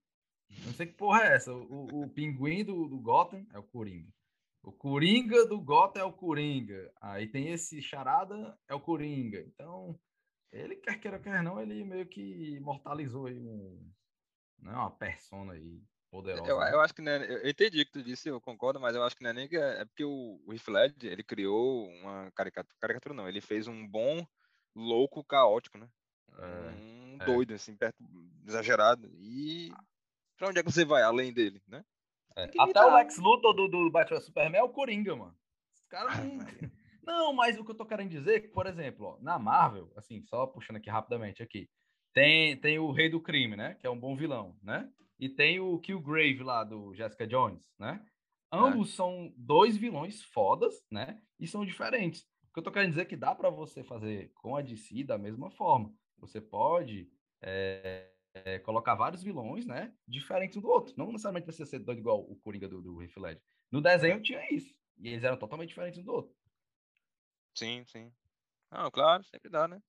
Não 0.64 0.72
sei 0.72 0.86
que 0.86 0.94
porra 0.94 1.22
é 1.22 1.34
essa. 1.34 1.52
O, 1.52 2.02
o 2.02 2.08
pinguim 2.08 2.64
do, 2.64 2.88
do 2.88 2.98
Gotham 2.98 3.46
é 3.52 3.58
o 3.58 3.62
Coringa. 3.62 4.10
O 4.62 4.70
Coringa 4.70 5.46
do 5.46 5.60
Gotham 5.60 6.00
é 6.00 6.04
o 6.04 6.12
Coringa. 6.12 6.92
Aí 7.00 7.26
tem 7.26 7.48
esse 7.48 7.82
charada, 7.82 8.56
é 8.68 8.74
o 8.74 8.80
Coringa. 8.80 9.40
Então, 9.40 9.98
ele, 10.52 10.76
quer 10.76 11.00
queira, 11.00 11.18
quer 11.18 11.42
não, 11.42 11.60
ele 11.60 11.82
meio 11.82 12.06
que 12.06 12.54
imortalizou 12.56 13.26
aí 13.26 13.38
um, 13.38 13.92
né, 14.60 14.72
uma 14.72 14.90
persona 14.90 15.54
aí 15.54 15.82
poderosa. 16.10 16.48
Eu, 16.48 16.60
né? 16.60 16.72
eu 16.72 16.80
acho 16.80 16.94
que 16.94 17.02
né, 17.02 17.26
eu 17.28 17.48
entendi 17.48 17.80
o 17.80 17.86
que 17.86 17.92
tu 17.92 18.02
disse, 18.02 18.28
eu 18.28 18.40
concordo, 18.40 18.78
mas 18.78 18.94
eu 18.94 19.02
acho 19.02 19.16
que 19.16 19.22
não 19.22 19.30
é 19.30 19.32
nem 19.32 19.48
que 19.48 19.56
é, 19.56 19.80
é 19.80 19.84
porque 19.84 20.04
o, 20.04 20.40
o 20.46 20.52
Heath 20.52 20.68
Ledger, 20.68 21.12
ele 21.12 21.24
criou 21.24 21.88
uma 21.88 22.30
caricatura, 22.32 22.76
caricatura 22.80 23.14
não, 23.14 23.28
ele 23.28 23.40
fez 23.40 23.66
um 23.66 23.86
bom 23.88 24.24
louco 24.76 25.24
caótico, 25.24 25.76
né? 25.76 25.88
É, 26.38 26.70
um 26.80 27.18
é. 27.20 27.24
doido, 27.24 27.54
assim, 27.54 27.76
perto, 27.76 27.96
exagerado. 28.46 29.10
E 29.18 29.72
pra 30.36 30.48
onde 30.48 30.58
é 30.58 30.62
que 30.62 30.70
você 30.70 30.84
vai 30.84 31.02
além 31.02 31.32
dele, 31.32 31.60
né? 31.66 31.84
É. 32.36 32.50
Até 32.58 32.84
o 32.84 32.94
Lex 32.94 33.18
Luthor 33.18 33.54
do, 33.54 33.68
do 33.68 33.90
Batman 33.90 34.20
Superman 34.20 34.60
é 34.60 34.64
o 34.64 34.68
Coringa, 34.68 35.14
mano. 35.16 35.36
Os 35.74 35.84
caras 35.88 36.18
não... 36.18 36.38
Não, 37.04 37.32
mas 37.32 37.58
o 37.58 37.64
que 37.64 37.72
eu 37.72 37.76
tô 37.76 37.84
querendo 37.84 38.10
dizer 38.10 38.36
é 38.36 38.40
que, 38.40 38.46
por 38.46 38.64
exemplo, 38.64 39.06
ó, 39.06 39.18
na 39.20 39.36
Marvel, 39.36 39.92
assim, 39.96 40.22
só 40.22 40.46
puxando 40.46 40.76
aqui 40.76 40.88
rapidamente 40.88 41.42
aqui, 41.42 41.68
tem, 42.12 42.56
tem 42.58 42.78
o 42.78 42.92
Rei 42.92 43.08
do 43.08 43.20
Crime, 43.20 43.56
né? 43.56 43.74
Que 43.74 43.86
é 43.86 43.90
um 43.90 43.98
bom 43.98 44.14
vilão, 44.14 44.56
né? 44.62 44.88
E 45.18 45.28
tem 45.28 45.58
o 45.58 45.78
Killgrave 45.78 46.42
lá 46.42 46.62
do 46.62 46.94
Jessica 46.94 47.26
Jones, 47.26 47.68
né? 47.78 48.04
Ambos 48.52 48.92
é. 48.92 48.96
são 48.96 49.32
dois 49.36 49.76
vilões 49.76 50.22
fodas, 50.22 50.74
né? 50.90 51.20
E 51.40 51.46
são 51.46 51.64
diferentes. 51.64 52.22
O 52.50 52.52
que 52.52 52.60
eu 52.60 52.62
tô 52.62 52.70
querendo 52.70 52.90
dizer 52.90 53.02
é 53.02 53.06
que 53.06 53.16
dá 53.16 53.34
para 53.34 53.48
você 53.48 53.82
fazer 53.82 54.30
com 54.34 54.56
a 54.56 54.62
DC 54.62 55.04
da 55.04 55.16
mesma 55.16 55.50
forma. 55.50 55.92
Você 56.18 56.40
pode 56.40 57.10
é, 57.40 58.11
é, 58.34 58.58
colocar 58.58 58.94
vários 58.94 59.22
vilões, 59.22 59.66
né? 59.66 59.94
Diferentes 60.06 60.56
um 60.56 60.60
do 60.60 60.68
outro. 60.68 60.94
Não 60.96 61.06
necessariamente 61.06 61.44
precisa 61.44 61.68
ser 61.68 61.78
doido 61.80 61.98
igual 61.98 62.20
o 62.20 62.36
Coringa 62.36 62.68
do, 62.68 62.80
do 62.80 63.02
Heath 63.02 63.16
Ledger. 63.16 63.42
No 63.70 63.80
desenho 63.80 64.22
tinha 64.22 64.52
isso. 64.52 64.74
E 64.98 65.08
eles 65.08 65.24
eram 65.24 65.38
totalmente 65.38 65.68
diferentes 65.68 65.98
um 65.98 66.04
do 66.04 66.12
outro. 66.12 66.34
Sim, 67.54 67.84
sim. 67.86 68.12
Não, 68.70 68.90
claro, 68.90 69.22
sempre 69.24 69.50
dá, 69.50 69.68
né? 69.68 69.82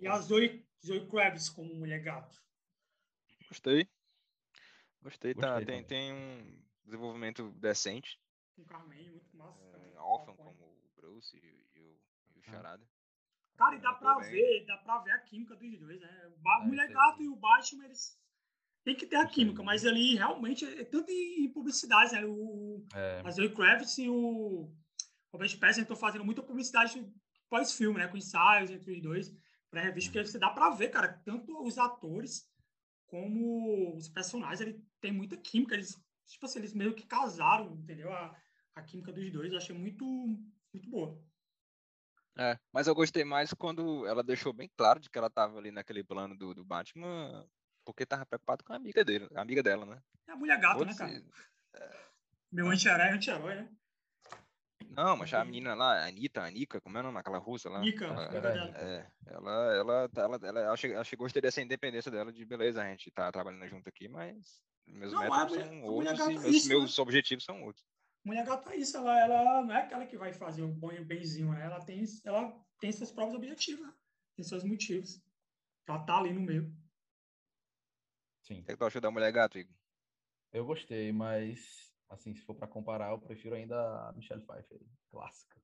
E 0.00 0.06
a 0.06 0.18
Zoe, 0.18 0.64
Zoe 0.84 1.06
Kravitz 1.08 1.48
como 1.48 1.74
mulher 1.74 2.00
gato. 2.00 2.40
Gostei. 3.48 3.88
Gostei, 5.02 5.34
tá. 5.34 5.64
Tem, 5.64 5.84
tem 5.84 6.12
um 6.12 6.62
desenvolvimento 6.84 7.50
decente. 7.52 8.20
Um 8.56 8.64
Carmen, 8.64 9.10
muito 9.10 9.36
massa. 9.36 9.78
Um 9.78 9.96
órfão 9.98 10.36
como 10.36 10.50
o 10.50 10.90
Bruce 10.94 11.36
e, 11.36 11.66
e, 11.74 11.80
o, 11.80 12.00
e 12.36 12.38
o 12.38 12.42
Charada. 12.42 12.86
Cara, 13.56 13.76
e 13.76 13.80
dá 13.80 13.92
pra 13.92 14.18
ver, 14.18 14.64
dá 14.66 14.76
pra 14.78 14.98
ver 14.98 15.12
a 15.12 15.18
química 15.18 15.54
dos 15.54 15.78
dois, 15.78 16.00
né? 16.00 16.32
O 16.42 16.62
é, 16.62 16.66
Mulher 16.66 16.88
Gato 16.88 17.22
e 17.22 17.28
o 17.28 17.36
Batman, 17.36 17.84
eles 17.84 18.18
tem 18.84 18.96
que 18.96 19.06
ter 19.06 19.16
a 19.16 19.26
química, 19.26 19.62
mas 19.62 19.86
ali 19.86 20.16
realmente 20.16 20.64
é 20.64 20.84
tanto 20.84 21.10
em 21.10 21.48
publicidade, 21.52 22.12
né? 22.12 22.24
O, 22.24 22.84
é. 22.94 23.22
A 23.24 23.30
Zoe 23.30 23.54
Kravitz 23.54 23.98
e 23.98 24.08
o 24.08 24.72
Robert 25.32 25.58
Pattinson 25.58 25.82
estou 25.82 25.96
fazendo 25.96 26.24
muita 26.24 26.42
publicidade 26.42 27.04
pós-filme, 27.48 27.98
né? 27.98 28.08
Com 28.08 28.16
ensaios 28.16 28.70
entre 28.70 28.92
os 28.92 29.02
dois, 29.02 29.32
pré-revisto, 29.70 30.10
que 30.10 30.24
você 30.24 30.38
dá 30.38 30.50
para 30.50 30.70
ver, 30.70 30.88
cara, 30.88 31.20
tanto 31.24 31.62
os 31.62 31.78
atores 31.78 32.50
como 33.06 33.94
os 33.94 34.08
personagens, 34.08 34.60
ele 34.60 34.84
tem 35.00 35.12
muita 35.12 35.36
química, 35.36 35.74
eles, 35.74 35.96
tipo 36.26 36.46
assim, 36.46 36.58
eles 36.58 36.74
meio 36.74 36.94
que 36.94 37.06
casaram, 37.06 37.74
entendeu? 37.76 38.10
A, 38.12 38.36
a 38.74 38.82
química 38.82 39.12
dos 39.12 39.30
dois, 39.30 39.52
eu 39.52 39.58
achei 39.58 39.76
muito, 39.76 40.04
muito 40.04 40.90
boa. 40.90 41.22
É, 42.38 42.58
mas 42.72 42.86
eu 42.86 42.94
gostei 42.94 43.24
mais 43.24 43.52
quando 43.52 44.06
ela 44.06 44.22
deixou 44.22 44.52
bem 44.52 44.70
claro 44.76 44.98
de 44.98 45.10
que 45.10 45.18
ela 45.18 45.26
estava 45.26 45.58
ali 45.58 45.70
naquele 45.70 46.02
plano 46.02 46.36
do, 46.36 46.54
do 46.54 46.64
Batman, 46.64 47.46
porque 47.84 48.06
tava 48.06 48.24
preocupado 48.24 48.64
com 48.64 48.72
a 48.72 48.76
amiga 48.76 49.04
dele, 49.04 49.28
a 49.34 49.42
amiga 49.42 49.62
dela, 49.62 49.84
né? 49.84 50.02
É 50.26 50.32
a 50.32 50.36
mulher 50.36 50.58
gata, 50.58 50.84
né, 50.84 50.94
cara? 50.94 51.22
É... 51.74 51.90
Meu 52.50 52.68
anti-herói 52.68 53.06
é 53.06 53.12
anti-herói, 53.12 53.54
né? 53.56 53.68
Não, 54.90 55.16
mas 55.16 55.32
a 55.32 55.44
menina 55.44 55.74
lá, 55.74 56.00
a 56.00 56.06
Anitta, 56.06 56.42
a 56.42 56.50
Nika, 56.50 56.80
como 56.80 56.98
é 56.98 57.00
o 57.00 57.04
nome? 57.04 57.18
Aquela 57.18 57.38
russa 57.38 57.70
lá. 57.70 57.80
Nika, 57.80 58.04
ela, 58.04 58.52
é, 58.76 58.84
é, 58.84 59.06
ela, 59.26 59.74
ela, 59.74 60.10
ela, 60.14 60.38
ela, 60.42 60.60
ela, 60.60 60.76
chegou, 60.76 61.04
chegou 61.04 61.26
a 61.26 61.30
ter 61.30 61.44
essa 61.44 61.62
independência 61.62 62.10
dela 62.10 62.30
de 62.30 62.44
beleza, 62.44 62.82
a 62.82 62.88
gente 62.88 63.10
tá 63.10 63.32
trabalhando 63.32 63.66
junto 63.68 63.88
aqui, 63.88 64.06
mas 64.06 64.60
meus 64.86 65.12
não, 65.12 65.20
métodos 65.20 65.54
são 65.54 65.82
outros 65.84 66.20
e 66.20 66.38
meus, 66.38 66.66
meus 66.66 66.98
né? 66.98 67.02
objetivos 67.02 67.44
são 67.44 67.62
outros. 67.62 67.84
Mulher 68.24 68.44
gata 68.44 68.72
é 68.72 68.76
isso, 68.76 68.96
ela, 68.96 69.20
ela 69.20 69.64
não 69.64 69.74
é 69.74 69.82
aquela 69.82 70.06
que 70.06 70.16
vai 70.16 70.32
fazer 70.32 70.62
o 70.62 70.68
bom 70.68 70.92
e 70.92 71.00
o 71.00 71.04
benzinho, 71.04 71.52
né? 71.52 71.64
ela 71.64 71.84
tem, 71.84 72.04
ela 72.24 72.52
tem 72.78 72.92
seus 72.92 73.10
próprios 73.10 73.36
objetivos, 73.36 73.84
né? 73.84 73.92
tem 74.36 74.44
seus 74.44 74.62
motivos. 74.62 75.20
Ela 75.88 76.04
tá 76.04 76.18
ali 76.18 76.32
no 76.32 76.40
meio. 76.40 76.72
Sim. 78.42 78.60
O 78.60 78.64
que 78.64 78.76
tu 78.76 78.84
achou 78.84 79.00
da 79.00 79.10
mulher 79.10 79.32
gato, 79.32 79.58
Igor? 79.58 79.74
Eu 80.52 80.64
gostei, 80.64 81.12
mas 81.12 81.92
assim, 82.08 82.34
se 82.34 82.42
for 82.42 82.54
para 82.54 82.68
comparar, 82.68 83.10
eu 83.10 83.18
prefiro 83.18 83.54
ainda 83.54 84.08
a 84.08 84.12
Michelle 84.12 84.44
Pfeiffer, 84.44 84.80
clássica. 85.10 85.60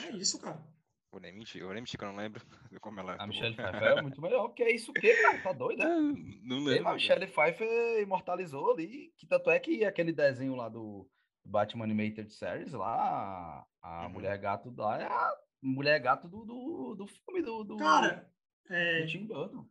É 0.00 0.10
isso, 0.16 0.40
cara. 0.40 0.64
Vou 1.10 1.20
nem 1.20 1.32
mentir, 1.32 1.60
eu 1.60 1.68
nem 1.68 1.82
mentir 1.82 1.98
que 1.98 2.04
eu 2.04 2.08
não 2.08 2.16
lembro 2.16 2.44
como 2.80 3.00
ela 3.00 3.16
A 3.18 3.26
Michelle 3.26 3.54
Pfeiffer 3.54 3.82
é 3.82 4.02
muito 4.02 4.20
melhor. 4.20 4.48
Que 4.54 4.62
é 4.62 4.74
isso 4.74 4.92
que, 4.92 5.14
cara? 5.22 5.42
Tá 5.42 5.52
doido, 5.52 5.78
né? 5.78 6.40
Não 6.42 6.64
lembro. 6.64 6.88
A 6.88 6.94
Michelle 6.94 7.26
Pfeiffer 7.26 8.00
imortalizou 8.00 8.72
ali, 8.72 9.12
que 9.16 9.26
tanto 9.26 9.50
é 9.50 9.58
que 9.58 9.84
aquele 9.84 10.12
desenho 10.12 10.54
lá 10.54 10.68
do 10.68 11.08
Batman 11.46 11.84
Animated 11.84 12.32
Series, 12.32 12.72
lá, 12.72 13.66
a 13.80 14.04
uhum. 14.04 14.10
Mulher 14.10 14.38
Gato 14.38 14.72
lá 14.76 15.00
é 15.00 15.06
a 15.06 15.34
Mulher 15.62 16.00
Gato 16.00 16.28
do, 16.28 16.44
do, 16.44 16.94
do 16.96 17.06
filme 17.06 17.42
do, 17.42 17.64
do, 17.64 17.76
cara, 17.76 18.30
é... 18.68 19.02
do 19.02 19.06
Tim 19.06 19.26
Burton. 19.26 19.66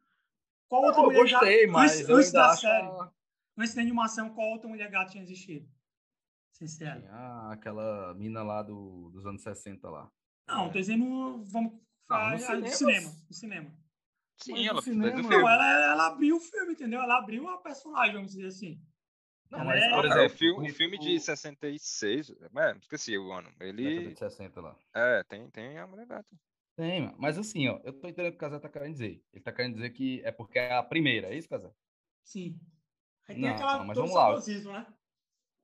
Qual 0.68 0.84
outra 0.84 1.02
eu 1.02 1.06
mulher 1.06 1.22
gostei, 1.22 1.68
mas 1.68 1.94
antes, 1.94 2.10
eu 2.10 2.16
antes 2.18 2.32
da 2.32 2.52
acho... 2.52 2.62
série, 2.62 2.88
antes 3.58 3.76
da 3.76 3.82
animação, 3.82 4.30
qual 4.34 4.50
outra 4.52 4.68
mulher 4.68 4.90
gato 4.90 5.12
tinha 5.12 5.24
existido? 5.24 5.70
Sincero. 6.54 7.02
Tinha 7.02 7.52
aquela 7.52 8.14
mina 8.14 8.42
lá 8.42 8.64
do, 8.64 9.10
dos 9.12 9.26
anos 9.26 9.44
60 9.44 9.90
lá. 9.90 10.10
Não, 10.48 10.72
tô 10.72 10.80
dizendo, 10.80 11.44
vamos 11.46 11.74
falar 12.08 12.34
ah, 12.34 12.56
no 12.56 12.68
cinema. 12.68 13.12
No 13.28 13.34
cinema. 13.34 13.86
Sim, 14.38 14.52
Mas 14.54 14.66
ela 14.68 14.82
cinema, 14.82 15.22
não, 15.22 15.50
ela, 15.50 15.92
ela 15.92 16.08
abriu 16.08 16.36
o 16.38 16.40
filme, 16.40 16.74
entendeu? 16.74 17.02
Ela 17.02 17.18
abriu 17.18 17.48
a 17.48 17.58
personagem, 17.58 18.16
vamos 18.16 18.32
dizer 18.32 18.48
assim. 18.48 18.82
Não, 19.52 19.64
mas, 19.64 19.84
é... 19.84 19.90
por 19.90 20.06
exemplo, 20.06 20.26
o 20.26 20.30
filme, 20.30 20.72
o 20.72 20.74
filme 20.74 20.98
de 20.98 21.20
66, 21.20 22.32
é, 22.32 22.78
esqueci 22.82 23.18
o 23.18 23.32
ano. 23.32 23.50
Ele. 23.60 24.10
De 24.10 24.20
60 24.20 24.62
lá. 24.62 24.76
É, 24.94 25.24
tem, 25.24 25.50
tem 25.50 25.78
a 25.78 25.88
mulher 25.88 26.06
gata. 26.06 26.36
Tem, 26.76 27.14
mas 27.18 27.38
assim, 27.38 27.70
ó, 27.70 27.80
eu 27.84 27.94
tô 27.94 28.08
entendendo 28.08 28.28
o 28.28 28.32
que 28.32 28.38
o 28.38 28.40
Casé 28.40 28.60
tá 28.60 28.68
querendo 28.68 28.92
dizer. 28.92 29.24
Ele 29.32 29.44
tá 29.44 29.52
querendo 29.52 29.76
dizer 29.76 29.92
que 29.92 30.22
é 30.26 30.32
porque 30.32 30.60
é 30.60 30.74
a 30.74 30.84
primeira, 30.84 31.28
é 31.28 31.38
isso, 31.38 31.48
Casé? 31.48 31.72
Sim. 32.24 32.60
Aí 33.28 33.36
tem 33.36 33.46
não, 33.46 33.56
aquela 33.56 33.78
não, 33.78 33.86
mas 33.86 33.98
vamos 33.98 34.14
lá. 34.14 34.36
né? 34.74 34.88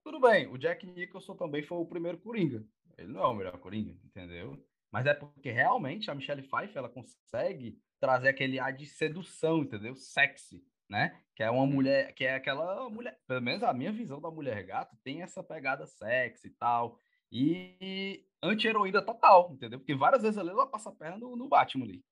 Tudo 0.04 0.20
bem, 0.20 0.48
o 0.48 0.58
Jack 0.58 0.86
Nicholson 0.86 1.36
também 1.36 1.62
foi 1.62 1.78
o 1.78 1.86
primeiro 1.86 2.18
Coringa. 2.18 2.66
Ele 2.98 3.12
não 3.12 3.22
é 3.22 3.28
o 3.28 3.34
melhor 3.34 3.58
Coringa, 3.60 3.96
entendeu? 4.06 4.58
Mas 4.90 5.06
é 5.06 5.14
porque 5.14 5.52
realmente 5.52 6.10
a 6.10 6.16
Michelle 6.16 6.44
Pfeiffer 6.44 6.78
ela 6.78 6.90
consegue 6.90 7.78
trazer 8.00 8.30
aquele 8.30 8.58
ar 8.58 8.74
de 8.74 8.86
sedução, 8.86 9.64
entendeu? 9.64 9.96
Sexy, 9.96 10.64
né? 10.92 11.18
Que 11.34 11.42
é 11.42 11.50
uma 11.50 11.66
mulher, 11.66 12.14
que 12.14 12.26
é 12.26 12.36
aquela 12.36 12.90
mulher, 12.90 13.18
pelo 13.26 13.42
menos 13.42 13.64
a 13.64 13.74
minha 13.74 13.94
visão 13.94 14.20
da 14.20 14.30
mulher 14.30 14.62
gato 14.64 14.96
tem 15.04 15.22
essa 15.22 15.42
pegada 15.42 15.88
sexy 15.88 16.50
e 16.50 16.52
tal. 16.52 17.00
E 17.32 18.26
anti-heroína 18.44 19.02
total, 19.02 19.54
entendeu? 19.54 19.80
Porque 19.80 19.96
várias 19.96 20.22
vezes 20.22 20.38
ali 20.38 20.50
ela 20.50 20.68
passa 20.68 20.90
a 20.90 20.94
perna 20.94 21.18
no, 21.18 21.38
no 21.38 21.48
Batman 21.48 21.86
ali. 21.86 22.04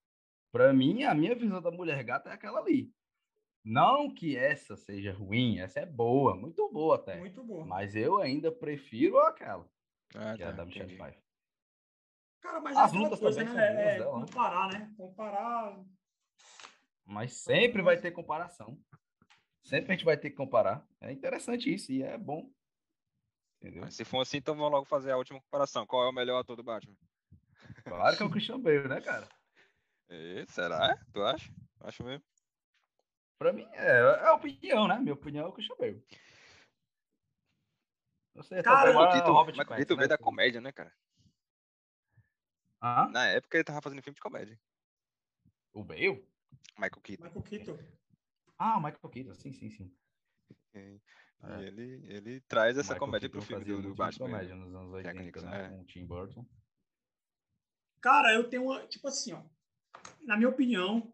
Pra 0.49 0.71
mim, 0.73 1.03
a 1.03 1.13
minha 1.13 1.35
visão 1.35 1.61
da 1.61 1.69
mulher 1.69 2.01
gata 2.03 2.29
é 2.29 2.33
aquela 2.33 2.59
ali. 2.59 2.89
Não 3.65 4.13
que 4.13 4.37
essa 4.37 4.77
seja 4.77 5.11
ruim, 5.11 5.59
essa 5.59 5.81
é 5.81 5.85
boa, 5.85 6.33
muito 6.33 6.71
boa 6.71 6.95
até. 6.95 7.17
Muito 7.17 7.43
boa. 7.43 7.65
Mas 7.65 7.93
eu 7.97 8.17
ainda 8.17 8.49
prefiro 8.49 9.19
aquela. 9.19 9.69
Ah, 10.15 10.33
que 10.37 10.41
tá, 10.41 10.49
é 10.49 10.53
da 10.53 10.65
Michelle 10.65 10.95
Pfeiffer. 10.95 11.21
Cara, 12.41 12.61
mas 12.61 12.77
As 12.77 12.93
lutas 12.93 13.19
coisa, 13.19 13.43
também 13.43 13.53
né? 13.53 13.61
são 13.61 13.75
boas 13.75 13.85
é, 13.85 13.97
dela. 13.99 14.19
Né? 14.19 14.25
Comparar, 14.25 14.67
né? 14.69 14.93
Comparar. 14.95 15.85
Mas 17.09 17.33
sempre 17.33 17.81
vai 17.81 17.99
ter 17.99 18.11
comparação. 18.11 18.79
Sempre 19.63 19.91
a 19.91 19.95
gente 19.95 20.05
vai 20.05 20.15
ter 20.15 20.29
que 20.29 20.35
comparar. 20.35 20.85
É 21.01 21.11
interessante 21.11 21.73
isso 21.73 21.91
e 21.91 22.03
é 22.03 22.15
bom. 22.15 22.53
Entendeu? 23.57 23.81
Mas 23.81 23.95
se 23.95 24.05
for 24.05 24.21
assim, 24.21 24.37
então 24.37 24.55
vamos 24.55 24.71
logo 24.71 24.85
fazer 24.85 25.11
a 25.11 25.17
última 25.17 25.41
comparação. 25.41 25.87
Qual 25.87 26.05
é 26.05 26.09
o 26.09 26.13
melhor 26.13 26.39
ator 26.39 26.55
do 26.55 26.63
Batman? 26.63 26.95
Claro 27.83 28.15
que 28.15 28.21
é 28.21 28.25
o 28.27 28.29
Christian 28.29 28.59
Bale, 28.59 28.87
né, 28.87 29.01
cara? 29.01 29.27
E, 30.11 30.43
será? 30.47 30.97
Tu 31.13 31.21
acha? 31.21 31.53
Acho 31.81 32.03
mesmo. 32.03 32.25
Pra 33.37 33.53
mim, 33.53 33.67
é, 33.73 33.99
é 33.99 34.31
opinião, 34.31 34.87
né? 34.87 34.97
Minha 34.97 35.13
opinião 35.13 35.45
é 35.45 35.49
o 35.49 35.53
Christian 35.53 35.75
Bale. 35.77 36.03
Você 38.33 38.63
cara, 38.63 38.91
tá 38.91 38.99
o 38.99 39.45
mas 39.45 39.77
Tito 39.77 39.95
veio 39.95 39.99
né? 39.99 40.07
da 40.07 40.17
comédia, 40.17 40.59
né, 40.61 40.71
cara? 40.71 40.91
Ah? 42.81 43.07
Na 43.09 43.27
época 43.27 43.55
ele 43.55 43.63
tava 43.63 43.83
fazendo 43.83 44.01
filme 44.01 44.15
de 44.15 44.21
comédia. 44.21 44.59
O 45.71 45.83
Bale? 45.83 46.27
Michael 46.77 47.01
Keaton. 47.01 47.23
Michael 47.23 47.43
Keaton. 47.43 47.79
Ah, 48.57 48.77
Michael 48.77 49.09
Keaton, 49.09 49.33
sim, 49.35 49.53
sim, 49.53 49.69
sim. 49.69 49.91
E, 50.73 50.99
é. 51.43 51.63
ele, 51.63 52.05
ele 52.07 52.41
traz 52.41 52.77
essa 52.77 52.93
Michael 52.93 52.99
comédia 52.99 53.29
Keaton 53.29 53.45
pro 53.45 53.47
filme 53.47 53.65
do, 53.65 53.89
do 53.89 53.95
Batman. 53.95 54.25
comédia 54.27 54.55
nos 54.55 54.73
anos 54.73 54.93
80, 54.93 55.41
né? 55.41 55.65
É. 55.65 55.69
Com 55.69 55.81
o 55.81 55.85
Tim 55.85 56.05
Burton. 56.05 56.45
Cara, 58.01 58.33
eu 58.33 58.49
tenho 58.49 58.63
uma, 58.63 58.85
tipo 58.87 59.07
assim, 59.07 59.33
ó. 59.33 59.43
Na 60.21 60.37
minha 60.37 60.49
opinião, 60.49 61.13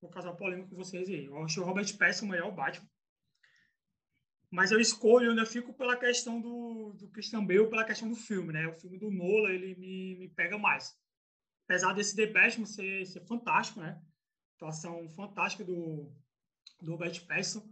vou 0.00 0.10
causar 0.10 0.34
polêmica 0.34 0.68
com 0.68 0.76
vocês 0.76 1.08
aí. 1.08 1.24
Eu 1.24 1.42
acho 1.42 1.60
o 1.60 1.64
Robert 1.64 1.96
Pattinson 1.96 2.26
o 2.26 2.28
melhor 2.28 2.54
Batman. 2.54 2.88
Mas 4.50 4.70
eu 4.70 4.80
escolho, 4.80 5.26
eu 5.26 5.30
ainda 5.30 5.44
fico 5.44 5.74
pela 5.74 5.96
questão 5.96 6.40
do, 6.40 6.92
do 6.94 7.08
Christian 7.10 7.44
Bale, 7.44 7.68
pela 7.68 7.84
questão 7.84 8.08
do 8.08 8.14
filme, 8.14 8.52
né? 8.52 8.66
O 8.68 8.74
filme 8.74 8.98
do 8.98 9.10
Nola, 9.10 9.50
ele 9.50 9.74
me, 9.74 10.16
me 10.16 10.28
pega 10.28 10.56
mais. 10.56 10.94
Apesar 11.64 11.92
desse 11.94 12.14
The 12.14 12.26
Batman 12.26 12.66
ser, 12.66 13.04
ser 13.06 13.26
fantástico, 13.26 13.80
né? 13.80 14.00
Atuação 14.56 15.08
fantástica 15.10 15.64
do, 15.64 16.10
do 16.80 16.92
Robert 16.92 17.26
Pattinson. 17.26 17.62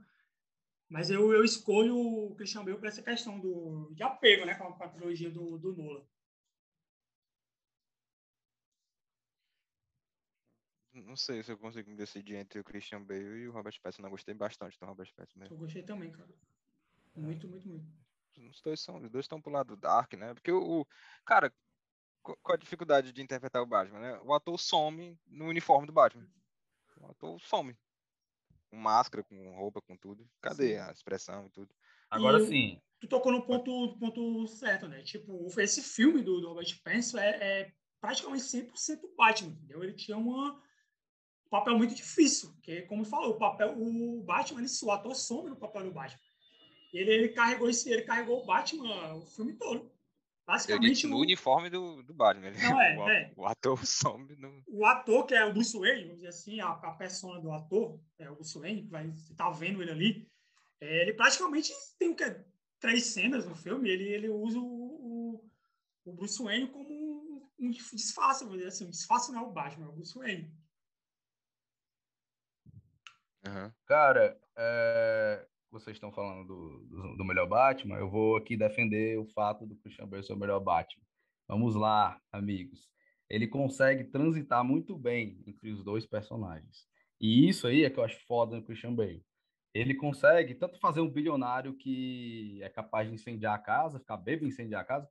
Mas 0.88 1.10
eu, 1.10 1.32
eu 1.32 1.42
escolho 1.42 1.96
o 1.96 2.34
Christian 2.36 2.64
Bale 2.64 2.78
por 2.78 2.86
essa 2.86 3.02
questão 3.02 3.40
do, 3.40 3.90
de 3.94 4.02
apego, 4.02 4.44
né? 4.44 4.54
Com 4.54 4.64
a, 4.64 4.72
com 4.72 4.84
a 4.84 4.88
trilogia 4.88 5.30
do, 5.30 5.58
do 5.58 5.74
Nola. 5.74 6.06
Não 10.92 11.16
sei 11.16 11.42
se 11.42 11.50
eu 11.50 11.58
consigo 11.58 11.90
me 11.90 11.96
decidir 11.96 12.36
entre 12.36 12.60
o 12.60 12.64
Christian 12.64 13.02
Bale 13.02 13.38
e 13.38 13.48
o 13.48 13.52
Robert 13.52 13.80
Pattinson. 13.82 14.02
Não 14.02 14.10
gostei 14.10 14.34
bastante 14.34 14.78
do 14.78 14.86
Robert 14.86 15.12
Pattinson 15.16 15.40
mesmo. 15.40 15.54
Eu 15.54 15.58
gostei 15.58 15.82
também, 15.82 16.12
cara. 16.12 16.32
Muito, 17.16 17.48
muito, 17.48 17.68
muito. 17.68 18.04
Os 18.50 18.60
dois 18.60 18.80
são, 18.80 19.00
os 19.00 19.10
dois 19.10 19.24
estão 19.24 19.40
pro 19.40 19.52
lado 19.52 19.76
dark, 19.76 20.12
né? 20.14 20.34
Porque 20.34 20.52
o, 20.52 20.82
o 20.82 20.86
cara, 21.24 21.52
qual 22.22 22.54
a 22.54 22.56
dificuldade 22.56 23.12
de 23.12 23.22
interpretar 23.22 23.62
o 23.62 23.66
Batman, 23.66 24.00
né? 24.00 24.20
O 24.22 24.32
ator 24.32 24.58
some 24.58 25.18
no 25.26 25.46
uniforme 25.46 25.86
do 25.86 25.92
Batman. 25.92 26.28
O 27.06 27.10
ator 27.10 27.40
some. 27.40 27.76
Com 28.70 28.76
máscara, 28.76 29.22
com 29.22 29.56
roupa, 29.56 29.80
com 29.82 29.96
tudo. 29.96 30.28
Cadê 30.40 30.74
sim. 30.74 30.78
a 30.78 30.90
expressão 30.90 31.46
e 31.46 31.50
tudo? 31.50 31.74
Agora 32.10 32.42
e 32.42 32.46
sim. 32.46 32.82
Tu 33.00 33.08
tocou 33.08 33.32
no 33.32 33.44
ponto, 33.44 33.98
ponto 33.98 34.46
certo, 34.46 34.88
né? 34.88 35.02
Tipo, 35.02 35.48
esse 35.60 35.82
filme 35.82 36.22
do, 36.22 36.40
do 36.40 36.48
Robert 36.48 36.82
Pattinson 36.82 37.18
é, 37.18 37.60
é 37.60 37.72
praticamente 38.00 38.44
100% 38.44 39.00
Batman, 39.16 39.50
entendeu? 39.50 39.82
Ele 39.82 39.92
tinha 39.92 40.16
uma 40.16 40.60
papel 41.54 41.78
muito 41.78 41.94
difícil, 41.94 42.52
porque, 42.54 42.82
como 42.82 43.04
falou, 43.04 43.30
o 43.30 43.38
papel, 43.38 43.80
o 43.80 44.22
Batman, 44.24 44.60
ele, 44.60 44.68
o 44.82 44.90
ator 44.90 45.14
some 45.14 45.48
no 45.48 45.56
papel 45.56 45.84
do 45.84 45.92
Batman. 45.92 46.18
Ele, 46.92 47.10
ele 47.12 47.28
carregou 47.28 47.68
esse, 47.68 47.90
ele 47.92 48.02
carregou 48.02 48.42
o 48.42 48.46
Batman 48.46 49.14
o 49.14 49.26
filme 49.26 49.52
todo. 49.54 49.88
Basicamente, 50.46 50.85
Eu 50.85 50.92
disse 50.92 51.07
no, 51.07 51.18
uniforme 51.18 51.70
do, 51.70 52.02
do 52.02 52.12
Batman. 52.12 52.50
Não, 52.50 52.80
é, 52.80 52.96
o, 52.98 53.11
é. 53.11 53.33
o 53.37 53.46
ator 53.46 53.87
some 53.87 54.37
no... 54.37 54.62
O 54.66 54.85
ator, 54.85 55.26
que 55.26 55.35
é 55.35 55.44
o 55.44 55.52
Bruce 55.52 55.78
Wayne, 55.78 56.02
vamos 56.02 56.16
dizer 56.16 56.28
assim, 56.28 56.61
a, 56.61 56.68
a 56.68 56.92
persona 56.92 57.40
do 57.40 57.50
ator, 57.50 57.98
é 58.18 58.30
o 58.30 58.35
Bruce 58.35 58.59
Wayne, 58.59 58.83
que 58.83 58.90
vai, 58.90 59.11
você 59.11 59.35
tá 59.35 59.50
vendo 59.50 59.80
ele 59.83 59.90
ali, 59.90 60.28
é, 60.80 61.02
ele 61.02 61.14
praticamente 61.14 61.72
tem 61.98 62.11
o 62.11 62.16
que? 62.16 62.24
Três 62.78 63.07
cenas 63.07 63.46
no 63.46 63.54
filme, 63.54 63.88
ele, 63.88 64.04
ele 64.04 64.28
usa 64.28 64.59
o, 64.59 64.62
o, 64.62 65.50
o 66.04 66.12
Bruce 66.12 66.42
Wayne 66.42 66.68
como 66.68 66.90
um, 66.90 67.50
um 67.59 67.70
disfarce, 67.70 68.44
vamos 68.44 68.59
dizer 68.59 68.68
assim, 68.68 68.85
um 68.85 68.90
disfarce 68.90 69.33
não 69.33 69.40
é 69.40 69.42
o 69.42 69.52
Batman, 69.52 69.87
é 69.87 69.88
o 69.88 69.92
Bruce 69.92 70.18
Wayne. 70.18 70.52
Uhum. 73.46 73.72
Cara, 73.87 74.38
é... 74.57 75.48
vocês 75.74 75.96
estão 75.96 76.12
falando 76.12 76.46
do, 76.46 76.78
do, 76.87 77.16
do, 77.16 77.24
melhor 77.24 77.48
Batman, 77.48 77.96
eu 77.96 78.08
vou 78.08 78.37
aqui 78.37 78.56
defender 78.56 79.18
o 79.18 79.26
fato 79.26 79.66
do 79.66 79.74
Christian 79.76 80.06
Bale 80.06 80.22
ser 80.22 80.32
o 80.32 80.37
melhor 80.37 80.60
Batman. 80.60 81.02
Vamos 81.48 81.74
lá, 81.74 82.20
amigos. 82.30 82.88
Ele 83.28 83.48
consegue 83.48 84.04
transitar 84.04 84.64
muito 84.64 84.96
bem 84.96 85.42
entre 85.46 85.70
os 85.70 85.82
dois 85.82 86.06
personagens. 86.06 86.87
E 87.20 87.48
isso 87.48 87.66
aí 87.66 87.84
é 87.84 87.90
que 87.90 87.98
eu 87.98 88.04
acho 88.04 88.24
foda 88.24 88.56
no 88.56 88.62
Christian 88.62 88.94
Bale. 88.94 89.24
Ele 89.74 89.94
consegue 89.94 90.54
tanto 90.54 90.78
fazer 90.78 91.00
um 91.00 91.10
bilionário 91.10 91.74
que 91.74 92.62
é 92.62 92.68
capaz 92.68 93.08
de 93.08 93.14
incendiar 93.14 93.54
a 93.54 93.58
casa, 93.58 93.98
ficar 93.98 94.16
bêbado 94.16 94.46
e 94.46 94.48
incendiar 94.50 94.82
a 94.82 94.84
casa, 94.84 95.08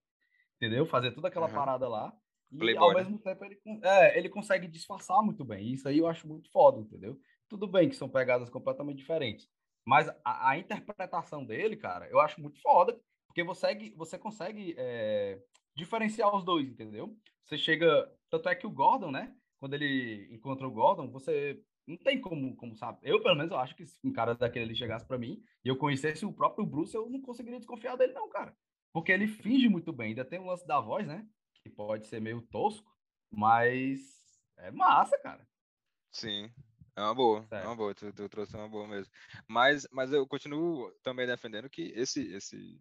entendeu? 0.56 0.86
Fazer 0.86 1.12
toda 1.12 1.28
aquela 1.28 1.48
uhum. 1.48 1.54
parada 1.54 1.90
lá. 1.90 2.14
E 2.50 2.58
Playboy, 2.58 2.84
ao 2.84 2.94
né? 2.94 3.02
mesmo 3.02 3.20
tempo 3.20 3.44
ele, 3.44 3.60
é, 3.84 4.18
ele 4.18 4.30
consegue 4.30 4.68
disfarçar 4.68 5.22
muito 5.22 5.44
bem. 5.44 5.74
Isso 5.74 5.90
aí 5.90 5.98
eu 5.98 6.08
acho 6.08 6.26
muito 6.26 6.50
foda, 6.52 6.80
entendeu? 6.80 7.20
Tudo 7.50 7.68
bem 7.68 7.90
que 7.90 7.96
são 7.98 8.08
pegadas 8.08 8.50
completamente 8.50 9.00
diferentes. 9.00 9.50
Mas 9.86 10.10
a, 10.24 10.50
a 10.50 10.58
interpretação 10.58 11.44
dele, 11.46 11.76
cara, 11.76 12.08
eu 12.10 12.20
acho 12.20 12.42
muito 12.42 12.60
foda, 12.62 13.00
porque 13.28 13.44
você, 13.44 13.94
você 13.96 14.18
consegue 14.18 14.76
é, 14.78 15.42
diferenciar 15.76 16.34
os 16.36 16.44
dois, 16.44 16.70
entendeu? 16.70 17.18
Você 17.46 17.58
chega. 17.58 18.12
Tanto 18.30 18.50
é 18.50 18.56
que 18.56 18.66
o 18.66 18.72
Gordon, 18.72 19.12
né? 19.12 19.36
Quando 19.60 19.74
ele 19.74 20.28
encontra 20.32 20.68
o 20.68 20.72
Gordon, 20.72 21.10
você 21.10 21.62
não 21.88 21.98
tem 21.98 22.20
como, 22.20 22.56
como 22.56 22.76
sabe. 22.76 23.00
Eu, 23.04 23.22
pelo 23.22 23.36
menos, 23.36 23.52
eu 23.52 23.58
acho 23.58 23.76
que 23.76 23.86
se 23.86 24.00
um 24.04 24.12
cara 24.12 24.34
daquele 24.34 24.66
ali 24.66 24.76
chegasse 24.76 25.06
para 25.06 25.18
mim 25.18 25.44
e 25.64 25.68
eu 25.68 25.78
conhecesse 25.78 26.26
o 26.26 26.34
próprio 26.34 26.66
Bruce, 26.66 26.96
eu 26.96 27.10
não 27.10 27.22
conseguiria 27.22 27.60
desconfiar 27.60 27.96
dele, 27.98 28.14
não, 28.14 28.30
cara. 28.30 28.56
Porque 28.94 29.12
ele 29.12 29.28
finge 29.28 29.68
muito 29.68 29.92
bem. 29.92 30.10
Ainda 30.10 30.24
tem 30.24 30.40
o 30.40 30.46
lance 30.46 30.66
da 30.66 30.80
voz, 30.80 31.06
né? 31.06 31.28
Que 31.62 31.70
pode 31.70 32.08
ser 32.08 32.22
meio 32.22 32.42
tosco, 32.44 32.92
mas 33.32 34.00
é 34.58 34.72
massa, 34.72 35.18
cara. 35.18 35.46
Sim. 36.12 36.52
É 36.96 37.02
uma 37.02 37.16
boa, 37.16 37.46
certo. 37.48 37.64
é 37.64 37.68
uma 37.68 37.76
boa, 37.76 37.96
tu, 37.96 38.14
tu, 38.14 38.30
trouxe 38.30 38.56
uma 38.56 38.70
boa 38.70 38.88
mesmo. 38.88 39.12
Mas, 39.48 39.88
mas 39.92 40.14
eu 40.14 40.28
continuo 40.28 40.92
também 41.02 41.26
defendendo 41.26 41.70
que 41.70 41.92
esse, 41.96 42.22
esse... 42.34 42.80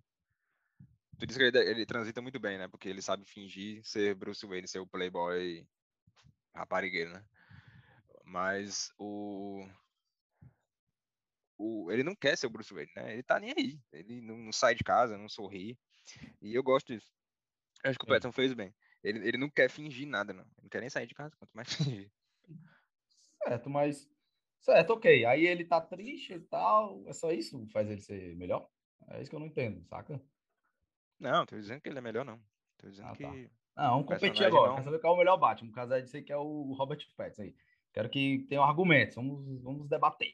Tu 1.19 1.27
disse 1.27 1.39
que 1.39 1.45
ele, 1.45 1.59
ele 1.59 1.87
transita 1.87 2.21
muito 2.21 2.39
bem, 2.39 2.59
né? 2.59 2.69
Porque 2.69 2.89
ele 2.89 3.01
sabe 3.01 3.25
fingir 3.25 3.81
ser 3.85 4.15
Bruce 4.15 4.47
Wayne, 4.47 4.69
ser 4.69 4.81
o 4.81 4.87
playboy 4.87 5.67
raparigueiro, 6.55 7.13
né? 7.13 7.25
Mas 8.25 8.93
o... 8.99 9.67
o... 11.57 11.91
Ele 11.91 12.03
não 12.03 12.15
quer 12.15 12.37
ser 12.37 12.47
o 12.47 12.51
Bruce 12.51 12.73
Wayne, 12.75 12.93
né? 12.95 13.15
Ele 13.15 13.23
tá 13.23 13.41
nem 13.41 13.55
aí. 13.57 13.81
Ele 13.93 14.21
não, 14.21 14.37
não 14.37 14.53
sai 14.53 14.75
de 14.75 14.85
casa, 14.85 15.17
não 15.17 15.29
sorri. 15.29 15.79
E 16.41 16.55
eu 16.55 16.63
gosto 16.63 16.93
disso. 16.93 17.11
Eu 17.83 17.91
acho 17.91 17.99
que 17.99 18.05
o 18.05 18.09
Patton 18.09 18.33
fez 18.33 18.53
bem. 18.53 18.75
Ele, 19.03 19.27
ele 19.27 19.39
não 19.39 19.49
quer 19.49 19.69
fingir 19.69 20.07
nada, 20.07 20.33
não. 20.33 20.45
Ele 20.45 20.63
não 20.63 20.69
quer 20.69 20.81
nem 20.81 20.91
sair 20.91 21.07
de 21.07 21.15
casa, 21.15 21.35
quanto 21.37 21.53
mais 21.53 21.69
fingir. 21.75 22.11
Certo, 23.45 23.71
mas. 23.71 24.11
Certo, 24.61 24.93
ok. 24.93 25.25
Aí 25.25 25.47
ele 25.47 25.65
tá 25.65 25.81
triste 25.81 26.35
e 26.35 26.41
tal. 26.41 27.03
É 27.07 27.13
só 27.13 27.33
isso 27.33 27.59
que 27.67 27.73
faz 27.73 27.91
ele 27.91 28.01
ser 28.01 28.37
melhor? 28.37 28.69
É 29.09 29.21
isso 29.21 29.31
que 29.31 29.37
eu 29.37 29.41
não 29.41 29.47
entendo, 29.47 29.85
saca? 29.87 30.23
Não, 31.19 31.45
tô 31.47 31.57
dizendo 31.57 31.81
que 31.81 31.89
ele 31.89 31.99
é 31.99 32.03
melhor, 32.03 32.25
não. 32.25 32.41
Tô 32.79 32.89
dizendo 32.89 33.09
ah, 33.09 33.17
que. 33.17 33.23
Tá. 33.25 33.33
Não, 33.77 33.91
vamos 33.91 34.07
competir 34.07 34.45
agora. 34.45 34.69
Não... 34.69 34.77
Quer 34.77 34.85
saber 34.85 35.01
qual 35.01 35.13
é 35.13 35.17
o 35.17 35.19
melhor 35.19 35.37
Batman? 35.37 35.69
No 35.69 35.75
caso 35.75 35.95
é 35.95 36.01
dizer 36.01 36.23
que 36.23 36.33
é 36.33 36.37
o 36.37 36.73
Robert 36.75 36.99
Pattinson 37.17 37.43
aí. 37.43 37.55
Quero 37.93 38.09
que 38.09 38.47
tenham 38.49 38.65
argumentos. 38.65 39.17
Vamos, 39.17 39.63
vamos 39.63 39.89
debater. 39.89 40.33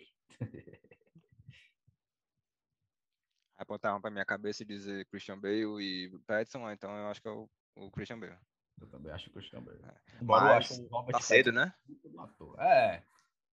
Apontar 3.57 3.93
uma 3.93 4.01
pra 4.01 4.11
minha 4.11 4.25
cabeça 4.25 4.63
e 4.63 4.67
dizer 4.67 5.07
Christian 5.07 5.39
Bale 5.39 5.83
e 5.83 6.19
Pattinson, 6.27 6.71
então 6.71 6.97
eu 6.97 7.09
acho 7.09 7.21
que 7.21 7.29
é 7.29 7.33
o, 7.33 7.49
o 7.75 7.91
Christian 7.91 8.21
Bale. 8.21 8.39
Eu 8.81 8.87
também 8.89 9.13
acho 9.13 9.25
que 9.25 9.31
o 9.31 9.33
Christian 9.35 9.63
Bale. 9.63 9.81
É. 9.83 10.23
Embora 10.23 10.45
Mas, 10.45 10.71
eu 10.71 10.77
acho 10.77 10.85
o 10.85 10.89
Robert 10.89 11.13
tá 11.13 11.21
cedo, 11.21 11.53
né? 11.53 11.75
É, 12.59 13.03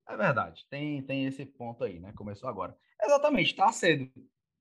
é 0.09 0.17
verdade. 0.17 0.67
Tem, 0.69 1.03
tem 1.03 1.27
esse 1.27 1.45
ponto 1.47 1.85
aí, 1.85 1.99
né? 1.99 2.13
Começou 2.13 2.49
agora. 2.49 2.77
Exatamente, 3.03 3.55
tá 3.55 3.73
cedo. 3.73 4.11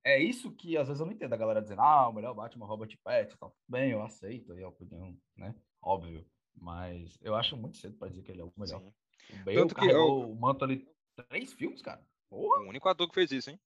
É 0.03 0.20
isso 0.22 0.51
que 0.51 0.78
às 0.78 0.88
vezes 0.88 0.99
eu 0.99 1.05
não 1.05 1.14
entendo 1.14 1.34
a 1.34 1.38
galera 1.38 1.61
dizendo, 1.61 1.82
ah, 1.82 2.09
o 2.09 2.14
melhor 2.14 2.34
Batman 2.34 2.66
é 2.66 2.68
Robert 2.68 2.97
Pattinson. 3.01 3.49
Tá 3.49 3.55
bem, 3.68 3.91
eu 3.91 4.03
aceito 4.03 4.51
aí 4.51 4.64
a 4.64 4.68
opinião, 4.68 5.18
né? 5.38 5.55
Óbvio. 5.82 6.26
Mas 6.55 7.18
eu 7.22 7.36
acho 7.36 7.55
muito 7.57 7.78
cedo 7.78 7.97
pra 7.97 8.09
dizer 8.09 8.22
que 8.22 8.32
ele 8.32 8.41
é 8.41 8.43
o 8.43 8.53
melhor. 8.57 8.82
Sim. 8.82 8.93
O 9.30 9.38
Bale 9.43 9.57
Tanto 9.57 9.76
que 9.76 9.86
eu- 9.86 10.30
o 10.30 10.36
manto 10.36 10.66
ali 10.66 10.88
três 11.30 11.53
filmes, 11.53 11.82
cara. 11.82 12.05
Porra, 12.30 12.61
O 12.61 12.70
único 12.70 12.88
ator 12.89 13.07
que 13.07 13.16
fez 13.16 13.32
isso, 13.32 13.49
hein? 13.49 13.59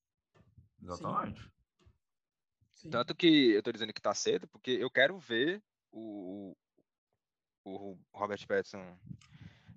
exatamente. 0.82 1.42
Sim. 2.74 2.90
Tanto 2.92 3.16
que 3.16 3.52
eu 3.54 3.64
tô 3.64 3.72
dizendo 3.72 3.92
que 3.92 4.02
tá 4.02 4.14
cedo, 4.14 4.48
porque 4.48 4.72
eu 4.72 4.90
quero 4.92 5.18
ver 5.18 5.64
o, 5.92 6.56
o 7.68 8.00
Robert 8.14 8.46
Pattinson 8.48 8.98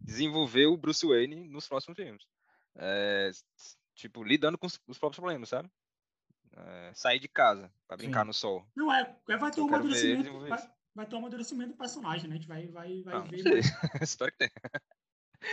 desenvolver 0.00 0.66
o 0.66 0.76
Bruce 0.76 1.06
Wayne 1.06 1.48
nos 1.48 1.68
próximos 1.68 1.96
filmes. 1.96 2.24
É, 2.76 3.30
tipo, 3.94 4.22
lidando 4.24 4.56
com 4.58 4.66
os, 4.66 4.80
os 4.86 4.98
próprios 4.98 5.20
problemas, 5.20 5.48
sabe? 5.48 5.70
É, 6.56 6.92
sair 6.94 7.18
de 7.20 7.28
casa 7.28 7.72
pra 7.86 7.96
brincar 7.96 8.22
Sim. 8.22 8.26
no 8.26 8.32
sol. 8.34 8.66
Não, 8.76 8.92
é, 8.92 9.16
é, 9.28 9.36
vai 9.36 9.50
ter 9.50 9.60
um 9.60 9.68
amadurecimento. 9.68 10.40
Vai, 10.48 10.58
vai 10.94 11.06
ter 11.06 11.14
um 11.14 11.18
amadurecimento 11.18 11.72
do 11.72 11.76
personagem, 11.78 12.28
né? 12.28 12.34
A 12.34 12.38
gente 12.38 12.48
vai, 12.48 12.66
vai, 12.68 13.02
vai 13.02 13.14
não 13.14 13.24
ver. 13.24 13.42
mas 13.44 14.02
Espero 14.02 14.32
que 14.32 14.38
tenha. 14.38 14.52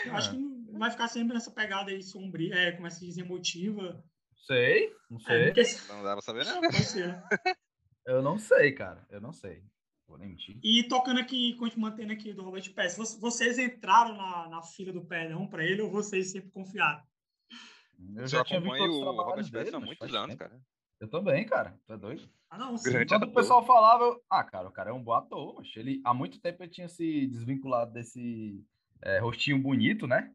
Eu 0.05 0.15
acho 0.15 0.29
É. 0.29 0.31
que 0.33 0.37
não 0.39 0.79
vai 0.79 0.91
ficar 0.91 1.07
sempre 1.07 1.33
nessa 1.33 1.51
pegada 1.51 1.91
aí 1.91 2.01
sombria, 2.01 2.55
é, 2.55 2.71
como 2.71 2.87
é 2.87 2.89
que 2.89 2.95
se 2.95 3.05
diz, 3.05 3.17
emotiva. 3.17 4.03
Sei, 4.45 4.93
não 5.09 5.17
É, 5.19 5.23
sei. 5.23 5.45
porque 5.45 5.93
Não 5.93 6.03
dá 6.03 6.13
pra 6.13 6.21
saber, 6.21 6.45
não. 6.45 6.61
né? 6.61 6.69
Eu 8.05 8.21
não 8.21 8.37
sei, 8.39 8.71
cara. 8.71 9.05
Eu 9.09 9.19
não 9.19 9.33
sei. 9.33 9.63
Vou 10.07 10.17
nem 10.17 10.29
mentir. 10.29 10.57
E 10.63 10.83
tocando 10.87 11.19
aqui, 11.19 11.57
mantendo 11.75 12.13
aqui 12.13 12.33
do 12.33 12.43
Robert 12.43 12.63
vo- 12.95 13.19
vocês 13.19 13.59
entraram 13.59 14.15
na, 14.15 14.47
na 14.49 14.61
fila 14.63 14.93
do 14.93 15.03
perdão 15.05 15.45
para 15.47 15.65
ele 15.65 15.81
ou 15.81 15.89
vocês 15.91 16.31
sempre 16.31 16.49
confiaram? 16.51 17.03
Eu 18.15 18.21
Eu 18.21 18.27
já 18.27 18.43
tinha 18.43 18.59
visto 18.61 18.73
acompanho 18.75 18.91
o 19.01 19.11
Robert 19.23 19.51
Pattinson 19.51 19.77
há 19.77 19.79
muitos 19.81 20.13
anos, 20.15 20.27
tempo. 20.37 20.39
cara. 20.39 20.61
Eu 20.99 21.07
também, 21.09 21.45
cara. 21.45 21.79
Tu 21.85 21.93
é 21.93 21.97
doido? 21.97 22.29
Ah, 22.49 22.57
não, 22.57 22.77
sim. 22.77 22.89
Grande 22.89 23.09
Quando 23.13 23.23
o 23.23 23.33
pessoal 23.33 23.65
falava, 23.65 24.03
eu, 24.05 24.23
ah, 24.29 24.43
cara, 24.43 24.67
o 24.67 24.71
cara 24.71 24.89
é 24.89 24.93
um 24.93 25.03
bom 25.03 25.13
ator, 25.13 25.55
mas 25.57 25.67
ele 25.75 26.01
há 26.05 26.13
muito 26.13 26.39
tempo 26.39 26.63
ele 26.63 26.71
tinha 26.71 26.87
se 26.87 27.27
desvinculado 27.27 27.91
desse 27.91 28.63
é, 29.03 29.19
rostinho 29.19 29.61
bonito, 29.61 30.07
né? 30.07 30.33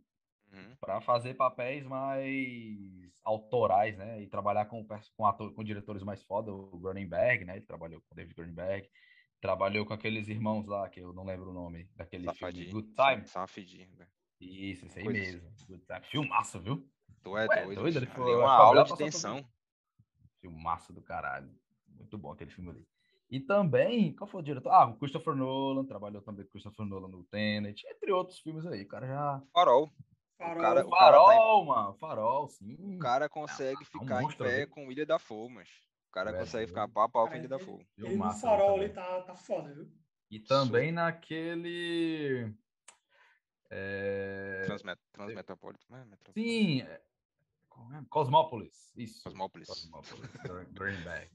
Uhum. 0.53 0.77
Pra 0.79 1.01
fazer 1.01 1.35
papéis 1.35 1.85
mais 1.87 3.11
autorais, 3.25 3.97
né? 3.97 4.23
E 4.23 4.27
trabalhar 4.27 4.67
com, 4.67 4.87
com, 5.17 5.27
ator, 5.27 5.53
com 5.55 5.65
diretores 5.65 6.03
mais 6.03 6.23
foda, 6.23 6.53
o 6.53 6.79
Cronenberg, 6.81 7.45
né? 7.45 7.57
Ele 7.57 7.65
trabalhou 7.67 8.01
com 8.03 8.13
o 8.13 8.17
David 8.17 8.35
Cronenberg, 8.35 8.89
trabalhou 9.43 9.85
com 9.85 9.93
aqueles 9.93 10.29
irmãos 10.29 10.65
lá, 10.67 10.89
que 10.89 11.01
eu 11.01 11.13
não 11.13 11.25
lembro 11.25 11.51
o 11.51 11.53
nome, 11.53 11.91
daquele 11.97 12.23
filme 12.23 12.39
Safadinho. 12.39 12.71
Good 12.73 12.95
Time. 12.95 13.27
Safadinho, 13.27 13.97
velho. 13.97 14.11
Isso, 14.41 14.87
esse 14.87 14.99
aí 15.01 15.05
Coisa 15.05 15.21
mesmo. 15.21 15.51
Good 15.69 15.85
Time. 15.85 16.01
Filmaço, 16.05 16.61
viu? 16.61 16.89
Tu 17.23 17.37
é 17.37 17.47
Ué, 17.47 17.65
doido, 17.65 17.81
doido, 17.83 17.97
ele 17.99 18.07
foi- 18.07 18.25
foi 18.25 18.37
uma 18.37 18.53
aula 18.55 18.85
de 18.85 18.97
tensão. 18.97 19.45
Filmaço 20.41 20.93
do 20.93 21.03
caralho. 21.03 21.51
Muito 21.89 22.17
bom 22.17 22.33
aquele 22.33 22.51
filme 22.51 22.71
ali. 22.71 22.87
E 23.31 23.41
também, 23.41 24.15
qual 24.15 24.29
foi 24.29 24.41
o 24.41 24.45
diretor? 24.45 24.71
Ah, 24.71 24.87
o 24.87 24.97
Christopher 24.97 25.35
Nolan, 25.35 25.85
trabalhou 25.85 26.21
também 26.23 26.45
com 26.45 26.49
o 26.49 26.53
Christopher 26.53 26.85
Nolan 26.87 27.09
no 27.09 27.25
Tenet, 27.25 27.85
entre 27.89 28.13
outros 28.13 28.39
filmes 28.39 28.65
aí. 28.67 28.83
O 28.83 28.89
cara 28.89 29.07
já. 29.07 29.43
Farol. 29.53 29.91
Farol. 30.39 30.61
cara- 30.63 30.87
O 30.87 30.91
tá 30.91 30.97
em- 30.97 30.99
Farol, 30.99 31.65
mano. 31.65 31.95
Farol, 31.95 32.49
sim. 32.49 32.77
O 32.97 32.99
cara 32.99 33.29
consegue 33.29 33.79
é 33.79 33.83
um 33.83 34.01
ficar 34.01 34.21
em 34.21 34.25
monstro, 34.25 34.45
pé 34.47 34.59
viu? 34.59 34.69
com 34.69 34.91
Ilha 34.93 35.07
da 35.07 35.19
Fogo, 35.19 35.51
mas 35.51 35.69
O 35.69 35.92
cara 36.13 36.31
É, 36.31 36.39
consegue 36.39 36.67
doido. 36.67 36.69
ficar 36.69 36.89
pau 36.89 37.03
a 37.05 37.09
pau 37.09 37.27
com 37.27 37.33
Cara, 37.33 37.49
da 37.49 37.57
ele- 37.57 37.65
Fogo. 37.65 37.81
Ele 37.81 37.89
no 37.99 38.09
Filmaço 38.09 38.41
farol 38.43 38.77
ali 38.77 38.89
tá, 38.91 39.23
tá 39.23 39.35
foda, 39.35 39.73
viu? 39.75 39.91
E 40.31 40.39
também 40.41 40.93
naquele. 40.93 42.55
É... 43.71 44.63
Transmet 44.67 45.01
Transmetropolitan. 45.13 45.87
não 45.91 45.99
é 45.99 46.05
Metro- 46.05 46.33
Sim. 46.35 46.83
é- 46.83 46.85
é? 46.85 48.03
Cosmópolis. 48.11 48.93
Isso. 48.97 49.23
Cosmópolis. 49.25 49.67
Cosmópolis. 49.69 50.31
Green- 50.43 50.73
Greenback. 50.73 51.31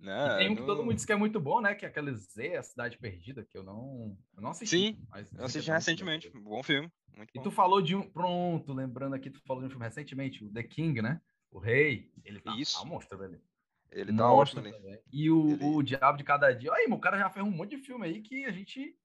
Não, 0.00 0.38
tem 0.38 0.50
um 0.50 0.54
que 0.54 0.62
todo 0.62 0.78
não- 0.78 0.84
mundo 0.84 0.94
diz 0.94 1.04
que 1.04 1.12
é 1.12 1.16
muito 1.16 1.40
bom, 1.40 1.60
né? 1.60 1.74
Que 1.74 1.84
é 1.84 1.88
aquele 1.88 2.14
Z, 2.14 2.56
A 2.56 2.62
Cidade 2.62 2.96
Perdida, 2.98 3.44
que 3.44 3.58
eu 3.58 3.64
não, 3.64 4.16
eu 4.34 4.40
não 4.40 4.50
assisti. 4.50 4.76
Sim, 4.76 5.06
mas 5.10 5.32
Eu 5.34 5.44
assisti 5.44 5.70
é 5.70 5.74
recentemente. 5.74 6.30
bom. 6.30 6.40
Bom 6.40 6.62
filme. 6.62 6.90
Muito 7.16 7.30
E 7.34 7.38
bom. 7.38 7.42
tu 7.42 7.50
falou 7.50 7.82
de 7.82 7.96
um. 7.96 8.08
Pronto, 8.08 8.72
lembrando 8.72 9.14
aqui, 9.14 9.28
tu 9.28 9.40
falou 9.44 9.60
de 9.62 9.66
um 9.66 9.70
filme 9.70 9.84
recentemente, 9.84 10.44
o 10.44 10.52
The 10.52 10.62
King, 10.62 11.02
né? 11.02 11.20
O 11.50 11.58
Rei. 11.58 12.12
Ele 12.24 12.40
tá, 12.40 12.54
Isso. 12.56 12.78
tá 12.78 12.84
um 12.84 12.90
monstro, 12.90 13.18
velho. 13.18 13.42
Ele 13.90 14.14
tá 14.14 14.28
Monstro 14.28 14.60
ótimo 14.60 14.76
também. 14.76 15.00
E 15.12 15.30
o, 15.30 15.50
Ele- 15.50 15.64
o 15.64 15.82
Diabo 15.82 16.18
de 16.18 16.24
Cada 16.24 16.52
Dia. 16.52 16.72
Aí, 16.72 16.86
o 16.90 16.98
cara 16.98 17.18
já 17.18 17.30
fez 17.30 17.44
um 17.44 17.50
monte 17.50 17.70
de 17.76 17.78
filme 17.82 18.04
aí 18.06 18.20
que 18.20 18.44
a 18.44 18.52
gente 18.52 18.96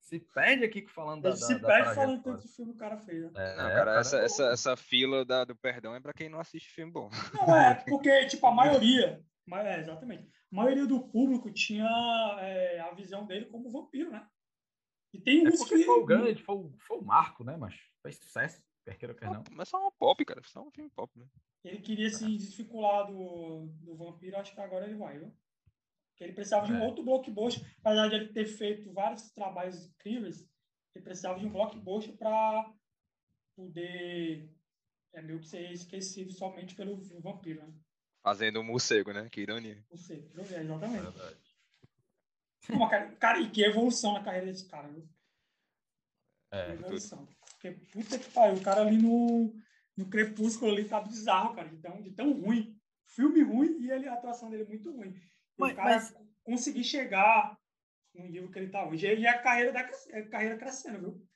se 0.00 0.20
perde 0.20 0.64
aqui 0.64 0.86
falando 0.86 1.22
da. 1.22 1.36
Se 1.36 1.54
da, 1.54 1.58
da 1.58 1.66
perde 1.68 1.94
falando 1.94 2.22
tanto 2.22 2.48
filme 2.48 2.72
que 2.72 2.76
o 2.76 2.80
cara 2.80 2.98
fez. 2.98 3.22
Né? 3.24 3.30
É, 3.34 3.56
Não, 3.56 3.66
é, 3.66 3.70
cara, 3.70 3.84
cara, 3.84 4.00
essa, 4.00 4.18
é 4.20 4.24
essa, 4.24 4.44
essa 4.50 4.76
fila 4.76 5.24
da, 5.24 5.44
do 5.44 5.56
perdão 5.56 5.94
é 5.94 6.00
pra 6.00 6.12
quem 6.12 6.28
não 6.28 6.40
assiste 6.40 6.70
filme 6.70 6.92
bom. 6.92 7.10
Não, 7.34 7.56
é, 7.56 7.74
porque, 7.88 8.26
tipo, 8.26 8.46
a 8.46 8.54
maioria, 8.54 9.22
ma- 9.46 9.62
é, 9.62 9.80
exatamente, 9.80 10.24
a 10.52 10.56
maioria 10.56 10.86
do 10.86 11.00
público 11.08 11.50
tinha 11.50 11.84
é, 12.40 12.80
a 12.80 12.92
visão 12.94 13.26
dele 13.26 13.46
como 13.46 13.70
vampiro, 13.70 14.10
né? 14.10 14.26
E 15.12 15.20
tem 15.20 15.44
É 15.44 15.48
uns 15.48 15.64
que... 15.64 15.84
foi 15.84 16.00
o 16.00 16.06
grande, 16.06 16.42
foi, 16.42 16.54
o- 16.54 16.74
foi 16.78 16.98
o 16.98 17.04
marco, 17.04 17.42
né? 17.42 17.56
Mas 17.56 17.74
fez 18.02 18.16
sucesso, 18.18 18.62
quer 18.94 18.98
queira 18.98 19.14
quer 19.14 19.30
não. 19.30 19.44
Mas 19.52 19.68
só 19.68 19.80
uma 19.80 19.92
pop, 19.92 20.24
cara. 20.24 20.42
Só 20.44 20.62
um 20.62 20.70
filme 20.70 20.90
pop, 20.90 21.18
né? 21.18 21.26
Ele 21.64 21.80
queria 21.80 22.08
se 22.10 22.24
desvincular 22.36 23.06
do, 23.06 23.66
do 23.80 23.96
vampiro, 23.96 24.36
acho 24.36 24.54
que 24.54 24.60
agora 24.60 24.86
ele 24.86 24.96
vai, 24.96 25.18
viu? 25.18 25.32
Porque 26.10 26.24
ele 26.24 26.32
precisava 26.32 26.66
de 26.66 26.72
um 26.72 26.78
É. 26.82 26.86
outro 26.86 27.04
blockbuster, 27.04 27.64
apesar 27.80 28.08
de 28.08 28.14
ele 28.14 28.32
ter 28.32 28.46
feito 28.46 28.92
vários 28.92 29.30
trabalhos 29.30 29.86
incríveis, 29.86 30.48
ele 30.94 31.04
precisava 31.04 31.38
de 31.38 31.46
um 31.46 31.50
blockbuster 31.50 32.16
para 32.16 32.72
poder 33.56 34.48
é, 35.12 35.22
meio 35.22 35.40
que 35.40 35.46
ser 35.48 35.70
esquecido 35.72 36.32
somente 36.32 36.74
pelo 36.74 36.96
vampiro, 37.20 37.60
né? 37.66 37.72
Fazendo 38.22 38.60
um 38.60 38.64
morcego, 38.64 39.12
né? 39.12 39.28
Que 39.30 39.42
ironia. 39.42 39.84
Eu 39.90 39.98
ver, 40.44 40.60
exatamente. 40.60 41.02
Verdade. 41.02 41.48
Uma, 42.70 42.90
cara, 42.90 43.16
cara, 43.16 43.40
e 43.40 43.50
que 43.50 43.62
evolução 43.62 44.12
na 44.12 44.22
carreira 44.22 44.46
desse 44.46 44.68
cara, 44.68 44.88
viu? 44.88 45.02
Que 45.02 46.56
É, 46.56 46.72
evolução. 46.72 47.26
Porque, 47.72 47.86
puta 47.92 48.18
que 48.18 48.30
pariu, 48.30 48.56
o 48.56 48.62
cara 48.62 48.80
ali 48.82 48.98
no, 48.98 49.54
no 49.96 50.06
Crepúsculo 50.08 50.72
ali 50.72 50.84
tá 50.84 51.00
bizarro, 51.00 51.54
cara, 51.54 51.68
de 51.68 51.76
tão, 51.78 52.02
de 52.02 52.10
tão 52.12 52.32
ruim. 52.32 52.76
Filme 53.06 53.42
ruim 53.42 53.78
e 53.80 53.90
ele, 53.90 54.08
a 54.08 54.14
atuação 54.14 54.50
dele 54.50 54.64
é 54.64 54.66
muito 54.66 54.92
ruim. 54.92 55.10
E 55.10 55.20
Mas- 55.58 55.72
o 55.72 55.76
cara 55.76 55.94
mas- 55.94 56.16
conseguir 56.44 56.84
chegar 56.84 57.58
no 58.14 58.26
nível 58.28 58.50
que 58.50 58.58
ele 58.58 58.68
tá 58.70 58.86
hoje. 58.86 59.06
E 59.06 59.26
a 59.26 59.38
carreira, 59.38 59.72
da, 59.72 59.80
a 59.80 60.22
carreira 60.28 60.56
crescendo, 60.56 60.98
viu? 60.98 61.28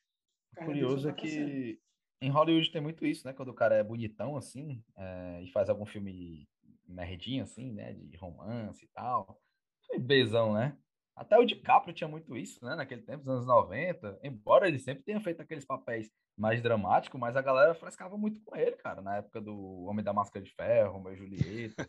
Carreira 0.55 0.81
curioso 0.81 1.09
é 1.09 1.13
tá 1.13 1.19
crescendo. 1.19 1.47
que 1.51 1.81
em 2.21 2.31
Hollywood 2.31 2.71
tem 2.71 2.81
muito 2.81 3.05
isso, 3.05 3.27
né? 3.27 3.33
Quando 3.33 3.49
o 3.49 3.55
cara 3.55 3.75
é 3.75 3.83
bonitão, 3.83 4.37
assim, 4.37 4.83
é, 4.97 5.43
e 5.43 5.51
faz 5.51 5.69
algum 5.69 5.85
filme 5.85 6.49
nerdinho, 6.87 7.43
assim, 7.43 7.73
né? 7.73 7.93
De 7.95 8.17
romance 8.17 8.85
e 8.85 8.89
tal. 8.89 9.41
Filme 9.87 10.05
Bezão, 10.05 10.53
né? 10.55 10.77
Até 11.17 11.37
o 11.39 11.45
DiCaprio 11.45 11.95
tinha 11.95 12.09
muito 12.09 12.37
isso, 12.37 12.65
né? 12.65 12.75
Naquele 12.75 13.03
tempo, 13.03 13.25
nos 13.25 13.35
anos 13.35 13.47
90. 13.47 14.19
Embora 14.23 14.67
ele 14.69 14.79
sempre 14.79 15.03
tenha 15.03 15.21
feito 15.21 15.41
aqueles 15.43 15.65
papéis 15.65 16.11
mais 16.37 16.63
dramáticos, 16.63 17.21
mas 17.21 17.37
a 17.37 17.43
galera 17.43 17.75
frescava 17.75 18.17
muito 18.17 18.41
com 18.43 18.57
ele, 18.57 18.77
cara. 18.77 19.01
Na 19.03 19.17
época 19.17 19.41
do 19.41 19.85
Homem 19.85 20.05
da 20.05 20.13
Máscara 20.13 20.45
de 20.45 20.53
Ferro, 20.55 20.93
Romeu 20.93 21.13
e 21.13 21.17
Julieta. 21.17 21.89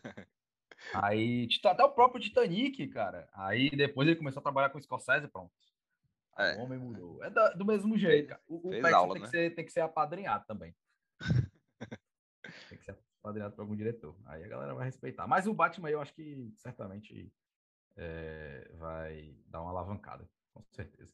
Aí, 0.94 1.48
até 1.64 1.82
o 1.84 1.92
próprio 1.92 2.20
Titanic, 2.20 2.86
cara. 2.88 3.28
Aí 3.32 3.70
depois 3.70 4.06
ele 4.06 4.16
começou 4.16 4.40
a 4.40 4.42
trabalhar 4.42 4.70
com 4.70 4.78
o 4.78 4.82
Scorsese, 4.82 5.28
pronto. 5.28 5.52
É. 6.36 6.56
O 6.56 6.62
homem 6.62 6.78
mudou. 6.78 7.22
É 7.22 7.30
da- 7.30 7.52
do 7.52 7.64
mesmo 7.64 7.96
jeito, 7.96 8.28
cara. 8.28 8.42
O, 8.46 8.68
o 8.68 8.94
aula, 8.94 9.14
tem, 9.14 9.22
que 9.22 9.26
né? 9.26 9.30
ser, 9.30 9.54
tem 9.54 9.64
que 9.64 9.72
ser 9.72 9.80
apadrinhado 9.80 10.44
também. 10.46 10.74
tem 12.68 12.78
que 12.78 12.84
ser 12.84 12.98
apadrinhado 13.20 13.54
por 13.54 13.62
algum 13.62 13.76
diretor. 13.76 14.16
Aí 14.26 14.44
a 14.44 14.48
galera 14.48 14.74
vai 14.74 14.84
respeitar. 14.84 15.26
Mas 15.26 15.46
o 15.46 15.54
Batman 15.54 15.90
eu 15.90 16.00
acho 16.00 16.12
que 16.12 16.52
certamente 16.56 17.32
é, 17.96 18.68
vai 18.74 19.36
dar 19.46 19.62
uma 19.62 19.70
alavancada, 19.70 20.28
com 20.52 20.62
certeza. 20.72 21.13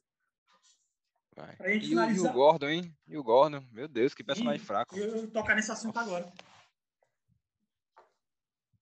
Vai. 1.40 1.56
Pra 1.56 1.68
gente 1.72 1.84
E, 1.84 1.88
o, 1.88 1.90
e 1.90 1.94
o 1.94 1.98
finalizar- 2.00 2.32
Gordon, 2.32 2.68
hein? 2.68 2.96
E 3.06 3.16
o 3.16 3.22
Gordon. 3.22 3.64
Meu 3.72 3.88
Deus, 3.88 4.12
que 4.14 4.22
personagem 4.24 4.60
E 4.62 4.64
fraco. 4.64 4.96
Eu, 4.96 5.16
eu 5.16 5.30
tocar 5.30 5.54
nesse 5.54 5.70
assunto 5.72 5.98
agora. 5.98 6.30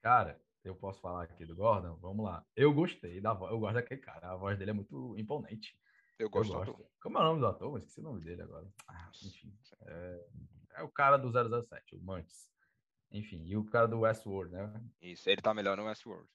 Cara, 0.03 0.41
eu 0.65 0.75
posso 0.75 1.01
falar 1.01 1.25
aqui 1.25 1.45
do 1.45 1.55
Gordon? 1.57 1.97
Vamos 1.97 2.25
lá. 2.25 2.45
Eu 2.57 2.73
gostei 2.73 3.21
da 3.21 3.33
voz. 3.33 3.53
Eu 3.53 3.59
gosto 3.59 3.75
daquele 3.75 4.01
cara. 4.01 4.31
A 4.33 4.37
voz 4.37 4.59
dele 4.59 4.71
é 4.71 4.75
muito 4.75 5.17
imponente. 5.17 5.79
Eu 6.19 6.27
Eu 6.27 6.31
gosto 6.31 6.53
do 6.53 6.59
gosto. 6.59 6.91
Como 7.01 7.19
é 7.19 7.21
o 7.21 7.25
nome 7.25 7.41
do 7.41 7.47
ator? 7.47 7.73
Eu 7.73 7.79
esqueci 7.79 8.01
o 8.01 8.05
nome 8.05 8.21
dele 8.25 8.43
agora. 8.43 8.67
Ah, 8.89 9.11
enfim. 9.25 9.57
É, 9.87 10.27
é 10.77 10.83
o 10.83 10.89
cara 10.89 11.17
do 11.17 11.31
007, 11.31 11.95
o 11.95 12.01
Mantis. 12.03 12.51
Enfim, 13.11 13.43
e 13.47 13.57
o 13.57 13.65
cara 13.65 13.87
do 13.89 14.01
Westworld, 14.01 14.53
né? 14.53 14.83
Isso, 15.01 15.29
ele 15.31 15.41
tá 15.41 15.55
melhor 15.55 15.77
no 15.77 15.85
Westworld. 15.87 16.29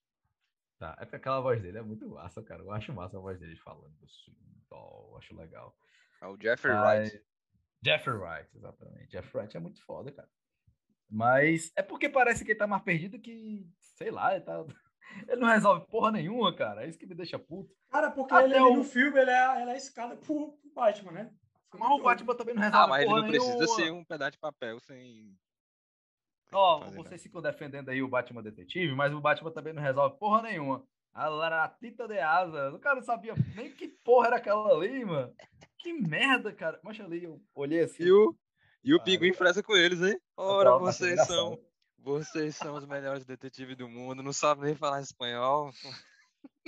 Tá, 0.80 0.96
é 1.00 1.06
porque 1.06 1.18
aquela 1.18 1.40
voz 1.40 1.62
dele 1.62 1.78
é 1.78 1.82
muito 1.84 2.08
massa, 2.10 2.42
cara. 2.42 2.62
Eu 2.64 2.72
acho 2.72 2.92
massa 2.94 3.18
a 3.18 3.22
voz 3.22 3.40
dele 3.40 3.56
falando 3.58 3.94
assim. 4.04 4.36
ó, 4.72 5.10
eu 5.12 5.18
acho 5.18 5.36
legal. 5.36 5.76
É 6.24 6.28
o 6.28 6.38
Jeffrey 6.42 6.74
Mas- 6.74 7.10
Wright. 7.12 7.26
Jeffrey 7.86 8.16
Wright, 8.16 8.50
exatamente. 8.56 9.12
Jeffrey 9.12 9.42
Wright 9.42 9.58
é 9.58 9.60
muito 9.60 9.84
foda, 9.84 10.10
cara. 10.12 10.30
Mas 11.10 11.72
é 11.76 11.84
porque 11.84 12.08
parece 12.10 12.46
que 12.46 12.52
ele 12.52 12.58
tá 12.60 12.66
mais 12.66 12.82
perdido 12.82 13.20
que, 13.20 13.68
sei 13.98 14.10
lá, 14.10 14.34
ele, 14.34 14.46
tá... 14.46 14.64
ele 15.28 15.42
não 15.42 15.48
resolve 15.50 15.86
porra 15.88 16.12
nenhuma, 16.14 16.56
cara. 16.56 16.86
É 16.86 16.88
isso 16.88 16.98
que 16.98 17.06
me 17.06 17.14
deixa 17.14 17.38
puto. 17.38 17.76
Cara, 17.90 18.10
porque 18.10 18.34
Até 18.34 18.46
ele 18.46 18.56
ali 18.56 18.64
o- 18.64 18.78
no 18.78 18.84
filme, 18.86 19.20
ele 19.20 19.30
é, 19.32 19.62
ele 19.62 19.72
é 19.72 19.78
escada 19.78 20.16
pro, 20.16 20.54
pro 20.54 20.72
Batman, 20.74 21.12
né? 21.12 21.34
Mas 21.74 21.90
o 21.92 22.02
Batman 22.04 22.36
também 22.36 22.54
não 22.56 22.62
resolve 22.62 22.84
Ah, 22.86 22.88
mas 22.88 23.04
ele 23.04 23.14
não 23.14 23.28
precisa 23.28 23.54
nenhuma. 23.58 23.76
ser 23.76 23.92
um 23.92 24.06
pedaço 24.06 24.32
de 24.32 24.38
papel 24.40 24.80
sem. 24.80 25.36
Ó, 26.52 26.80
nada. 26.82 26.92
vocês 26.96 27.22
ficam 27.24 27.42
defendendo 27.42 27.90
aí 27.90 28.02
o 28.02 28.08
Batman 28.08 28.44
Detetive, 28.44 28.94
mas 28.96 29.12
o 29.14 29.20
Batman 29.20 29.52
também 29.52 29.74
não 29.74 29.82
resolve 29.82 30.18
porra 30.20 30.44
nenhuma. 30.44 30.88
A 31.14 31.28
laratita 31.28 32.08
de 32.08 32.18
asas. 32.20 32.74
O 32.74 32.80
cara 32.80 32.96
não 32.96 33.04
sabia 33.04 33.36
nem 33.56 33.72
que 33.72 33.88
porra 33.88 34.28
era 34.28 34.36
aquela 34.38 34.74
ali, 34.74 35.06
mano. 35.06 35.34
que 35.78 35.94
merda, 35.94 36.52
cara. 36.52 36.80
Mas 36.84 37.00
ali 37.00 37.24
eu 37.24 37.40
olhei 37.54 37.82
assim. 37.82 38.04
E 38.04 38.12
o, 38.12 38.36
e 38.84 38.94
o 38.96 39.04
Pinguim 39.04 39.34
fresa 39.34 39.62
com 39.62 39.76
eles, 39.76 40.02
hein? 40.02 40.20
Ora, 40.36 40.78
vocês 40.80 41.26
são. 41.28 41.60
Vocês 42.00 42.56
são 42.58 42.76
os 42.76 42.86
melhores 42.86 43.24
detetives 43.26 43.78
do 43.78 43.88
mundo, 43.88 44.22
não 44.22 44.34
sabem 44.34 44.66
nem 44.66 44.76
falar 44.76 45.00
espanhol. 45.02 45.72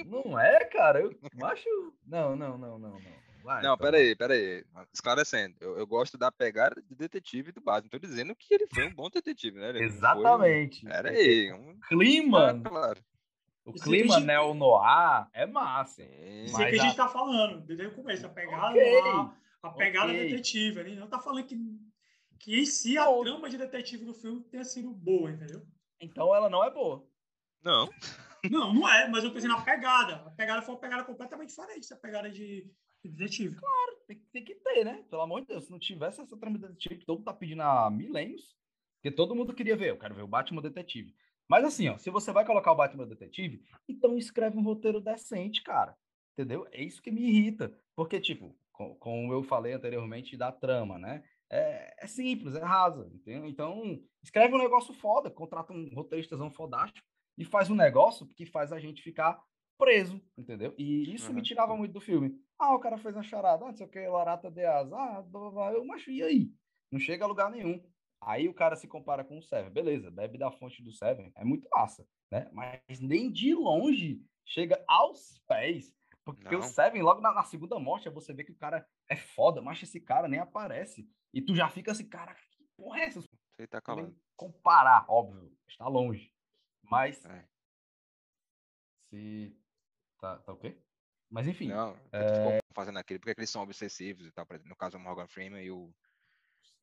Não 0.05 0.39
é, 0.39 0.63
cara. 0.65 1.01
Eu 1.01 1.11
acho. 1.43 1.67
Não, 2.05 2.35
não, 2.35 2.57
não, 2.57 2.77
não, 2.79 2.91
não. 2.99 3.25
Vai, 3.43 3.61
Não, 3.61 3.75
tá 3.77 3.83
pera 3.83 3.97
bom. 3.97 4.03
aí, 4.03 4.15
pera 4.15 4.33
aí. 4.33 4.63
Esclarecendo, 4.93 5.55
eu, 5.61 5.77
eu 5.77 5.85
gosto 5.85 6.17
da 6.17 6.31
pegada 6.31 6.81
de 6.81 6.95
detetive 6.95 7.51
do 7.51 7.61
Batman. 7.61 7.89
Tô 7.89 7.99
dizendo 7.99 8.35
que 8.35 8.53
ele 8.55 8.65
foi 8.73 8.87
um 8.87 8.93
bom 8.95 9.07
detetive, 9.09 9.59
né? 9.59 9.69
Ele 9.69 9.79
um- 9.81 9.83
Exatamente. 9.83 10.83
Pera 10.85 11.09
aí. 11.11 11.51
Um... 11.53 11.79
Clima, 11.87 12.59
Claro. 12.63 13.03
O 13.65 13.71
Isso 13.75 13.83
clima 13.83 14.15
gente- 14.15 14.25
neo-noir 14.27 15.27
é 15.33 15.45
massa. 15.45 16.03
Sim. 16.03 16.43
Isso 16.45 16.53
Mas 16.53 16.67
é 16.67 16.69
que 16.71 16.79
a 16.79 16.83
a- 16.83 16.85
gente 16.85 16.95
tá 16.97 17.07
falando, 17.07 17.61
desde 17.61 17.87
o 17.87 17.95
começo. 17.95 18.25
A 18.25 18.29
pegada, 18.29 18.67
Ok, 18.69 18.99
a, 19.01 19.33
a 19.63 19.69
pegada 19.71 20.11
ok. 20.11 20.29
detetive. 20.29 20.79
Ele 20.79 20.95
não 20.95 21.07
tá 21.07 21.19
falando 21.19 21.45
que, 21.45 21.57
que 22.39 22.59
em 22.59 22.65
si 22.65 22.97
a 22.97 23.05
Não. 23.05 23.23
trama 23.23 23.49
de 23.49 23.57
detetive 23.57 24.05
do 24.05 24.13
filme 24.13 24.41
tenha 24.43 24.63
sido 24.63 24.91
boa, 24.93 25.31
entendeu? 25.31 25.65
Então 25.99 26.33
ela 26.35 26.49
não 26.49 26.63
é 26.63 26.69
boa. 26.71 27.05
Não. 27.63 27.89
Não, 28.51 28.71
não 28.73 28.87
é, 28.87 29.09
mas 29.09 29.23
eu 29.23 29.31
tô 29.31 29.37
dizendo 29.37 29.55
a 29.55 29.61
pegada. 29.61 30.17
A 30.17 30.29
pegada 30.31 30.61
foi 30.61 30.75
uma 30.75 30.79
pegada 30.81 31.03
completamente 31.03 31.49
diferente 31.49 31.89
da 31.89 31.95
pegada 31.95 32.29
de, 32.29 32.71
de 33.03 33.09
detetive. 33.11 33.57
Tem, 34.05 34.17
tem 34.31 34.43
que 34.45 34.53
ter, 34.53 34.83
né? 34.85 35.03
Pelo 35.09 35.23
amor 35.23 35.41
de 35.41 35.47
Deus, 35.47 35.63
se 35.65 35.71
não 35.71 35.79
tivesse 35.79 36.21
essa 36.21 36.37
trama 36.37 36.59
de 36.59 36.67
detetive 36.67 36.97
que 36.99 37.05
todo 37.07 37.17
mundo 37.17 37.25
tá 37.25 37.33
pedindo 37.33 37.63
há 37.63 37.89
milênios, 37.89 38.55
porque 38.97 39.09
todo 39.09 39.33
mundo 39.35 39.51
queria 39.55 39.75
ver, 39.75 39.89
eu 39.89 39.97
quero 39.97 40.13
ver 40.13 40.21
o 40.21 40.27
Batman 40.27 40.61
Detetive. 40.61 41.11
Mas 41.49 41.63
assim, 41.63 41.87
ó, 41.89 41.97
se 41.97 42.09
você 42.09 42.31
vai 42.31 42.45
colocar 42.45 42.71
o 42.71 42.75
Batman 42.75 43.07
Detetive, 43.07 43.63
então 43.87 44.17
escreve 44.17 44.57
um 44.57 44.63
roteiro 44.63 44.99
decente, 44.99 45.61
cara. 45.63 45.95
Entendeu? 46.37 46.67
É 46.71 46.83
isso 46.83 47.01
que 47.01 47.11
me 47.11 47.21
irrita. 47.21 47.77
Porque, 47.95 48.19
tipo, 48.19 48.57
com- 48.71 48.95
como 48.95 49.31
eu 49.31 49.41
falei 49.43 49.73
anteriormente 49.73 50.35
da 50.35 50.51
trama, 50.51 50.97
né? 50.97 51.23
É, 51.49 52.03
é 52.03 52.07
simples, 52.07 52.55
é 52.55 52.63
rasa. 52.63 53.09
Entendeu? 53.13 53.45
Então, 53.47 53.99
escreve 54.23 54.53
um 54.55 54.57
negócio 54.57 54.93
foda, 54.93 55.29
contrata 55.29 55.71
um 55.71 55.89
roteiristas 55.93 56.39
fodástico 56.53 57.07
e 57.37 57.45
faz 57.45 57.69
um 57.69 57.75
negócio 57.75 58.27
que 58.27 58.45
faz 58.45 58.71
a 58.73 58.79
gente 58.79 59.01
ficar 59.01 59.39
preso, 59.77 60.21
entendeu? 60.37 60.73
E 60.77 61.13
isso 61.13 61.31
me 61.31 61.39
Uhum. 61.39 61.43
tirava 61.43 61.75
muito 61.75 61.91
do 61.91 61.99
filme. 62.01 62.39
Ah, 62.57 62.73
o 62.73 62.79
cara 62.79 62.97
fez 62.97 63.13
uma 63.15 63.23
charada, 63.23 63.65
ah, 63.65 63.67
não 63.67 63.75
sei 63.75 63.85
o 63.85 63.89
que, 63.89 64.07
Larata 64.07 64.49
de 64.49 64.63
asa, 64.65 64.95
ah, 64.95 65.21
blá, 65.21 65.39
blá, 65.41 65.51
blá. 65.51 65.73
eu, 65.73 65.85
mas 65.85 66.05
e 66.07 66.23
aí? 66.23 66.49
Não 66.89 66.97
chega 66.99 67.25
a 67.25 67.27
lugar 67.27 67.51
nenhum. 67.51 67.83
Aí 68.21 68.47
o 68.47 68.53
cara 68.53 68.75
se 68.75 68.87
compara 68.87 69.23
com 69.23 69.37
o 69.37 69.43
Seven, 69.43 69.71
beleza, 69.71 70.09
bebe 70.09 70.37
da 70.37 70.51
fonte 70.51 70.81
do 70.81 70.91
Seven, 70.91 71.31
é 71.35 71.43
muito 71.43 71.67
massa, 71.71 72.07
né? 72.31 72.49
Mas 72.51 72.99
nem 72.99 73.31
de 73.31 73.53
longe 73.53 74.21
chega 74.45 74.83
aos 74.87 75.39
pés. 75.47 75.93
Porque 76.23 76.55
o 76.55 76.59
Não. 76.59 76.67
Seven, 76.67 77.03
logo 77.03 77.21
na, 77.21 77.31
na 77.33 77.43
segunda 77.43 77.77
morte, 77.79 78.09
você 78.09 78.33
vê 78.33 78.43
que 78.43 78.51
o 78.51 78.57
cara 78.57 78.87
é 79.07 79.15
foda, 79.15 79.61
mas 79.61 79.81
esse 79.83 79.99
cara 80.01 80.27
nem 80.27 80.39
aparece. 80.39 81.07
E 81.31 81.39
tu 81.39 81.55
já 81.55 81.69
fica 81.69 81.91
assim, 81.91 82.09
cara, 82.09 82.33
que 82.33 82.63
porra 82.75 82.99
é 83.01 83.03
essa? 83.05 83.21
Você 83.21 83.67
tá 83.67 83.77
Nem 83.77 83.81
calando. 83.83 84.19
comparar, 84.35 85.05
óbvio, 85.07 85.55
está 85.67 85.87
longe. 85.87 86.33
Mas 86.81 87.23
É. 87.25 87.47
se. 89.09 89.55
Tá, 90.19 90.39
tá 90.39 90.53
o 90.53 90.57
quê? 90.57 90.81
Mas 91.29 91.47
enfim. 91.47 91.67
Não, 91.67 91.95
é... 92.11 92.59
fazendo 92.73 92.97
aquilo, 92.97 93.19
porque 93.19 93.39
eles 93.39 93.49
são 93.49 93.61
obsessivos 93.61 94.25
e 94.25 94.31
tal. 94.31 94.47
No 94.63 94.75
caso, 94.75 94.97
o 94.97 94.99
Morgan 94.99 95.27
Freeman 95.27 95.63
e 95.63 95.69
o, 95.69 95.93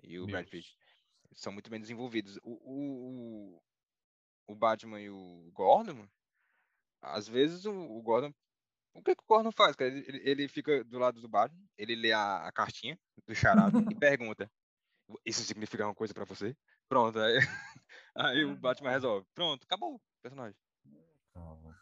e 0.02 0.18
o 0.20 0.26
Brad. 0.26 0.48
Pitt. 0.48 0.76
São 1.34 1.52
muito 1.52 1.70
bem 1.70 1.80
desenvolvidos. 1.80 2.38
O, 2.42 2.52
o, 2.52 3.62
o, 4.48 4.54
Batman 4.54 5.00
e 5.00 5.10
o 5.10 5.50
Gordon, 5.52 6.06
às 7.00 7.28
vezes 7.28 7.64
o, 7.64 7.72
o 7.72 8.02
Gordon. 8.02 8.32
O 8.94 9.02
que, 9.02 9.16
que 9.16 9.22
o 9.22 9.26
Gordon 9.26 9.50
faz, 9.52 9.74
cara? 9.74 9.90
Ele, 9.90 10.20
ele- 10.28 10.48
fica 10.48 10.84
do 10.84 10.98
lado 10.98 11.20
do 11.20 11.28
Batman, 11.28 11.64
ele 11.78 11.94
lê 11.96 12.12
a, 12.12 12.46
a 12.46 12.52
cartinha 12.52 12.98
do 13.26 13.34
charada 13.34 13.78
e 13.90 13.94
pergunta: 13.98 14.50
Isso 15.24 15.42
significa 15.42 15.82
alguma 15.82 15.94
coisa 15.94 16.12
pra 16.12 16.24
você? 16.24 16.56
Pronto, 16.88 17.18
aí, 17.18 17.38
aí 18.14 18.44
o 18.44 18.56
Batman 18.56 18.90
resolve. 18.90 19.26
Pronto, 19.34 19.64
acabou 19.64 19.94
o 19.96 20.00
personagem. 20.22 20.58
Calma. 21.32 21.80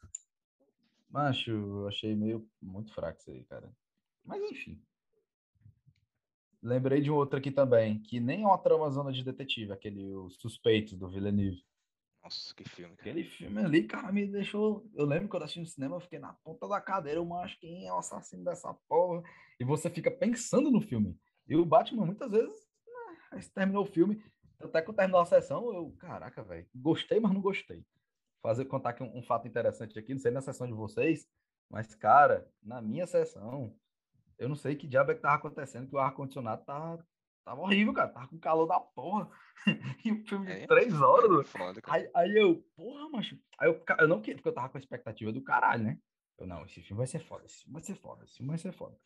Macho, 1.09 1.51
eu 1.51 1.89
achei 1.89 2.15
meio 2.15 2.49
muito 2.63 2.95
fraco 2.95 3.19
isso 3.19 3.31
aí, 3.31 3.45
cara. 3.45 3.75
Mas 4.25 4.41
enfim. 4.45 4.81
Lembrei 6.63 7.01
de 7.01 7.11
um 7.11 7.15
outro 7.15 7.39
aqui 7.39 7.51
também, 7.51 8.01
que 8.01 8.21
nem 8.21 8.43
é 8.43 8.47
uma 8.47 8.59
trama 8.59 8.91
zona 8.91 9.13
de 9.13 9.25
detetive, 9.25 9.73
aquele 9.73 10.15
Os 10.15 10.37
Suspeitos 10.37 10.93
do 10.95 11.09
Villeneuve. 11.09 11.65
Nossa, 12.23 12.55
que 12.55 12.69
filme, 12.69 12.95
cara. 12.97 13.11
Aquele 13.11 13.25
filme 13.25 13.65
ali, 13.65 13.85
cara, 13.85 14.13
me 14.13 14.27
deixou. 14.27 14.87
Eu 14.95 15.07
lembro 15.07 15.29
que 15.29 15.37
eu 15.37 15.43
assisti 15.43 15.61
no 15.61 15.67
cinema, 15.67 15.97
eu 15.97 16.01
fiquei 16.01 16.19
na 16.19 16.35
ponta 16.45 16.69
da 16.69 16.81
cadeira, 16.81 17.19
eu 17.19 17.35
acho 17.37 17.59
quem 17.59 17.87
é 17.87 17.93
o 17.93 17.99
assassino 17.99 18.45
dessa 18.45 18.75
porra. 18.87 19.23
E 19.59 19.65
você 19.65 19.89
fica 19.89 20.11
pensando 20.11 20.71
no 20.71 20.83
filme. 20.83 21.19
E 21.49 21.57
o 21.57 21.65
Batman, 21.65 22.05
muitas 22.05 22.31
vezes, 22.31 22.69
né, 23.33 23.41
terminou 23.55 23.85
o 23.85 23.87
filme, 23.87 24.23
até 24.61 24.83
que 24.83 24.91
eu 24.91 24.95
terminou 24.95 25.21
a 25.21 25.27
sessão, 25.27 25.73
eu, 25.73 25.91
caraca, 25.99 26.43
velho, 26.43 26.67
gostei, 26.75 27.19
mas 27.19 27.33
não 27.33 27.41
gostei. 27.41 27.85
Fazer 28.43 28.67
contar 28.67 28.91
aqui 28.91 29.03
um, 29.03 29.19
um 29.19 29.23
fato 29.23 29.49
interessante 29.49 29.99
aqui, 29.99 30.13
não 30.13 30.21
sei 30.21 30.31
na 30.31 30.43
sessão 30.43 30.67
de 30.67 30.75
vocês, 30.75 31.27
mas, 31.71 31.95
cara, 31.95 32.47
na 32.63 32.83
minha 32.83 33.07
sessão, 33.07 33.75
eu 34.41 34.49
não 34.49 34.57
sei 34.57 34.75
que 34.75 34.89
diabo 34.89 35.13
é 35.13 35.15
que 35.15 35.21
tava 35.21 35.35
acontecendo, 35.37 35.87
que 35.87 35.95
o 35.95 35.99
ar-condicionado 35.99 36.65
tava, 36.65 37.07
tava 37.45 37.61
horrível, 37.61 37.93
cara, 37.93 38.09
tava 38.09 38.27
com 38.27 38.39
calor 38.39 38.67
da 38.67 38.81
porra. 38.81 39.31
e 40.03 40.11
um 40.11 40.25
filme 40.25 40.47
de 40.47 40.63
É, 40.63 40.67
três 40.67 41.01
horas, 41.01 41.41
É 41.41 41.45
foda. 41.45 41.81
Aí, 41.87 42.11
aí 42.15 42.37
eu, 42.37 42.65
porra, 42.75 43.09
macho. 43.11 43.39
Aí 43.59 43.69
eu, 43.69 43.85
eu 43.99 44.09
não 44.09 44.21
queria, 44.21 44.37
porque 44.37 44.49
eu 44.49 44.55
tava 44.55 44.71
com 44.71 44.79
a 44.79 44.81
expectativa 44.81 45.31
do 45.31 45.43
caralho, 45.43 45.85
né? 45.85 45.99
Eu, 46.39 46.47
não, 46.47 46.65
esse 46.65 46.81
filme 46.81 46.97
vai 46.97 47.07
ser 47.07 47.21
foda, 47.21 47.45
esse 47.45 47.63
filme 47.63 47.75
vai 47.75 47.83
ser 47.83 47.95
foda, 47.97 48.25
esse 48.25 48.37
filme 48.39 48.49
vai 48.49 48.59
ser 48.59 48.73
foda. 48.73 48.97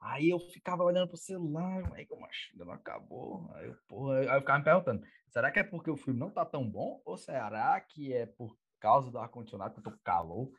Aí 0.00 0.30
eu 0.30 0.40
ficava 0.40 0.82
olhando 0.82 1.08
pro 1.08 1.18
celular, 1.18 1.92
aí, 1.92 2.08
macho, 2.18 2.48
ainda 2.52 2.64
não 2.64 2.72
acabou. 2.72 3.50
Aí 3.56 3.66
eu, 3.68 3.76
porra, 3.86 4.20
aí 4.20 4.28
eu 4.28 4.40
ficava 4.40 4.58
me 4.60 4.64
perguntando, 4.64 5.06
será 5.28 5.50
que 5.52 5.58
é 5.58 5.62
porque 5.62 5.90
o 5.90 5.96
filme 5.96 6.18
não 6.18 6.30
tá 6.30 6.46
tão 6.46 6.66
bom? 6.66 7.02
Ou 7.04 7.18
será 7.18 7.78
que 7.82 8.14
é 8.14 8.24
por 8.24 8.56
causa 8.80 9.10
do 9.10 9.18
ar-condicionado 9.18 9.74
que 9.74 9.80
eu 9.80 9.84
tô 9.84 9.90
com 9.90 9.98
calor? 10.02 10.50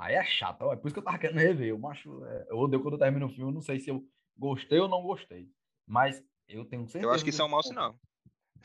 Aí 0.00 0.14
é 0.14 0.24
chato, 0.24 0.62
ó, 0.62 0.72
é 0.72 0.76
por 0.76 0.88
isso 0.88 0.94
que 0.94 0.98
eu 0.98 1.04
tava 1.04 1.18
querendo 1.18 1.36
rever. 1.36 1.68
Eu, 1.68 1.78
macho, 1.78 2.24
é, 2.24 2.46
eu 2.48 2.56
odeio 2.56 2.82
quando 2.82 2.94
eu 2.94 2.98
termino 2.98 3.26
o 3.26 3.28
filme, 3.30 3.52
não 3.52 3.60
sei 3.60 3.78
se 3.78 3.90
eu 3.90 4.02
gostei 4.34 4.78
ou 4.78 4.88
não 4.88 5.02
gostei. 5.02 5.46
Mas 5.86 6.24
eu 6.48 6.64
tenho 6.64 6.86
certeza. 6.86 7.04
Eu 7.04 7.12
acho 7.12 7.22
que 7.22 7.28
isso 7.28 7.42
é 7.42 7.44
um 7.44 7.48
mau 7.48 7.62
sinal. 7.62 8.00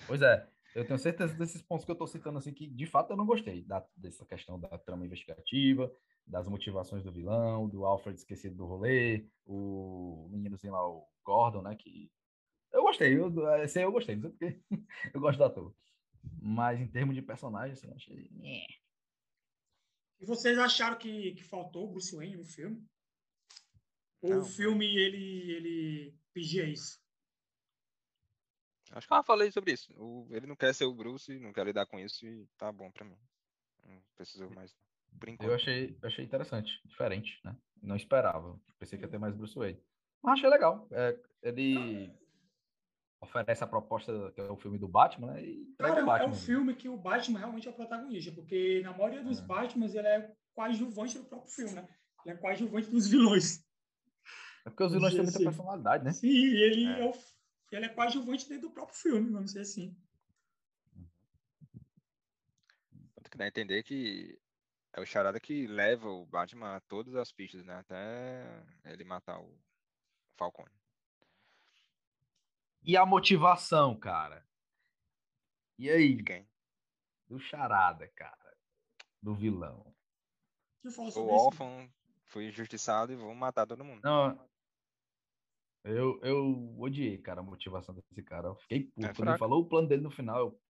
Pois 0.07 0.21
é, 0.21 0.47
eu 0.73 0.85
tenho 0.87 0.97
certeza 0.97 1.33
desses 1.33 1.61
pontos 1.61 1.83
que 1.83 1.91
eu 1.91 1.95
tô 1.95 2.07
citando 2.07 2.37
assim, 2.37 2.53
que 2.53 2.65
de 2.65 2.85
fato 2.85 3.11
eu 3.11 3.17
não 3.17 3.25
gostei 3.25 3.63
da, 3.63 3.85
dessa 3.97 4.25
questão 4.25 4.57
da 4.57 4.77
trama 4.77 5.05
investigativa, 5.05 5.91
das 6.25 6.47
motivações 6.47 7.03
do 7.03 7.11
vilão, 7.11 7.67
do 7.67 7.85
Alfred 7.85 8.17
esquecido 8.17 8.55
do 8.55 8.65
rolê, 8.65 9.25
o 9.45 10.29
meninozinho 10.31 10.71
lá, 10.71 10.87
o 10.87 11.05
Gordon, 11.23 11.61
né, 11.61 11.75
que 11.75 12.09
eu 12.71 12.81
gostei, 12.81 13.17
eu, 13.17 13.31
esse 13.61 13.79
aí 13.79 13.85
eu 13.85 13.91
gostei, 13.91 14.15
não 14.15 14.21
sei 14.21 14.31
porque 14.31 14.61
eu 15.13 15.19
gosto 15.19 15.37
do 15.37 15.43
ator. 15.43 15.75
Mas 16.41 16.79
em 16.79 16.87
termos 16.87 17.13
de 17.13 17.21
personagem, 17.21 17.73
assim, 17.73 17.87
eu 17.87 17.95
achei... 17.95 18.29
E 20.25 20.27
vocês 20.27 20.57
acharam 20.57 20.97
que, 20.97 21.35
que 21.35 21.43
faltou 21.43 21.85
o 21.85 21.91
Bruce 21.91 22.15
Wayne 22.15 22.35
no 22.35 22.43
filme? 22.43 22.83
Ou 24.23 24.31
Não, 24.31 24.41
o 24.41 24.45
filme 24.45 24.83
ele, 24.97 25.51
ele 25.51 26.15
pedia 26.33 26.67
isso? 26.67 26.99
Acho 28.91 29.07
que 29.07 29.13
eu 29.13 29.17
já 29.17 29.23
falei 29.23 29.51
sobre 29.51 29.73
isso. 29.73 29.93
O- 29.95 30.27
ele 30.31 30.47
não 30.47 30.55
quer 30.55 30.73
ser 30.73 30.85
o 30.85 30.93
Bruce, 30.95 31.37
não 31.37 31.53
quer 31.53 31.63
lidar 31.63 31.85
com 31.85 31.99
isso 31.99 32.25
e 32.25 32.47
tá 32.57 32.71
bom 32.71 32.89
pra 32.89 33.05
mim. 33.05 33.15
Não 33.83 34.01
precisou 34.15 34.49
mais. 34.49 34.75
Enquanto. 35.27 35.43
Eu 35.47 35.53
achei, 35.53 35.95
achei 36.01 36.25
interessante, 36.25 36.71
diferente, 36.85 37.39
né? 37.43 37.55
Não 37.79 37.95
esperava, 37.95 38.59
pensei 38.79 38.97
que 38.97 39.05
ia 39.05 39.09
ter 39.11 39.19
mais 39.19 39.35
Bruce 39.35 39.53
Wayne. 39.53 39.79
Mas 40.23 40.39
achei 40.39 40.49
legal, 40.49 40.87
é, 40.91 41.19
ele 41.43 42.11
oferece 43.25 43.63
a 43.63 43.67
proposta 43.67 44.31
que 44.33 44.39
é 44.41 44.49
o 44.51 44.55
filme 44.57 44.77
do 44.77 44.87
Batman, 44.87 45.33
né? 45.33 45.43
E 45.43 45.75
Cara, 45.77 45.95
o 45.95 45.99
é 45.99 46.05
Batman. 46.05 46.31
um 46.31 46.35
filme 46.35 46.75
que 46.75 46.87
o 46.89 46.97
Batman 46.97 47.39
realmente 47.39 47.67
é 47.67 47.71
o 47.71 47.75
protagonista, 47.75 48.31
porque 48.31 48.81
na 48.83 48.91
maioria 48.91 49.23
dos 49.23 49.39
É. 49.39 49.41
Batmans 49.41 49.93
ele 49.95 50.07
é 50.07 50.33
coadjuvante 50.53 51.17
do 51.17 51.25
próprio 51.25 51.51
filme, 51.51 51.73
né? 51.73 51.87
Ele 52.25 52.35
é 52.35 52.37
coadjuvante 52.37 52.89
dos 52.89 53.07
vilões. 53.07 53.63
É 54.65 54.69
porque 54.69 54.83
os 54.83 54.93
vilões 54.93 55.13
têm 55.13 55.23
muita 55.23 55.39
personalidade, 55.39 56.03
né? 56.03 56.11
Sim, 56.11 56.27
ele 56.29 56.85
É. 56.85 57.01
é, 57.01 57.05
o, 57.09 57.13
ele 57.71 57.85
é 57.85 57.89
coadjuvante 57.89 58.47
dentro 58.49 58.69
do 58.69 58.73
próprio 58.73 58.97
filme, 58.97 59.29
vamos 59.29 59.47
dizer 59.51 59.61
assim. 59.61 59.95
Tanto 63.15 63.29
que 63.29 63.37
dá 63.37 63.43
a 63.45 63.47
entender 63.47 63.83
que 63.83 64.39
é 64.93 65.01
o 65.01 65.05
Charada 65.05 65.39
que 65.39 65.67
leva 65.67 66.07
o 66.09 66.25
Batman 66.25 66.75
a 66.77 66.79
todas 66.81 67.15
as 67.15 67.31
pistas, 67.31 67.65
né? 67.65 67.75
Até 67.75 68.63
ele 68.85 69.03
matar 69.03 69.39
o 69.39 69.59
Falcone. 70.37 70.71
E 72.85 72.95
a 72.95 73.05
motivação, 73.05 73.97
cara? 73.97 74.45
E 75.77 75.89
aí, 75.89 76.21
quem? 76.23 76.47
do 77.27 77.39
charada, 77.39 78.07
cara? 78.09 78.55
Do 79.21 79.33
vilão. 79.35 79.93
O 81.15 81.27
órfão 81.27 81.91
foi 82.25 82.45
injustiçado 82.47 83.11
e 83.11 83.15
vão 83.15 83.33
matar 83.33 83.65
todo 83.65 83.83
mundo. 83.83 84.01
Não, 84.03 84.47
eu, 85.83 86.19
eu 86.21 86.75
odiei, 86.79 87.17
cara, 87.17 87.41
a 87.41 87.43
motivação 87.43 87.93
desse 87.93 88.23
cara. 88.23 88.49
Eu 88.49 88.55
fiquei 88.55 88.83
puto. 88.85 89.13
Quando 89.15 89.29
ele 89.29 89.37
falou 89.37 89.61
o 89.61 89.67
plano 89.67 89.87
dele 89.87 90.01
no 90.01 90.11
final, 90.11 90.39
eu... 90.39 90.61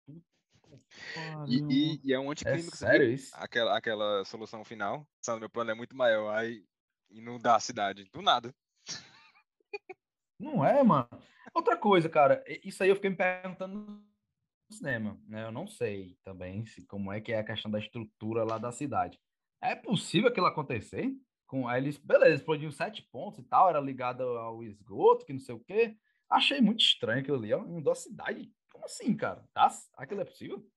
E, 1.46 1.62
e- 1.70 2.00
e 2.04 2.12
é 2.12 2.18
um 2.18 2.28
É 2.28 2.32
anticlímax. 2.32 2.64
viu? 2.64 2.76
sério 2.76 3.10
isso? 3.10 3.30
Aquela, 3.36 3.76
aquela 3.78 4.24
solução 4.24 4.64
final. 4.64 5.06
Sabe, 5.22 5.40
meu 5.40 5.50
plano 5.50 5.70
é 5.70 5.74
muito 5.74 5.96
maior. 5.96 6.34
Aí 6.36 6.66
inundar 7.10 7.56
a 7.56 7.60
cidade. 7.60 8.04
Do 8.12 8.20
nada. 8.20 8.54
Não 10.38 10.64
é, 10.64 10.82
mano. 10.82 11.08
Outra 11.54 11.76
coisa, 11.76 12.08
cara, 12.08 12.44
isso 12.62 12.82
aí 12.82 12.88
eu 12.88 12.96
fiquei 12.96 13.10
me 13.10 13.16
perguntando 13.16 13.78
no 13.78 14.74
cinema, 14.74 15.18
né? 15.26 15.44
Eu 15.44 15.52
não 15.52 15.66
sei 15.66 16.18
também 16.22 16.66
se, 16.66 16.84
como 16.86 17.12
é 17.12 17.20
que 17.20 17.32
é 17.32 17.38
a 17.38 17.44
questão 17.44 17.70
da 17.70 17.78
estrutura 17.78 18.44
lá 18.44 18.58
da 18.58 18.72
cidade. 18.72 19.18
É 19.60 19.74
possível 19.74 20.28
aquilo 20.28 20.46
acontecer? 20.46 21.10
Com, 21.46 21.66
aí 21.66 21.80
eles, 21.80 21.96
beleza, 21.96 22.34
explodiu 22.34 22.70
sete 22.72 23.02
pontos 23.10 23.38
e 23.38 23.44
tal, 23.44 23.68
era 23.68 23.80
ligado 23.80 24.22
ao 24.22 24.62
esgoto, 24.62 25.24
que 25.24 25.32
não 25.32 25.40
sei 25.40 25.54
o 25.54 25.60
quê. 25.60 25.96
Achei 26.28 26.60
muito 26.60 26.80
estranho 26.80 27.20
aquilo 27.20 27.36
ali, 27.36 27.52
é 27.52 27.80
da 27.82 27.94
cidade. 27.94 28.52
Como 28.70 28.84
assim, 28.84 29.16
cara? 29.16 29.48
Tá, 29.54 29.70
aquilo 29.94 30.20
é 30.20 30.24
possível? 30.24 30.68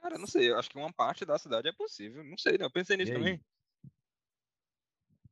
Cara, 0.00 0.18
não 0.18 0.26
sei, 0.26 0.50
eu 0.50 0.58
acho 0.58 0.68
que 0.68 0.76
uma 0.76 0.92
parte 0.92 1.24
da 1.24 1.38
cidade 1.38 1.68
é 1.68 1.72
possível. 1.72 2.22
Não 2.24 2.36
sei, 2.36 2.58
não. 2.58 2.66
Eu 2.66 2.70
pensei 2.70 2.96
nisso 2.96 3.12
também. 3.12 3.40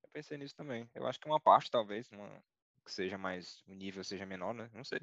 Eu 0.02 0.08
pensei 0.12 0.38
nisso 0.38 0.54
também. 0.56 0.88
Eu 0.94 1.06
acho 1.06 1.20
que 1.20 1.26
uma 1.26 1.40
parte, 1.40 1.70
talvez, 1.70 2.10
uma... 2.10 2.42
que 2.84 2.92
seja 2.92 3.16
mais. 3.16 3.62
O 3.66 3.74
nível 3.74 4.02
seja 4.04 4.26
menor, 4.26 4.54
né? 4.54 4.70
Não 4.74 4.84
sei. 4.84 5.00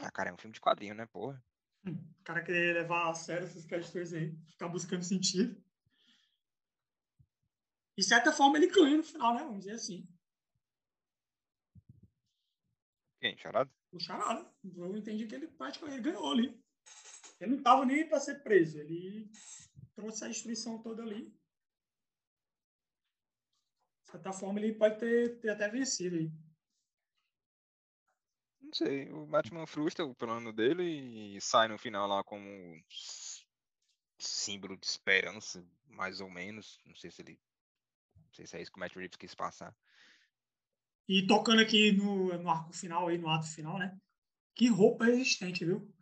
Ah, 0.00 0.10
cara, 0.10 0.30
é 0.30 0.32
um 0.32 0.38
filme 0.38 0.54
de 0.54 0.60
quadrinho, 0.60 0.94
né, 0.94 1.06
porra? 1.06 1.42
Hum, 1.84 1.92
o 2.20 2.24
cara 2.24 2.42
querer 2.42 2.74
levar 2.74 3.10
a 3.10 3.14
sério 3.14 3.46
essas 3.46 3.64
questões 3.64 4.12
aí, 4.12 4.36
ficar 4.48 4.68
buscando 4.68 5.02
sentido. 5.02 5.62
De 7.96 8.04
certa 8.04 8.32
forma, 8.32 8.56
ele 8.56 8.68
ganha 8.68 8.96
no 8.96 9.02
final, 9.02 9.34
né? 9.34 9.42
Vamos 9.42 9.60
dizer 9.60 9.72
assim. 9.72 10.08
Quem? 13.20 13.36
Charada? 13.36 13.70
O 13.92 14.00
Charada. 14.00 14.50
Eu 14.64 14.96
entendi 14.96 15.26
que 15.26 15.34
ele 15.34 15.48
praticamente 15.48 16.00
ganhou 16.00 16.30
ali. 16.32 16.58
Ele 17.38 17.50
não 17.50 17.58
estava 17.58 17.84
nem 17.84 18.08
para 18.08 18.20
ser 18.20 18.42
preso. 18.42 18.78
Ele 18.78 19.30
trouxe 19.94 20.24
a 20.24 20.28
destruição 20.28 20.80
toda 20.80 21.02
ali. 21.02 21.34
Certa 24.10 24.32
forma, 24.32 24.58
ele 24.58 24.74
pode 24.74 24.98
ter, 24.98 25.38
ter 25.40 25.50
até 25.50 25.68
vencido 25.68 26.16
aí. 26.16 26.32
Não 28.60 28.72
sei. 28.72 29.10
O 29.12 29.26
Batman 29.26 29.66
frustra 29.66 30.04
o 30.04 30.14
plano 30.14 30.52
dele 30.52 31.36
e 31.36 31.40
sai 31.40 31.68
no 31.68 31.78
final 31.78 32.08
lá 32.08 32.24
como 32.24 32.48
símbolo 34.18 34.76
de 34.76 34.86
esperança, 34.86 35.64
mais 35.88 36.20
ou 36.20 36.30
menos. 36.30 36.78
Não 36.84 36.94
sei 36.94 37.10
se 37.10 37.22
ele. 37.22 37.40
Não 38.16 38.32
sei 38.32 38.46
se 38.46 38.56
é 38.56 38.62
isso 38.62 38.70
que 38.70 38.78
o 38.78 38.80
Matt 38.80 38.94
Reeves 38.94 39.16
quis 39.16 39.34
passar. 39.34 39.74
E 41.08 41.26
tocando 41.26 41.60
aqui 41.60 41.92
no, 41.92 42.36
no 42.38 42.48
arco 42.48 42.72
final, 42.72 43.08
aí, 43.08 43.18
no 43.18 43.28
ato 43.28 43.46
final, 43.46 43.78
né? 43.78 43.96
Que 44.54 44.68
roupa 44.68 45.04
resistente, 45.04 45.64
viu? 45.64 45.92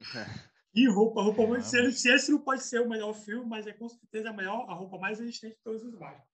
E 0.74 0.88
roupa, 0.88 1.20
roupa 1.20 1.46
muito. 1.46 1.66
Se, 1.66 1.92
se 1.92 2.10
esse 2.10 2.32
não 2.32 2.40
pode 2.40 2.62
ser 2.62 2.80
o 2.80 2.88
melhor 2.88 3.12
filme, 3.12 3.46
mas 3.46 3.66
é 3.66 3.74
com 3.74 3.86
certeza 3.90 4.30
a 4.30 4.32
maior, 4.32 4.64
a 4.70 4.72
roupa 4.72 4.96
mais 4.96 5.18
resistente 5.18 5.54
de 5.54 5.60
todos 5.62 5.82
os 5.82 5.94
Batman. 5.94 6.24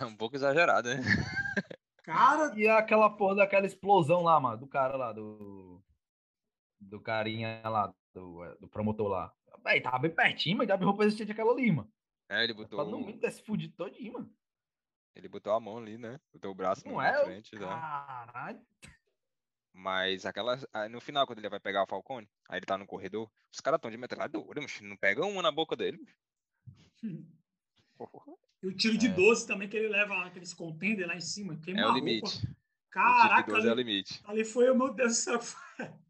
É 0.00 0.04
um 0.04 0.16
pouco 0.16 0.36
exagerado, 0.36 0.88
né? 0.88 1.00
Cara. 2.02 2.52
E 2.56 2.68
aquela 2.68 3.10
porra 3.10 3.36
daquela 3.36 3.66
explosão 3.66 4.22
lá, 4.22 4.38
mano, 4.38 4.58
do 4.58 4.66
cara 4.66 4.96
lá, 4.96 5.12
do. 5.12 5.82
Do 6.78 7.00
carinha 7.00 7.62
lá, 7.64 7.92
do, 8.14 8.44
é, 8.44 8.54
do 8.56 8.68
promotor 8.68 9.08
lá. 9.08 9.32
Véi, 9.64 9.80
tava 9.80 9.98
bem 9.98 10.14
pertinho, 10.14 10.58
mas 10.58 10.68
dava 10.68 10.84
roupa 10.84 11.02
resistente 11.02 11.32
aquela 11.32 11.50
ali, 11.52 11.72
mano. 11.72 11.90
É, 12.28 12.44
ele 12.44 12.54
botou. 12.54 12.78
Pra 12.78 12.90
não 12.90 13.18
ter 13.18 13.30
se 13.30 13.42
fudido 13.42 13.74
todinho, 13.74 14.12
mano. 14.12 14.32
Ele 15.14 15.28
botou 15.28 15.52
a 15.52 15.60
mão 15.60 15.78
ali, 15.78 15.96
né? 15.96 16.20
Botou 16.32 16.50
o 16.50 16.54
braço 16.54 16.86
não 16.86 16.96
na 16.96 17.08
é? 17.08 17.24
frente. 17.24 17.56
Já. 17.56 17.66
Caralho. 17.66 18.60
Mas 19.72 20.26
aquela. 20.26 20.58
No 20.90 21.00
final, 21.00 21.26
quando 21.26 21.38
ele 21.38 21.48
vai 21.48 21.60
pegar 21.60 21.82
o 21.82 21.86
Falcone, 21.86 22.28
aí 22.48 22.58
ele 22.58 22.66
tá 22.66 22.76
no 22.78 22.86
corredor, 22.86 23.30
os 23.52 23.60
caras 23.60 23.80
tão 23.80 23.90
de 23.90 23.96
metralhadora, 23.96 24.60
não 24.82 24.96
pega 24.96 25.24
uma 25.24 25.42
na 25.42 25.50
boca 25.50 25.74
dele. 25.74 25.98
E 28.62 28.66
o 28.66 28.76
tiro 28.76 28.96
de 28.96 29.06
é. 29.06 29.10
12 29.10 29.46
também 29.46 29.68
que 29.68 29.76
ele 29.76 29.88
leva 29.88 30.24
aqueles 30.24 30.54
contender 30.54 31.06
lá 31.06 31.16
em 31.16 31.20
cima. 31.20 31.58
É 31.66 31.86
o 31.86 31.92
limite. 31.92 32.48
Caraca, 32.90 33.52
o 33.52 33.56
ali, 33.56 33.68
é 33.68 33.72
o 33.72 33.74
limite. 33.74 34.22
ali 34.24 34.44
foi, 34.44 34.72
meu 34.74 34.92
Deus 34.94 35.12
do 35.12 35.14
céu. 35.14 35.40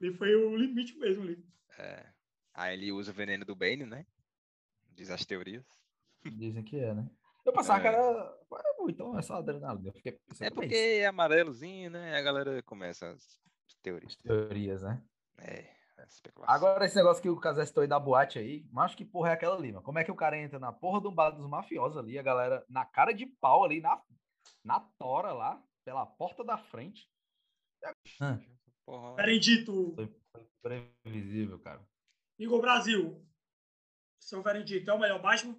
ali 0.00 0.12
foi 0.14 0.34
o 0.34 0.56
limite 0.56 0.96
mesmo 0.98 1.24
ali. 1.24 1.44
É. 1.78 2.06
Aí 2.54 2.74
ele 2.74 2.92
usa 2.92 3.10
o 3.10 3.14
veneno 3.14 3.44
do 3.44 3.54
Bane, 3.54 3.84
né? 3.84 4.06
Diz 4.94 5.10
as 5.10 5.24
teorias. 5.24 5.64
Dizem 6.24 6.62
que 6.62 6.78
é, 6.78 6.94
né? 6.94 7.10
Eu 7.44 7.52
pensava 7.52 7.84
é. 7.84 7.88
era. 7.88 8.38
Então 8.88 9.18
é 9.18 9.22
só 9.22 9.36
adrenalina. 9.36 9.88
Eu 9.88 9.92
fiquei 9.92 10.18
é 10.40 10.50
porque 10.50 10.74
é 10.74 11.06
amarelozinho, 11.06 11.90
né? 11.90 12.16
A 12.16 12.22
galera 12.22 12.62
começa 12.62 13.10
as 13.10 13.40
teorias. 13.82 14.12
As 14.12 14.16
teorias, 14.16 14.82
né? 14.82 15.02
É, 15.38 15.74
Agora, 16.46 16.84
esse 16.84 16.96
negócio 16.96 17.22
que 17.22 17.28
o 17.28 17.38
Casé 17.38 17.64
citou 17.64 17.82
aí 17.82 17.88
da 17.88 17.98
boate 17.98 18.38
aí, 18.38 18.66
mas 18.70 18.94
que 18.94 19.04
porra 19.04 19.30
é 19.30 19.32
aquela 19.32 19.56
ali, 19.56 19.72
mano? 19.72 19.84
Como 19.84 19.98
é 19.98 20.04
que 20.04 20.10
o 20.10 20.16
cara 20.16 20.38
entra 20.38 20.58
na 20.58 20.72
porra 20.72 21.00
do 21.00 21.10
bar 21.10 21.30
dos 21.30 21.46
mafiosos 21.46 21.98
ali, 21.98 22.18
a 22.18 22.22
galera 22.22 22.64
na 22.68 22.84
cara 22.84 23.12
de 23.12 23.26
pau 23.26 23.64
ali, 23.64 23.80
na, 23.80 24.02
na 24.64 24.80
tora 24.98 25.32
lá, 25.32 25.62
pela 25.84 26.06
porta 26.06 26.44
da 26.44 26.58
frente. 26.58 27.08
Porra. 28.86 29.14
Veredito. 29.16 29.94
Foi 29.94 30.46
previsível, 30.62 31.58
cara. 31.58 31.84
Igor 32.38 32.60
Brasil. 32.60 33.24
Seu 34.20 34.42
veredito 34.42 34.90
é 34.90 34.94
o 34.94 34.98
melhor 34.98 35.20
Batman? 35.20 35.56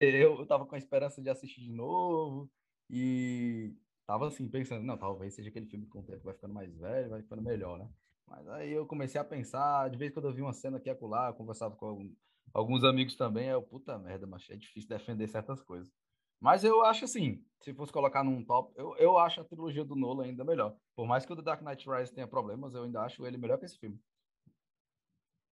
Eu, 0.00 0.38
eu 0.38 0.46
tava 0.46 0.64
com 0.64 0.74
a 0.74 0.78
esperança 0.78 1.20
de 1.20 1.28
assistir 1.28 1.60
de 1.60 1.72
novo 1.72 2.50
e 2.88 3.76
tava 4.06 4.28
assim, 4.28 4.48
pensando, 4.48 4.84
não, 4.84 4.96
talvez 4.96 5.34
seja 5.34 5.50
aquele 5.50 5.66
filme 5.66 5.84
que 5.84 5.92
com 5.92 6.00
o 6.00 6.04
tempo 6.04 6.24
vai 6.24 6.34
ficando 6.34 6.54
mais 6.54 6.74
velho, 6.74 7.10
vai 7.10 7.22
ficando 7.22 7.42
melhor, 7.42 7.78
né? 7.78 7.88
Mas 8.30 8.48
aí 8.48 8.70
eu 8.70 8.86
comecei 8.86 9.20
a 9.20 9.24
pensar, 9.24 9.90
de 9.90 9.98
vez 9.98 10.10
em 10.10 10.14
quando 10.14 10.28
eu 10.28 10.32
vi 10.32 10.40
uma 10.40 10.52
cena 10.52 10.76
aqui 10.76 10.88
e 10.88 10.92
acolá, 10.92 11.28
eu 11.28 11.34
conversava 11.34 11.74
com 11.74 11.86
algum, 11.86 12.14
alguns 12.54 12.84
amigos 12.84 13.16
também, 13.16 13.48
eu, 13.48 13.60
puta 13.60 13.98
merda, 13.98 14.24
mas 14.24 14.48
é 14.48 14.56
difícil 14.56 14.88
defender 14.88 15.26
certas 15.28 15.60
coisas. 15.60 15.92
Mas 16.38 16.62
eu 16.62 16.82
acho 16.84 17.04
assim, 17.04 17.44
se 17.60 17.74
fosse 17.74 17.92
colocar 17.92 18.22
num 18.22 18.44
top, 18.44 18.72
eu, 18.76 18.96
eu 18.96 19.18
acho 19.18 19.40
a 19.40 19.44
trilogia 19.44 19.84
do 19.84 19.96
Nolan 19.96 20.24
ainda 20.24 20.44
melhor. 20.44 20.76
Por 20.94 21.06
mais 21.06 21.26
que 21.26 21.32
o 21.32 21.36
The 21.36 21.42
Dark 21.42 21.60
Knight 21.60 21.90
Rises 21.90 22.12
tenha 22.12 22.26
problemas, 22.26 22.72
eu 22.72 22.84
ainda 22.84 23.02
acho 23.02 23.26
ele 23.26 23.36
melhor 23.36 23.58
que 23.58 23.64
esse 23.64 23.78
filme. 23.78 24.00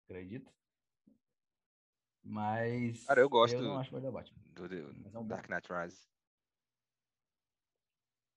Acredita? 0.05 0.51
Mas. 2.23 3.05
Cara, 3.07 3.21
eu 3.21 3.29
gosto 3.29 3.57
eu 3.57 3.63
não 3.63 3.79
acho 3.79 3.93
melhor 3.93 4.13
Batman. 4.13 4.39
do, 4.55 4.69
do 4.69 5.17
é 5.17 5.19
um 5.19 5.27
Dark 5.27 5.49
Knight 5.51 5.69
Rises. 5.71 6.09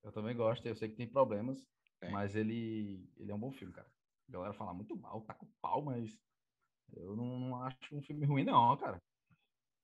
Eu 0.04 0.12
também 0.12 0.36
gosto, 0.36 0.66
eu 0.66 0.76
sei 0.76 0.90
que 0.90 0.96
tem 0.96 1.08
problemas, 1.08 1.64
é. 2.02 2.10
mas 2.10 2.36
ele, 2.36 3.08
ele 3.18 3.32
é 3.32 3.36
um 3.36 3.40
bom 3.40 3.52
filme, 3.52 3.72
cara. 3.72 3.88
A 4.32 4.34
galera 4.34 4.54
fala 4.54 4.74
muito 4.74 4.96
mal, 4.96 5.22
tá 5.24 5.34
com 5.34 5.46
pau, 5.62 5.82
mas 5.82 6.18
eu 6.94 7.18
não, 7.18 7.38
não 7.38 7.64
acho 7.64 7.78
um 7.92 8.02
filme 8.02 8.26
ruim, 8.26 8.46
não, 8.46 8.78
cara. 8.78 9.04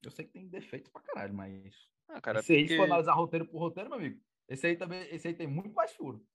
Eu 0.02 0.10
sei 0.10 0.24
que 0.24 0.32
tem 0.32 0.48
defeitos 0.48 0.90
pra 0.90 1.02
caralho, 1.02 1.34
mas. 1.34 1.74
Ah, 2.08 2.18
cara, 2.18 2.40
aí, 2.40 2.46
porque... 2.46 2.68
se 2.68 2.76
for 2.78 2.84
analisar 2.84 3.12
roteiro 3.12 3.46
por 3.46 3.58
roteiro, 3.58 3.90
meu 3.90 3.98
amigo, 3.98 4.18
esse 4.48 4.66
aí 4.66 4.74
também, 4.74 5.02
esse 5.14 5.28
aí 5.28 5.34
tem 5.34 5.46
muito 5.46 5.74
mais 5.74 5.94
furo. 5.94 6.26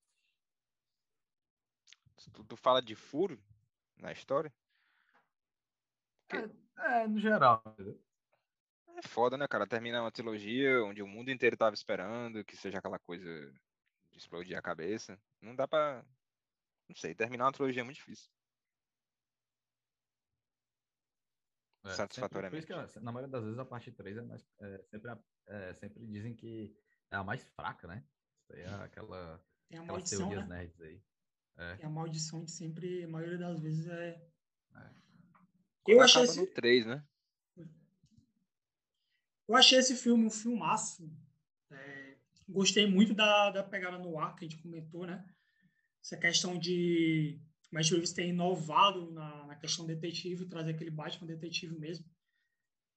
Tu, 2.32 2.44
tu 2.44 2.56
fala 2.56 2.84
de 2.84 2.96
furo 2.96 3.42
na 3.98 4.12
história? 4.12 4.54
Porque... 6.28 6.54
É, 6.78 7.02
é, 7.02 7.08
no 7.08 7.20
geral. 7.20 7.64
É 8.96 9.02
foda, 9.08 9.38
né, 9.38 9.48
cara? 9.48 9.66
Terminar 9.66 10.02
uma 10.02 10.12
trilogia 10.12 10.84
onde 10.84 11.02
o 11.02 11.08
mundo 11.08 11.32
inteiro 11.32 11.58
tava 11.58 11.74
esperando 11.74 12.46
que 12.46 12.56
seja 12.56 12.78
aquela 12.78 13.00
coisa 13.00 13.52
de 14.12 14.18
explodir 14.20 14.56
a 14.56 14.62
cabeça. 14.62 15.20
Não 15.42 15.56
dá 15.56 15.68
pra. 15.68 16.06
Não 16.94 17.00
sei, 17.00 17.16
terminar 17.16 17.46
uma 17.46 17.52
trilogia 17.52 17.82
é 17.82 17.84
muito 17.84 17.98
difícil. 17.98 18.30
É, 21.86 21.90
Satisfatoriamente. 21.90 22.68
Sempre, 22.68 22.88
que, 22.88 23.00
na 23.00 23.12
maioria 23.12 23.32
das 23.32 23.44
vezes 23.44 23.58
a 23.58 23.66
parte 23.66 23.92
3 23.92 24.18
é 24.18 24.22
mais. 24.22 24.46
É, 24.60 24.84
sempre, 24.84 25.12
é, 25.48 25.74
sempre 25.74 26.06
dizem 26.06 26.36
que 26.36 26.72
é 27.10 27.16
a 27.16 27.24
mais 27.24 27.44
fraca, 27.56 27.88
né? 27.88 28.06
Isso 28.44 28.54
aí 28.54 28.62
é 28.62 28.84
aquela. 28.84 29.44
Tem 29.68 29.80
a 29.80 29.84
maldição. 29.84 30.30
Né? 30.30 30.46
Nerds 30.46 30.82
aí. 30.82 31.04
É. 31.58 31.76
Tem 31.78 31.86
a 31.88 31.90
maldição 31.90 32.46
de 32.46 32.52
sempre, 32.52 33.04
a 33.04 33.08
maioria 33.08 33.40
das 33.40 33.60
vezes 33.60 33.88
é. 33.88 34.24
é. 34.76 34.90
Eu 35.88 36.00
achei 36.00 36.22
esse... 36.22 36.40
no 36.40 36.46
3, 36.46 36.86
né? 36.86 37.04
Eu 39.48 39.56
achei 39.56 39.80
esse 39.80 39.96
filme 39.96 40.28
um 40.28 40.32
filmaço. 40.32 41.12
É, 41.72 42.18
gostei 42.48 42.88
muito 42.88 43.16
da, 43.16 43.50
da 43.50 43.64
pegada 43.64 43.98
no 43.98 44.20
ar 44.20 44.36
que 44.36 44.46
a 44.46 44.48
gente 44.48 44.62
comentou, 44.62 45.08
né? 45.08 45.28
Essa 46.04 46.18
questão 46.18 46.58
de 46.58 47.40
Matt 47.72 47.90
Reeves 47.92 48.14
ter 48.14 48.28
inovado 48.28 49.12
na, 49.12 49.48
na 49.48 49.56
questão 49.56 49.86
detetive, 49.86 50.46
trazer 50.48 50.72
aquele 50.72 50.92
Batman 50.92 51.28
detetive 51.28 51.78
mesmo. 51.80 52.06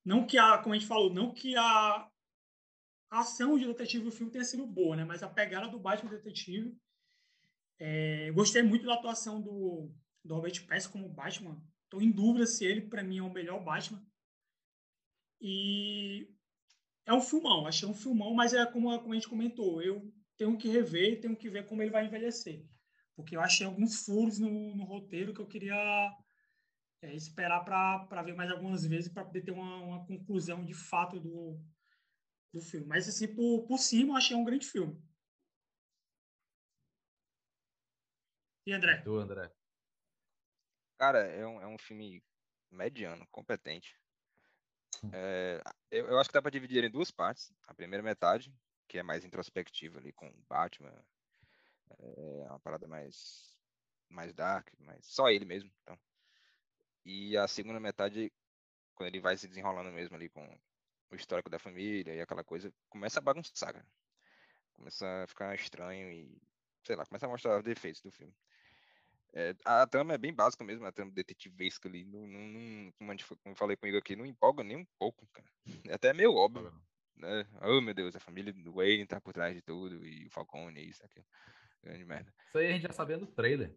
Não 0.05 0.27
que 0.27 0.37
a, 0.37 0.59
como 0.59 0.75
a 0.75 0.79
gente 0.79 0.89
falou, 0.89 1.13
não 1.13 1.33
que 1.33 1.57
a, 1.57 2.11
ação 3.11 3.59
de 3.59 3.67
detetive 3.67 4.05
do 4.05 4.13
filme 4.13 4.33
tenha 4.33 4.45
sido 4.45 4.67
boa, 4.67 4.97
né? 4.97 5.05
Mas 5.05 5.23
a 5.23 5.29
pegada 5.29 5.69
do 5.69 5.79
Batman 5.79 6.11
detetive. 6.11 6.77
É, 7.79 8.31
gostei 8.33 8.63
muito 8.63 8.87
da 8.87 8.95
atuação 8.95 9.41
do, 9.41 9.91
do 10.25 10.35
Robert 10.35 10.67
Pattinson 10.67 10.91
como 10.91 11.09
Batman. 11.09 11.63
Estou 11.85 12.03
em 12.03 12.11
dúvida 12.11 12.47
se 12.47 12.65
ele, 12.65 12.83
para 12.83 13.05
mim, 13.05 13.19
é 13.19 13.23
o 13.23 13.33
melhor 13.33 13.63
Batman. 13.63 14.05
E 15.41 16.29
é 17.05 17.13
um 17.13 17.21
filmão, 17.21 17.67
achei 17.67 17.89
um 17.89 17.95
filmão, 17.95 18.35
mas 18.35 18.55
é 18.55 18.65
como, 18.67 18.99
como 18.99 19.13
a 19.13 19.15
gente 19.15 19.29
comentou, 19.29 19.83
eu 19.83 20.13
tenho 20.37 20.57
que 20.57 20.69
rever, 20.69 21.21
tenho 21.21 21.37
que 21.37 21.49
ver 21.49 21.67
como 21.67 21.83
ele 21.83 21.91
vai 21.91 22.07
envelhecer. 22.07 22.65
Porque 23.17 23.35
eu 23.35 23.41
achei 23.41 23.67
alguns 23.67 24.05
furos 24.05 24.39
no, 24.39 24.77
no 24.77 24.85
roteiro 24.85 25.33
que 25.33 25.41
eu 25.41 25.47
queria 25.47 26.15
é, 27.03 27.15
esperar 27.15 27.65
para 27.65 28.23
ver 28.23 28.35
mais 28.35 28.51
algumas 28.51 28.85
vezes 28.85 29.11
para 29.11 29.25
poder 29.25 29.43
ter 29.43 29.53
uma, 29.53 29.77
uma, 29.77 30.07
conclusão 30.07 30.65
de 30.65 30.75
fato 30.75 31.19
do, 31.19 31.59
do 32.53 32.61
filme. 32.61 32.87
Mas, 32.87 33.09
assim, 33.09 33.35
por, 33.35 33.67
por 33.67 33.79
cima, 33.79 34.13
eu 34.13 34.17
achei 34.17 34.37
um 34.37 34.45
grande 34.45 34.67
filme. 34.67 35.03
E 38.67 38.73
André? 38.73 39.01
Tu, 39.03 39.17
André. 39.17 39.51
Cara, 40.99 41.21
é 41.21 41.47
um, 41.47 41.61
é 41.61 41.67
um 41.67 41.79
filme 41.79 42.23
mediano, 42.71 43.27
competente. 43.31 43.99
Hum. 45.05 45.11
É, 45.13 45.63
eu, 45.91 46.07
eu 46.09 46.19
acho 46.19 46.29
que 46.29 46.35
dá 46.35 46.43
para 46.43 46.51
dividir 46.51 46.85
em 46.85 46.91
duas 46.91 47.11
partes. 47.11 47.53
A 47.67 47.75
primeira 47.75 48.03
metade, 48.03 48.53
que 48.89 48.99
é 48.99 49.03
mais 49.03 49.25
introspectiva 49.25 49.99
ali 49.99 50.13
com 50.13 50.29
o 50.29 50.45
Batman, 50.49 50.93
é 51.99 52.47
uma 52.49 52.61
parada 52.61 52.87
mais 52.87 53.57
mais 54.09 54.33
dark, 54.33 54.69
mais 54.79 55.05
só 55.07 55.29
ele 55.29 55.45
mesmo. 55.45 55.71
Então. 55.83 55.99
E 57.05 57.37
a 57.37 57.47
segunda 57.47 57.81
metade, 57.81 58.33
quando 58.95 59.09
ele 59.09 59.21
vai 59.21 59.37
se 59.37 59.49
desenrolando 59.49 59.91
mesmo 59.93 60.17
ali 60.17 60.29
com 60.29 60.45
o 61.11 61.17
histórico 61.17 61.51
da 61.51 61.59
família 61.59 62.15
e 62.15 62.21
aquela 62.21 62.45
coisa, 62.45 62.73
começa 62.89 63.19
a 63.19 63.23
bagunçar, 63.23 63.73
cara. 63.73 63.87
Começa 64.75 65.07
a 65.23 65.27
ficar 65.27 65.55
estranho 65.55 66.11
e, 66.11 66.41
sei 66.85 66.97
lá, 66.97 67.07
começa 67.07 67.27
a 67.27 67.29
mostrar 67.29 67.59
os 67.59 67.65
defeitos 67.65 68.03
do 68.03 68.11
filme. 68.11 68.35
É, 69.33 69.55
a 69.65 69.87
trama 69.87 70.15
é 70.15 70.19
bem 70.19 70.33
básica 70.33 70.65
mesmo, 70.65 70.87
a 70.87 70.93
trama 70.93 71.13
detetivesca 71.13 71.89
ali, 71.89 72.05
não, 72.05 72.27
não, 72.27 72.41
não, 72.41 72.93
como, 72.93 73.11
gente, 73.13 73.27
como 73.27 73.53
eu 73.53 73.55
falei 73.55 73.77
comigo 73.77 73.99
aqui, 73.99 74.17
não 74.17 74.25
empolga 74.25 74.65
nem 74.65 74.79
um 74.79 74.87
pouco, 74.99 75.27
cara. 75.33 75.47
É 75.93 75.95
até 75.95 76.13
meio 76.13 76.35
óbvio, 76.35 76.73
né? 77.17 77.47
Oh, 77.63 77.81
meu 77.81 77.93
Deus, 77.93 78.17
a 78.17 78.21
família 78.21 78.53
do 78.53 78.73
Wayne 78.73 79.07
tá 79.07 79.21
por 79.21 79.33
trás 79.33 79.55
de 79.55 79.61
tudo, 79.61 80.07
e 80.07 80.27
o 80.27 80.31
Falcone, 80.31 80.89
isso, 80.89 81.05
aquilo. 81.05 81.27
Grande 81.87 82.05
merda. 82.05 82.35
Isso 82.49 82.59
aí 82.59 82.67
a 82.67 82.73
gente 82.73 82.83
já 82.83 82.93
sabia 82.93 83.17
do 83.17 83.29
trailer. 83.29 83.73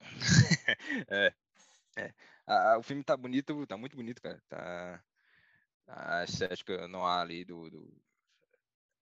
é, 1.10 1.34
é. 1.96 2.14
A, 2.46 2.78
o 2.78 2.82
filme 2.82 3.02
tá 3.02 3.16
bonito, 3.16 3.66
tá 3.66 3.76
muito 3.76 3.96
bonito, 3.96 4.22
cara. 4.22 4.40
Tá 4.48 5.02
a 5.88 6.22
estética 6.22 6.86
não 6.86 7.04
há 7.04 7.20
ali 7.20 7.44
do, 7.44 7.68
do... 7.68 7.92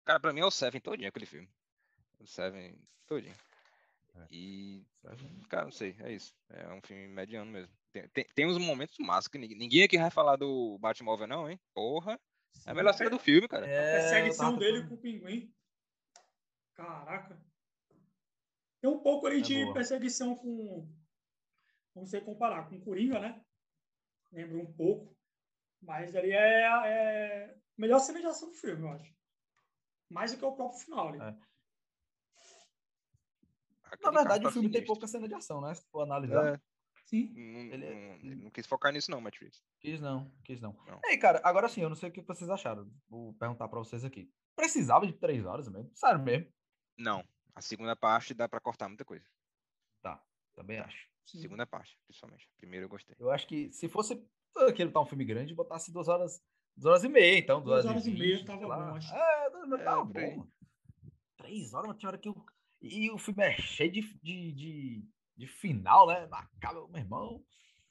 Cara, 0.03 0.19
pra 0.19 0.33
mim 0.33 0.41
é 0.41 0.45
o 0.45 0.51
Seven 0.51 0.81
todinho 0.81 1.07
aquele 1.07 1.25
filme. 1.25 1.49
O 2.19 2.27
Seven 2.27 2.77
todinho. 3.07 3.33
É. 4.15 4.25
E, 4.29 4.85
cara, 5.47 5.63
não 5.63 5.71
sei, 5.71 5.95
é 5.99 6.11
isso. 6.11 6.35
É 6.49 6.67
um 6.73 6.81
filme 6.81 7.07
mediano 7.07 7.49
mesmo. 7.49 7.73
Tem, 7.93 8.05
tem, 8.09 8.25
tem 8.35 8.45
uns 8.45 8.57
momentos 8.57 8.97
massa 8.99 9.29
que 9.29 9.37
ninguém, 9.37 9.57
ninguém 9.57 9.83
aqui 9.83 9.97
vai 9.97 10.11
falar 10.11 10.35
do 10.35 10.77
Batmóvel, 10.79 11.25
não, 11.25 11.49
hein? 11.49 11.57
Porra. 11.73 12.19
É 12.65 12.71
a 12.71 12.73
melhor 12.73 12.93
cena 12.93 13.09
do 13.09 13.19
filme, 13.19 13.47
cara. 13.47 13.65
É, 13.65 13.79
a 13.79 14.01
perseguição 14.01 14.57
dele 14.57 14.85
com 14.85 14.95
o 14.95 14.97
pinguim. 14.97 15.53
Caraca. 16.73 17.41
Tem 18.85 18.93
um 18.93 18.99
pouco 18.99 19.25
ali 19.25 19.39
é 19.39 19.41
de 19.41 19.63
boa. 19.63 19.73
perseguição 19.73 20.35
com. 20.35 20.87
Vamos 21.95 22.11
ser 22.11 22.23
comparar 22.23 22.69
com 22.69 22.79
Coringa, 22.79 23.19
né? 23.19 23.43
Lembra 24.31 24.59
um 24.59 24.71
pouco. 24.73 25.17
Mas 25.81 26.15
ali 26.15 26.29
é, 26.31 26.61
é 26.61 27.45
a 27.45 27.55
melhor 27.75 27.97
cena 27.97 28.19
de 28.19 28.27
ação 28.27 28.49
do 28.49 28.53
filme, 28.53 28.83
eu 28.83 28.89
acho. 28.89 29.11
Mais 30.07 30.31
do 30.31 30.37
que 30.37 30.45
o 30.45 30.55
próprio 30.55 30.79
final 30.79 31.07
ali. 31.07 31.19
É. 31.19 31.35
Na 34.03 34.11
verdade, 34.11 34.45
o 34.45 34.51
filme 34.51 34.69
tem 34.69 34.85
pouca 34.85 35.07
cena 35.07 35.27
de 35.27 35.33
ação, 35.33 35.61
né? 35.61 35.73
Se 35.73 35.83
for 35.89 36.03
analisar. 36.03 36.53
É. 36.53 36.61
Sim. 37.07 37.33
Não, 37.33 37.73
ele, 37.73 37.85
é 37.85 38.19
não, 38.21 38.35
não, 38.35 38.51
quis 38.51 38.67
focar 38.67 38.93
nisso, 38.93 39.09
não, 39.09 39.19
Matt 39.19 39.39
Quis 39.79 39.99
não, 39.99 40.31
quis 40.43 40.61
não. 40.61 40.77
não. 40.85 41.01
Ei, 41.05 41.17
cara, 41.17 41.41
agora 41.43 41.67
sim, 41.67 41.81
eu 41.81 41.89
não 41.89 41.95
sei 41.95 42.09
o 42.09 42.11
que 42.11 42.21
vocês 42.21 42.51
acharam. 42.51 42.87
Vou 43.09 43.33
perguntar 43.33 43.67
pra 43.67 43.79
vocês 43.79 44.05
aqui. 44.05 44.31
Precisava 44.55 45.07
de 45.07 45.13
três 45.13 45.43
horas 45.43 45.67
mesmo? 45.67 45.89
Sério 45.95 46.21
mesmo? 46.21 46.53
Não. 46.99 47.23
A 47.55 47.61
segunda 47.61 47.95
parte 47.95 48.33
dá 48.33 48.49
pra 48.49 48.59
cortar 48.59 48.89
muita 48.89 49.05
coisa. 49.05 49.25
Tá, 50.01 50.21
também 50.53 50.79
acho. 50.79 51.07
Sim. 51.25 51.39
Segunda 51.41 51.65
parte, 51.65 51.97
principalmente. 52.05 52.47
Primeiro 52.57 52.85
eu 52.85 52.89
gostei. 52.89 53.15
Eu 53.17 53.31
acho 53.31 53.47
que 53.47 53.71
se 53.71 53.87
fosse 53.87 54.21
aquele 54.67 54.91
tá 54.91 55.01
um 55.01 55.05
filme 55.05 55.25
grande, 55.25 55.55
botasse 55.55 55.91
duas 55.91 56.07
horas, 56.07 56.41
duas 56.75 56.91
horas 56.91 57.03
e 57.03 57.09
meia, 57.09 57.39
então. 57.39 57.61
Duas, 57.61 57.83
duas 57.83 57.95
horas 57.95 58.07
e, 58.07 58.11
meia 58.11 58.45
tava 58.45 58.67
lá. 58.67 58.77
bom, 58.77 58.95
acho. 58.95 59.13
É, 59.13 59.49
não, 59.49 59.77
tava 59.77 60.19
é, 60.19 60.35
bom. 60.35 60.47
Três 61.37 61.73
horas, 61.73 61.87
mas 61.87 61.97
tinha 61.97 62.09
hora 62.09 62.17
que 62.17 62.29
eu. 62.29 62.45
E 62.81 63.09
o 63.09 63.17
filme 63.17 63.43
é 63.43 63.57
cheio 63.57 63.91
de, 63.91 64.01
de, 64.21 64.51
de, 64.51 65.09
de 65.35 65.47
final, 65.47 66.07
né? 66.07 66.27
Acaba, 66.31 66.87
meu 66.87 66.99
irmão. 66.99 67.43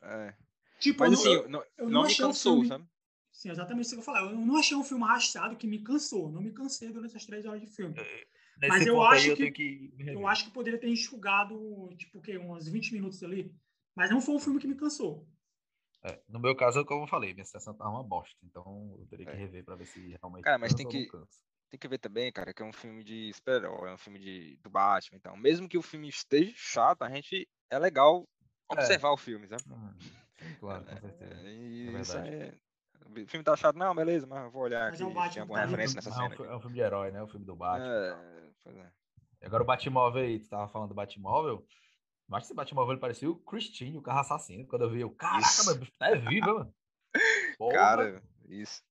É. 0.02 0.36
Tipo, 0.78 1.00
mas 1.00 1.14
assim, 1.14 1.32
eu, 1.32 1.48
não, 1.48 1.64
eu 1.78 1.84
não, 1.86 2.02
não 2.02 2.08
me 2.08 2.14
cansou, 2.14 2.54
filme... 2.54 2.68
sabe? 2.68 2.86
Sim, 3.32 3.50
exatamente 3.50 3.86
isso 3.86 3.94
que 3.94 4.00
eu 4.00 4.04
falei. 4.04 4.22
Eu 4.22 4.36
não 4.36 4.56
achei 4.56 4.76
um 4.76 4.84
filme 4.84 5.02
arrastado 5.02 5.56
que 5.56 5.66
me 5.66 5.82
cansou. 5.82 6.30
Não 6.30 6.40
me 6.40 6.52
cansei 6.52 6.92
durante 6.92 7.10
essas 7.10 7.26
três 7.26 7.44
horas 7.44 7.60
de 7.60 7.66
filme. 7.66 7.96
É, 8.60 8.68
nesse 8.68 8.78
mas 8.78 8.86
eu 8.86 9.02
acho 9.02 9.28
eu 9.30 9.36
que, 9.36 9.50
que 9.50 9.94
eu 9.98 10.26
acho 10.26 10.44
que 10.44 10.50
poderia 10.50 10.78
ter 10.78 10.88
enxugado, 10.88 11.90
tipo, 11.96 12.18
o 12.18 12.22
quê? 12.22 12.38
Uns 12.38 12.68
20 12.68 12.92
minutos 12.92 13.22
ali. 13.22 13.54
Mas 13.94 14.10
não 14.10 14.20
foi 14.20 14.34
um 14.34 14.40
filme 14.40 14.60
que 14.60 14.66
me 14.66 14.74
cansou. 14.74 15.26
É, 16.02 16.20
no 16.28 16.38
meu 16.38 16.54
caso, 16.54 16.80
é 16.80 16.84
como 16.84 17.04
eu 17.04 17.08
falei, 17.08 17.32
minha 17.32 17.46
sessão 17.46 17.72
tava 17.72 17.90
uma 17.90 18.04
bosta, 18.04 18.36
então 18.44 18.94
eu 18.98 19.06
teria 19.06 19.24
que 19.24 19.32
é. 19.32 19.36
rever 19.36 19.64
para 19.64 19.74
ver 19.74 19.86
se 19.86 20.16
realmente. 20.20 20.44
Cara, 20.44 20.58
mas 20.58 20.74
tem 20.74 20.86
que, 20.86 21.08
tem 21.70 21.80
que 21.80 21.88
ver 21.88 21.98
também, 21.98 22.30
cara, 22.30 22.52
que 22.52 22.62
é 22.62 22.66
um 22.66 22.72
filme 22.72 23.02
de 23.02 23.32
super-herói, 23.32 23.90
é 23.90 23.94
um 23.94 23.98
filme 23.98 24.18
de, 24.18 24.58
do 24.62 24.68
Batman, 24.68 25.16
então. 25.16 25.36
Mesmo 25.36 25.68
que 25.68 25.78
o 25.78 25.82
filme 25.82 26.08
esteja 26.08 26.52
chato, 26.54 27.02
a 27.02 27.08
gente. 27.08 27.48
É 27.70 27.78
legal 27.78 28.28
é. 28.70 28.74
observar 28.74 29.12
o 29.12 29.16
filme, 29.16 29.48
sabe? 29.48 29.62
Sim, 29.62 30.54
claro, 30.60 30.84
com 30.84 30.96
certeza. 30.98 31.48
É 31.48 32.00
isso 32.00 32.18
é. 32.18 32.54
O 33.06 33.26
filme 33.26 33.44
tá 33.44 33.56
chato, 33.56 33.76
não, 33.76 33.94
beleza, 33.94 34.26
mas 34.26 34.44
eu 34.44 34.50
vou 34.50 34.62
olhar 34.62 34.90
mas 34.90 35.00
aqui. 35.00 35.10
É 35.10 35.28
tem 35.30 35.40
alguma 35.42 35.60
referência 35.60 35.96
nessa 35.96 36.10
cena. 36.10 36.34
É 36.34 36.56
um 36.56 36.60
filme 36.60 36.74
de 36.74 36.80
herói, 36.80 37.10
né? 37.10 37.22
O 37.22 37.28
filme 37.28 37.46
do 37.46 37.56
Batman. 37.56 37.86
É, 37.86 38.43
pois 38.64 38.76
é. 38.76 38.90
E 39.42 39.46
agora 39.46 39.62
o 39.62 39.66
Batmóvel 39.66 40.24
aí, 40.24 40.40
tu 40.40 40.48
tava 40.48 40.68
falando 40.68 40.88
do 40.88 40.94
Batmóvel. 40.94 41.66
Mas 42.26 42.44
esse 42.44 42.54
Batmóvel 42.54 42.92
ele 42.92 43.00
parecia 43.00 43.30
o 43.30 43.36
Christine, 43.36 43.98
o 43.98 44.02
carro 44.02 44.20
assassino. 44.20 44.66
Quando 44.66 44.82
eu 44.82 44.90
vi, 44.90 45.00
eu, 45.00 45.10
caraca, 45.10 45.70
o 45.70 45.74
bicho 45.74 45.92
tá 45.98 46.14
vivo, 46.14 46.54
mano. 46.54 46.74
Porra. 47.58 47.74
Cara, 47.74 48.22
isso. 48.48 48.82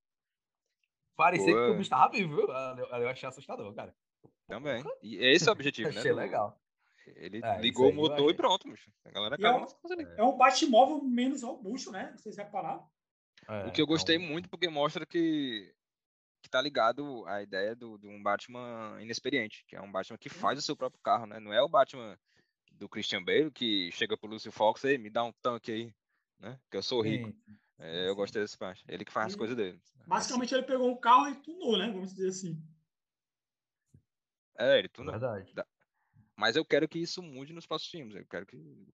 Parecia 1.16 1.54
Pô. 1.54 1.60
que 1.60 1.72
o 1.72 1.78
bicho 1.78 1.90
tava 1.90 2.12
vivo, 2.12 2.36
viu? 2.36 2.48
Eu 2.48 3.10
achei 3.10 3.28
assustador, 3.28 3.74
cara. 3.74 3.96
Também. 4.48 4.84
E 5.02 5.18
esse 5.18 5.48
é 5.48 5.52
o 5.52 5.54
objetivo, 5.54 5.90
né? 5.92 6.00
Achei 6.00 6.14
legal. 6.14 6.60
Ele 7.16 7.42
é, 7.44 7.60
ligou 7.60 7.90
o 7.90 7.94
motor 7.94 8.30
e 8.32 8.34
pronto, 8.34 8.70
bicho. 8.70 8.92
A 9.04 9.12
galera 9.12 9.36
é, 9.40 9.52
um, 9.52 9.66
é 10.18 10.24
um 10.24 10.38
Batmóvel 10.38 11.04
menos 11.04 11.44
robusto, 11.44 11.92
né? 11.92 12.14
Vocês 12.16 12.38
repararam? 12.38 12.88
É, 13.48 13.66
o 13.66 13.72
que 13.72 13.82
eu 13.82 13.88
gostei 13.88 14.16
então... 14.16 14.28
muito 14.30 14.50
porque 14.50 14.70
mostra 14.70 15.06
que, 15.06 15.74
que 16.44 16.50
tá 16.50 16.62
ligado 16.62 17.26
à 17.26 17.42
ideia 17.42 17.74
do, 17.74 17.98
de 17.98 18.06
um 18.06 18.22
Batman 18.22 19.02
inexperiente, 19.02 19.64
que 19.66 19.78
é 19.78 19.82
um 19.82 19.92
Batman 19.92 20.18
que 20.18 20.30
faz 20.30 20.60
o 20.60 20.62
seu 20.62 20.76
próprio 20.76 21.02
carro, 21.02 21.26
né? 21.26 21.40
Não 21.40 21.54
é 21.54 21.62
o 21.62 21.70
Batman 21.70 22.20
do 22.74 22.90
Christian 22.90 23.24
Bale, 23.24 23.50
que 23.50 23.90
chega 23.94 24.18
pro 24.18 24.30
Lucio 24.30 24.52
Fox 24.52 24.84
e 24.84 24.98
me 24.98 25.10
dá 25.10 25.24
um 25.24 25.32
tanque 25.42 25.72
aí, 25.72 25.96
né? 26.40 26.60
Que 26.70 26.76
eu 26.76 26.84
sou 26.84 27.02
rico. 27.02 27.30
Sim, 27.30 27.58
é, 27.80 28.10
eu 28.10 28.16
gostei 28.16 28.42
desse 28.42 28.58
parte. 28.58 28.84
Ele 28.88 29.06
que 29.06 29.12
faz 29.12 29.28
as 29.28 29.36
coisas 29.36 29.56
dele. 29.56 29.82
Basicamente 30.06 30.54
ele 30.54 30.64
pegou 30.64 30.92
um 30.92 31.00
carro 31.00 31.30
e 31.30 31.36
tunou, 31.36 31.78
né? 31.78 31.88
Vamos 31.88 32.14
dizer 32.14 32.28
assim. 32.28 32.62
É, 34.60 34.80
ele 34.80 34.90
tunou. 34.90 35.12
Verdade. 35.12 35.52
Mas 36.36 36.58
eu 36.58 36.66
quero 36.66 36.90
que 36.90 37.00
isso 37.00 37.24
mude 37.24 37.54
nos 37.54 37.66
próximos 37.66 37.92
filmes. 37.92 38.16
Eu 38.16 38.26
quero 38.26 38.46
que. 38.46 38.88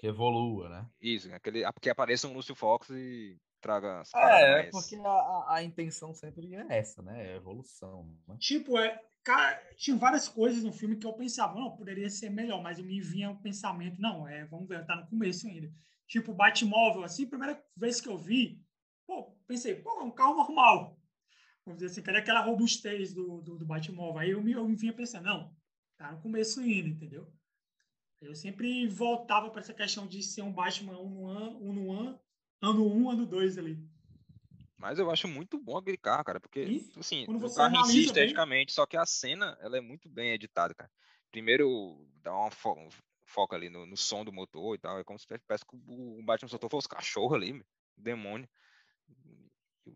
Que 0.00 0.08
evolua, 0.08 0.68
né? 0.68 0.90
Isso, 1.00 1.32
aquele, 1.32 1.62
que 1.80 1.90
apareça 1.90 2.26
um 2.26 2.32
Lucio 2.32 2.54
Fox 2.54 2.90
e 2.90 3.38
traga 3.60 4.00
as 4.00 4.14
É, 4.14 4.62
mais... 4.62 4.70
porque 4.70 4.96
a, 4.96 5.54
a, 5.54 5.62
intenção 5.62 6.14
sempre 6.14 6.54
é 6.54 6.66
essa, 6.70 7.02
né? 7.02 7.32
É 7.32 7.36
evolução. 7.36 8.14
Né? 8.26 8.36
Tipo, 8.38 8.78
é, 8.78 9.00
Cara, 9.28 9.60
tinha 9.76 9.94
várias 9.94 10.26
coisas 10.26 10.64
no 10.64 10.72
filme 10.72 10.96
que 10.96 11.06
eu 11.06 11.12
pensava, 11.12 11.54
não, 11.54 11.76
poderia 11.76 12.08
ser 12.08 12.30
melhor, 12.30 12.62
mas 12.62 12.80
me 12.80 12.98
vinha 12.98 13.28
o 13.28 13.34
um 13.34 13.42
pensamento, 13.42 14.00
não, 14.00 14.26
é, 14.26 14.46
vamos 14.46 14.66
ver, 14.66 14.86
tá 14.86 14.96
no 14.96 15.06
começo 15.06 15.46
ainda. 15.46 15.70
Tipo, 16.06 16.32
Batmóvel, 16.32 17.04
assim, 17.04 17.26
primeira 17.26 17.62
vez 17.76 18.00
que 18.00 18.08
eu 18.08 18.16
vi, 18.16 18.58
pô, 19.06 19.36
pensei, 19.46 19.74
pô, 19.74 20.00
é 20.00 20.04
um 20.04 20.10
carro 20.10 20.34
normal. 20.34 20.98
Vamos 21.62 21.78
dizer 21.78 21.92
assim, 21.92 22.02
cadê 22.02 22.20
aquela 22.20 22.40
robustez 22.40 23.12
do, 23.12 23.42
do, 23.42 23.58
do 23.58 23.66
Batmóvel? 23.66 24.18
Aí 24.18 24.30
eu 24.30 24.42
me, 24.42 24.52
eu 24.52 24.66
me 24.66 24.74
vinha 24.74 24.94
pensando, 24.94 25.26
não, 25.26 25.54
tá 25.98 26.10
no 26.10 26.22
começo 26.22 26.60
ainda, 26.60 26.88
entendeu? 26.88 27.30
Eu 28.22 28.34
sempre 28.34 28.88
voltava 28.88 29.50
para 29.50 29.60
essa 29.60 29.74
questão 29.74 30.06
de 30.06 30.22
ser 30.22 30.40
um 30.40 30.52
Batman 30.52 30.98
um 30.98 31.28
no 31.28 31.68
um 31.68 31.72
no 31.74 32.20
ano, 32.60 32.84
ano 32.84 32.94
um, 32.94 33.10
ano 33.10 33.26
dois 33.26 33.58
ali. 33.58 33.78
Mas 34.76 34.98
eu 34.98 35.10
acho 35.10 35.26
muito 35.26 35.58
bom 35.58 35.76
aquele 35.76 35.96
carro, 35.96 36.24
cara, 36.24 36.40
porque, 36.40 36.60
e, 36.60 36.92
assim, 36.96 37.24
o 37.28 37.54
carro 37.54 37.76
em 37.76 37.84
si, 37.84 38.04
esteticamente, 38.04 38.68
bem... 38.68 38.74
só 38.74 38.86
que 38.86 38.96
a 38.96 39.04
cena, 39.04 39.58
ela 39.60 39.76
é 39.76 39.80
muito 39.80 40.08
bem 40.08 40.30
editada, 40.30 40.72
cara. 40.72 40.90
Primeiro, 41.32 42.06
dá 42.22 42.32
uma 42.32 42.50
fo 42.50 42.76
foca 43.24 43.54
ali 43.54 43.68
no, 43.68 43.84
no, 43.84 43.96
som 43.96 44.24
do 44.24 44.32
motor 44.32 44.74
e 44.74 44.78
tal, 44.78 44.98
é 44.98 45.04
como 45.04 45.18
se 45.18 45.26
parece 45.26 45.66
que 45.66 45.76
o 45.86 46.22
Batman 46.22 46.48
soltou 46.48 46.70
foi 46.70 46.78
os 46.78 46.86
cachorros 46.86 47.34
ali, 47.34 47.52
meu, 47.52 47.66
demônio. 47.96 48.48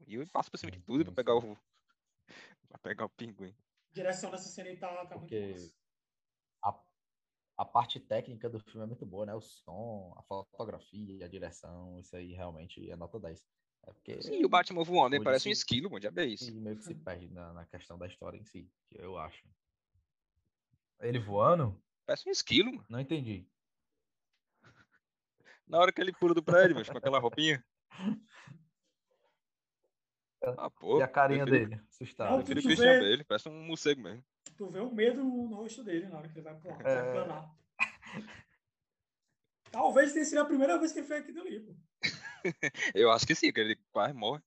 E 0.07 0.17
eu 0.17 0.27
passo 0.29 0.51
por 0.51 0.59
cima 0.59 0.71
de 0.71 0.81
tudo 0.81 1.05
pra 1.05 1.15
pegar 1.15 1.37
o 1.37 1.57
pra 2.69 2.79
pegar 2.79 3.05
o 3.05 3.11
pinguim. 3.11 3.55
A 3.91 3.95
direção 3.95 4.31
dessa 4.31 4.49
cena 4.49 4.69
aí 4.69 4.77
tá, 4.77 5.07
tá 5.07 5.19
porque 5.19 5.55
a 7.57 7.65
parte 7.65 8.01
técnica 8.01 8.49
do 8.49 8.59
filme 8.59 8.83
é 8.83 8.87
muito 8.87 9.05
boa, 9.05 9.27
né? 9.27 9.35
O 9.35 9.41
som, 9.41 10.15
a 10.17 10.23
fotografia, 10.23 11.25
a 11.25 11.29
direção, 11.29 11.99
isso 11.99 12.17
aí 12.17 12.33
realmente 12.33 12.91
é 12.91 12.97
nota 12.97 13.19
10. 13.19 13.47
É 13.85 13.93
porque 13.93 14.23
Sim, 14.23 14.45
o 14.45 14.49
Batman 14.49 14.85
voando, 14.85 15.17
ele 15.17 15.25
parece 15.25 15.49
um 15.49 15.53
esquilo, 15.53 15.91
já 16.01 16.13
é 16.17 16.25
isso. 16.25 16.51
E 16.51 16.61
meio 16.61 16.77
que 16.77 16.85
se 16.85 16.95
perde 16.95 17.29
na, 17.29 17.53
na, 17.53 17.67
questão 17.67 17.99
da 17.99 18.07
história 18.07 18.39
em 18.39 18.45
si, 18.45 18.71
que 18.89 19.01
eu 19.01 19.19
acho. 19.19 19.43
Ele 21.01 21.19
voando? 21.19 21.81
Parece 22.07 22.29
um 22.29 22.33
esquilo, 22.33 22.71
mano. 22.71 22.87
Não 22.89 23.01
entendi. 23.01 23.47
Na 25.67 25.79
hora 25.79 25.93
que 25.93 26.01
ele 26.01 26.13
pula 26.13 26.33
do 26.33 26.43
prédio, 26.43 26.77
mas 26.77 26.89
com 26.89 26.99
aquela 26.99 27.19
roupinha. 27.19 27.65
Ah, 30.59 30.69
pô, 30.69 30.99
e 30.99 31.03
a 31.03 31.07
carinha 31.07 31.45
prefiro, 31.45 31.71
dele, 31.71 31.83
assustado. 31.89 32.33
Eu 32.33 32.37
prefiro 32.39 32.59
o 32.59 32.63
Christian 32.65 32.99
Bale, 32.99 33.23
parece 33.23 33.49
um 33.49 33.65
morcego 33.65 34.03
mesmo. 34.03 34.25
Tu 34.63 34.71
vê 34.71 34.79
o 34.79 34.95
medo 34.95 35.25
no, 35.25 35.57
rosto 35.57 35.83
dele 35.83 36.07
na 36.07 36.19
hora 36.19 36.29
que 36.29 36.39
ele 36.39 36.45
vai 36.45 36.55
é... 36.85 38.23
Talvez 39.73 40.13
tenha 40.13 40.25
sido 40.25 40.39
a 40.39 40.45
primeira 40.45 40.79
vez 40.79 40.93
que 40.93 41.01
ele 41.01 41.09
fez 41.09 41.21
aquilo 41.21 41.41
ali, 41.41 41.59
pô. 41.59 41.75
Eu 42.95 43.11
acho 43.11 43.27
que 43.27 43.35
sim, 43.35 43.53
que 43.53 43.59
ele 43.59 43.75
quase 43.91 44.15
morre. 44.15 44.41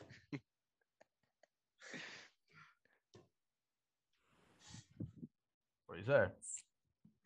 Pois 5.86 6.07
é. 6.07 6.32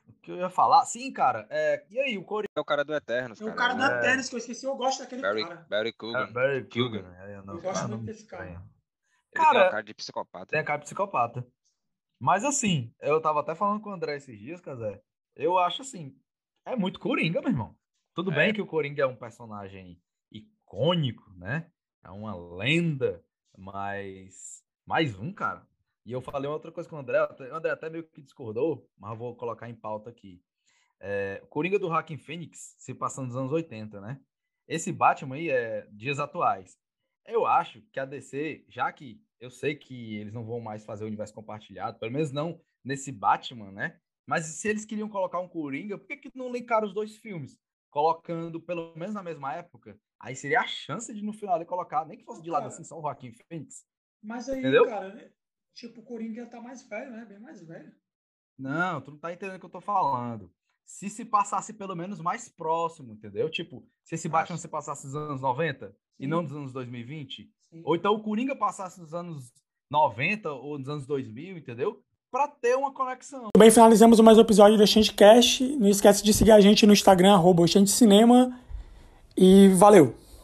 O 0.08 0.14
que 0.14 0.32
eu 0.32 0.38
ia 0.38 0.50
falar? 0.50 0.84
Sim, 0.88 1.14
cara. 1.14 1.46
É... 1.52 1.86
E 1.92 2.00
aí, 2.00 2.18
o 2.18 2.24
Coringa. 2.24 2.50
É 2.56 2.60
o 2.60 2.66
cara 2.66 2.84
do 2.84 2.96
Eternos, 2.96 3.40
É 3.40 3.44
cara. 3.44 3.54
o 3.54 3.56
cara 3.56 3.74
Ele 3.74 3.82
do 3.84 3.86
é- 3.86 4.00
Eternos 4.00 4.30
que 4.30 4.36
eu 4.36 4.40
esqueci, 4.40 4.66
eu 4.66 4.76
gosto 4.76 5.02
daquele 5.02 5.22
Barry, 5.22 5.44
cara. 5.48 5.66
Barry 5.70 5.90
É, 5.90 5.92
Coogan. 5.94 6.32
Barry 6.32 6.66
Kilgan. 6.68 7.04
Kilgan. 7.04 7.16
É, 7.24 7.36
eu 7.36 7.46
não, 7.46 7.54
Eu 7.54 7.62
gosto 7.62 7.76
cara, 7.76 7.88
muito 7.88 8.06
desse 8.06 8.26
cara. 8.26 8.46
Ele 8.50 8.58
tem 9.32 9.44
Cara, 9.44 9.60
uma 9.66 9.70
cara 9.70 9.84
de 9.84 9.94
psicopata. 9.94 10.46
Tem 10.48 10.60
a 10.60 10.64
cara 10.64 10.80
de 10.80 10.86
psicopata. 10.86 11.46
Mas 12.20 12.44
assim, 12.44 12.94
eu 13.00 13.22
tava 13.22 13.40
até 13.40 13.56
falando 13.56 13.82
com 13.82 13.90
o 13.90 13.94
André 13.94 14.18
esses 14.18 14.38
dias, 14.38 14.60
Casé. 14.62 15.02
Eu 15.36 15.58
acho 15.58 15.82
assim, 15.82 16.16
é 16.66 16.76
muito 16.76 17.00
Coringa, 17.00 17.40
meu 17.42 17.50
irmão. 17.50 17.76
Tudo 18.14 18.32
É. 18.32 18.36
bem 18.36 18.54
que 18.54 18.62
o 18.62 18.68
Coringa 18.68 19.04
é 19.04 19.08
um 19.08 19.16
personagem 19.16 20.02
icônico, 20.32 21.32
né? 21.36 21.72
É 22.04 22.10
uma 22.10 22.36
lenda, 22.36 23.24
mas 23.58 24.64
mais 24.86 25.18
um, 25.18 25.32
cara. 25.34 25.66
E 26.06 26.12
eu 26.12 26.22
falei 26.22 26.50
uma 26.50 26.56
outra 26.56 26.72
coisa 26.72 26.90
com 26.90 26.96
o 26.96 27.00
André, 27.00 27.20
o 27.22 27.56
André 27.56 27.72
até 27.72 27.90
meio 27.90 28.04
que 28.10 28.22
discordou, 28.22 28.90
mas 28.98 29.18
vou 29.18 29.36
colocar 29.36 29.70
em 29.70 29.76
pauta 29.76 30.10
aqui. 30.10 30.42
É, 31.00 31.40
o 31.44 31.48
Coringa 31.48 31.80
do 31.80 31.88
Joaquin 31.88 32.18
Phoenix 32.18 32.76
se 32.78 32.94
passando 32.94 33.28
nos 33.28 33.36
anos 33.38 33.52
80, 33.52 34.02
né? 34.02 34.20
Esse 34.68 34.92
Batman 34.92 35.36
aí 35.36 35.50
é 35.50 35.88
dias 35.92 36.20
atuais. 36.20 36.78
Eu 37.26 37.46
acho 37.46 37.82
que 37.94 38.00
a 38.00 38.06
DC, 38.06 38.66
já 38.68 38.92
que 38.92 39.22
eu 39.40 39.50
sei 39.52 39.76
que 39.76 40.16
eles 40.18 40.34
não 40.34 40.46
vão 40.46 40.60
mais 40.60 40.86
fazer 40.86 41.04
o 41.04 41.08
universo 41.08 41.34
compartilhado, 41.34 42.00
pelo 42.00 42.12
menos 42.12 42.32
não 42.32 42.60
nesse 42.84 43.12
Batman, 43.12 43.72
né? 43.72 44.00
Mas 44.26 44.46
se 44.46 44.68
eles 44.68 44.86
queriam 44.86 45.10
colocar 45.10 45.40
um 45.40 45.48
Coringa, 45.48 45.98
por 45.98 46.08
que, 46.08 46.18
que 46.18 46.32
não 46.36 46.52
linkaram 46.52 46.88
os 46.88 46.94
dois 46.94 47.18
filmes? 47.18 47.58
Colocando 47.90 48.62
pelo 48.62 48.96
menos 48.96 49.16
na 49.16 49.24
mesma 49.24 49.56
época, 49.56 50.00
aí 50.20 50.36
seria 50.36 50.62
a 50.62 50.68
chance 50.68 51.12
de 51.14 51.24
no 51.24 51.34
final 51.34 51.56
ele 51.56 51.66
colocar, 51.66 52.06
nem 52.06 52.18
que 52.18 52.24
fosse 52.24 52.42
de 52.42 52.50
lado 52.50 52.64
Cara. 52.64 52.74
assim, 52.74 52.84
só 52.84 52.98
o 53.00 53.02
Joaquim 53.02 53.32
Phoenix. 53.34 53.86
Mas 54.22 54.48
aí, 54.50 54.60
Entendeu? 54.60 54.86
cara, 54.86 55.14
né? 55.16 55.32
tipo, 55.74 56.02
o 56.02 56.04
Coringa 56.04 56.46
tá 56.48 56.62
mais 56.62 56.88
velho, 56.88 57.12
né? 57.12 57.26
Bem 57.26 57.40
mais 57.40 57.66
velho. 57.66 57.92
Não, 58.58 59.02
tu 59.02 59.12
não 59.12 59.18
tá 59.20 59.32
entendendo 59.34 59.56
o 59.56 59.60
que 59.60 59.66
eu 59.66 59.70
tô 59.70 59.82
falando. 59.82 60.54
Se 60.86 61.10
se 61.10 61.24
passasse 61.24 61.74
pelo 61.74 61.96
menos 61.96 62.20
mais 62.20 62.50
próximo, 62.50 63.14
entendeu? 63.14 63.50
Tipo, 63.50 63.88
se 64.04 64.16
esse 64.16 64.28
Batman 64.28 64.56
Acho. 64.56 64.62
se 64.64 64.68
passasse 64.68 65.06
nos 65.06 65.16
anos 65.16 65.42
90 65.42 65.96
e 66.20 66.24
Sim. 66.24 66.30
não 66.30 66.42
nos 66.42 66.52
anos 66.52 66.74
2020, 66.74 67.52
Sim. 67.72 67.82
Ou 67.86 67.96
então 67.96 68.14
o 68.14 68.22
Coringa 68.22 68.56
passasse 68.56 69.00
nos 69.00 69.14
anos 69.14 69.52
90 69.92 70.52
ou 70.52 70.78
nos 70.78 70.90
anos 70.90 71.06
2000, 71.06 71.58
entendeu? 71.58 72.02
Pra 72.32 72.48
ter 72.48 72.76
uma 72.76 72.92
conexão. 72.92 73.50
Bem, 73.58 73.72
finalizamos 73.72 74.20
mais 74.20 74.38
um 74.38 74.42
episódio 74.42 74.78
do 74.78 74.84
Oxente 74.84 75.14
Cast. 75.14 75.64
Não 75.78 75.88
esquece 75.88 76.24
de 76.24 76.34
seguir 76.34 76.52
a 76.52 76.62
gente 76.62 76.86
no 76.86 76.94
Instagram, 76.94 77.34
arroba 77.34 77.66
Cinema. 77.68 78.60
E 79.36 79.70
valeu! 79.70 80.14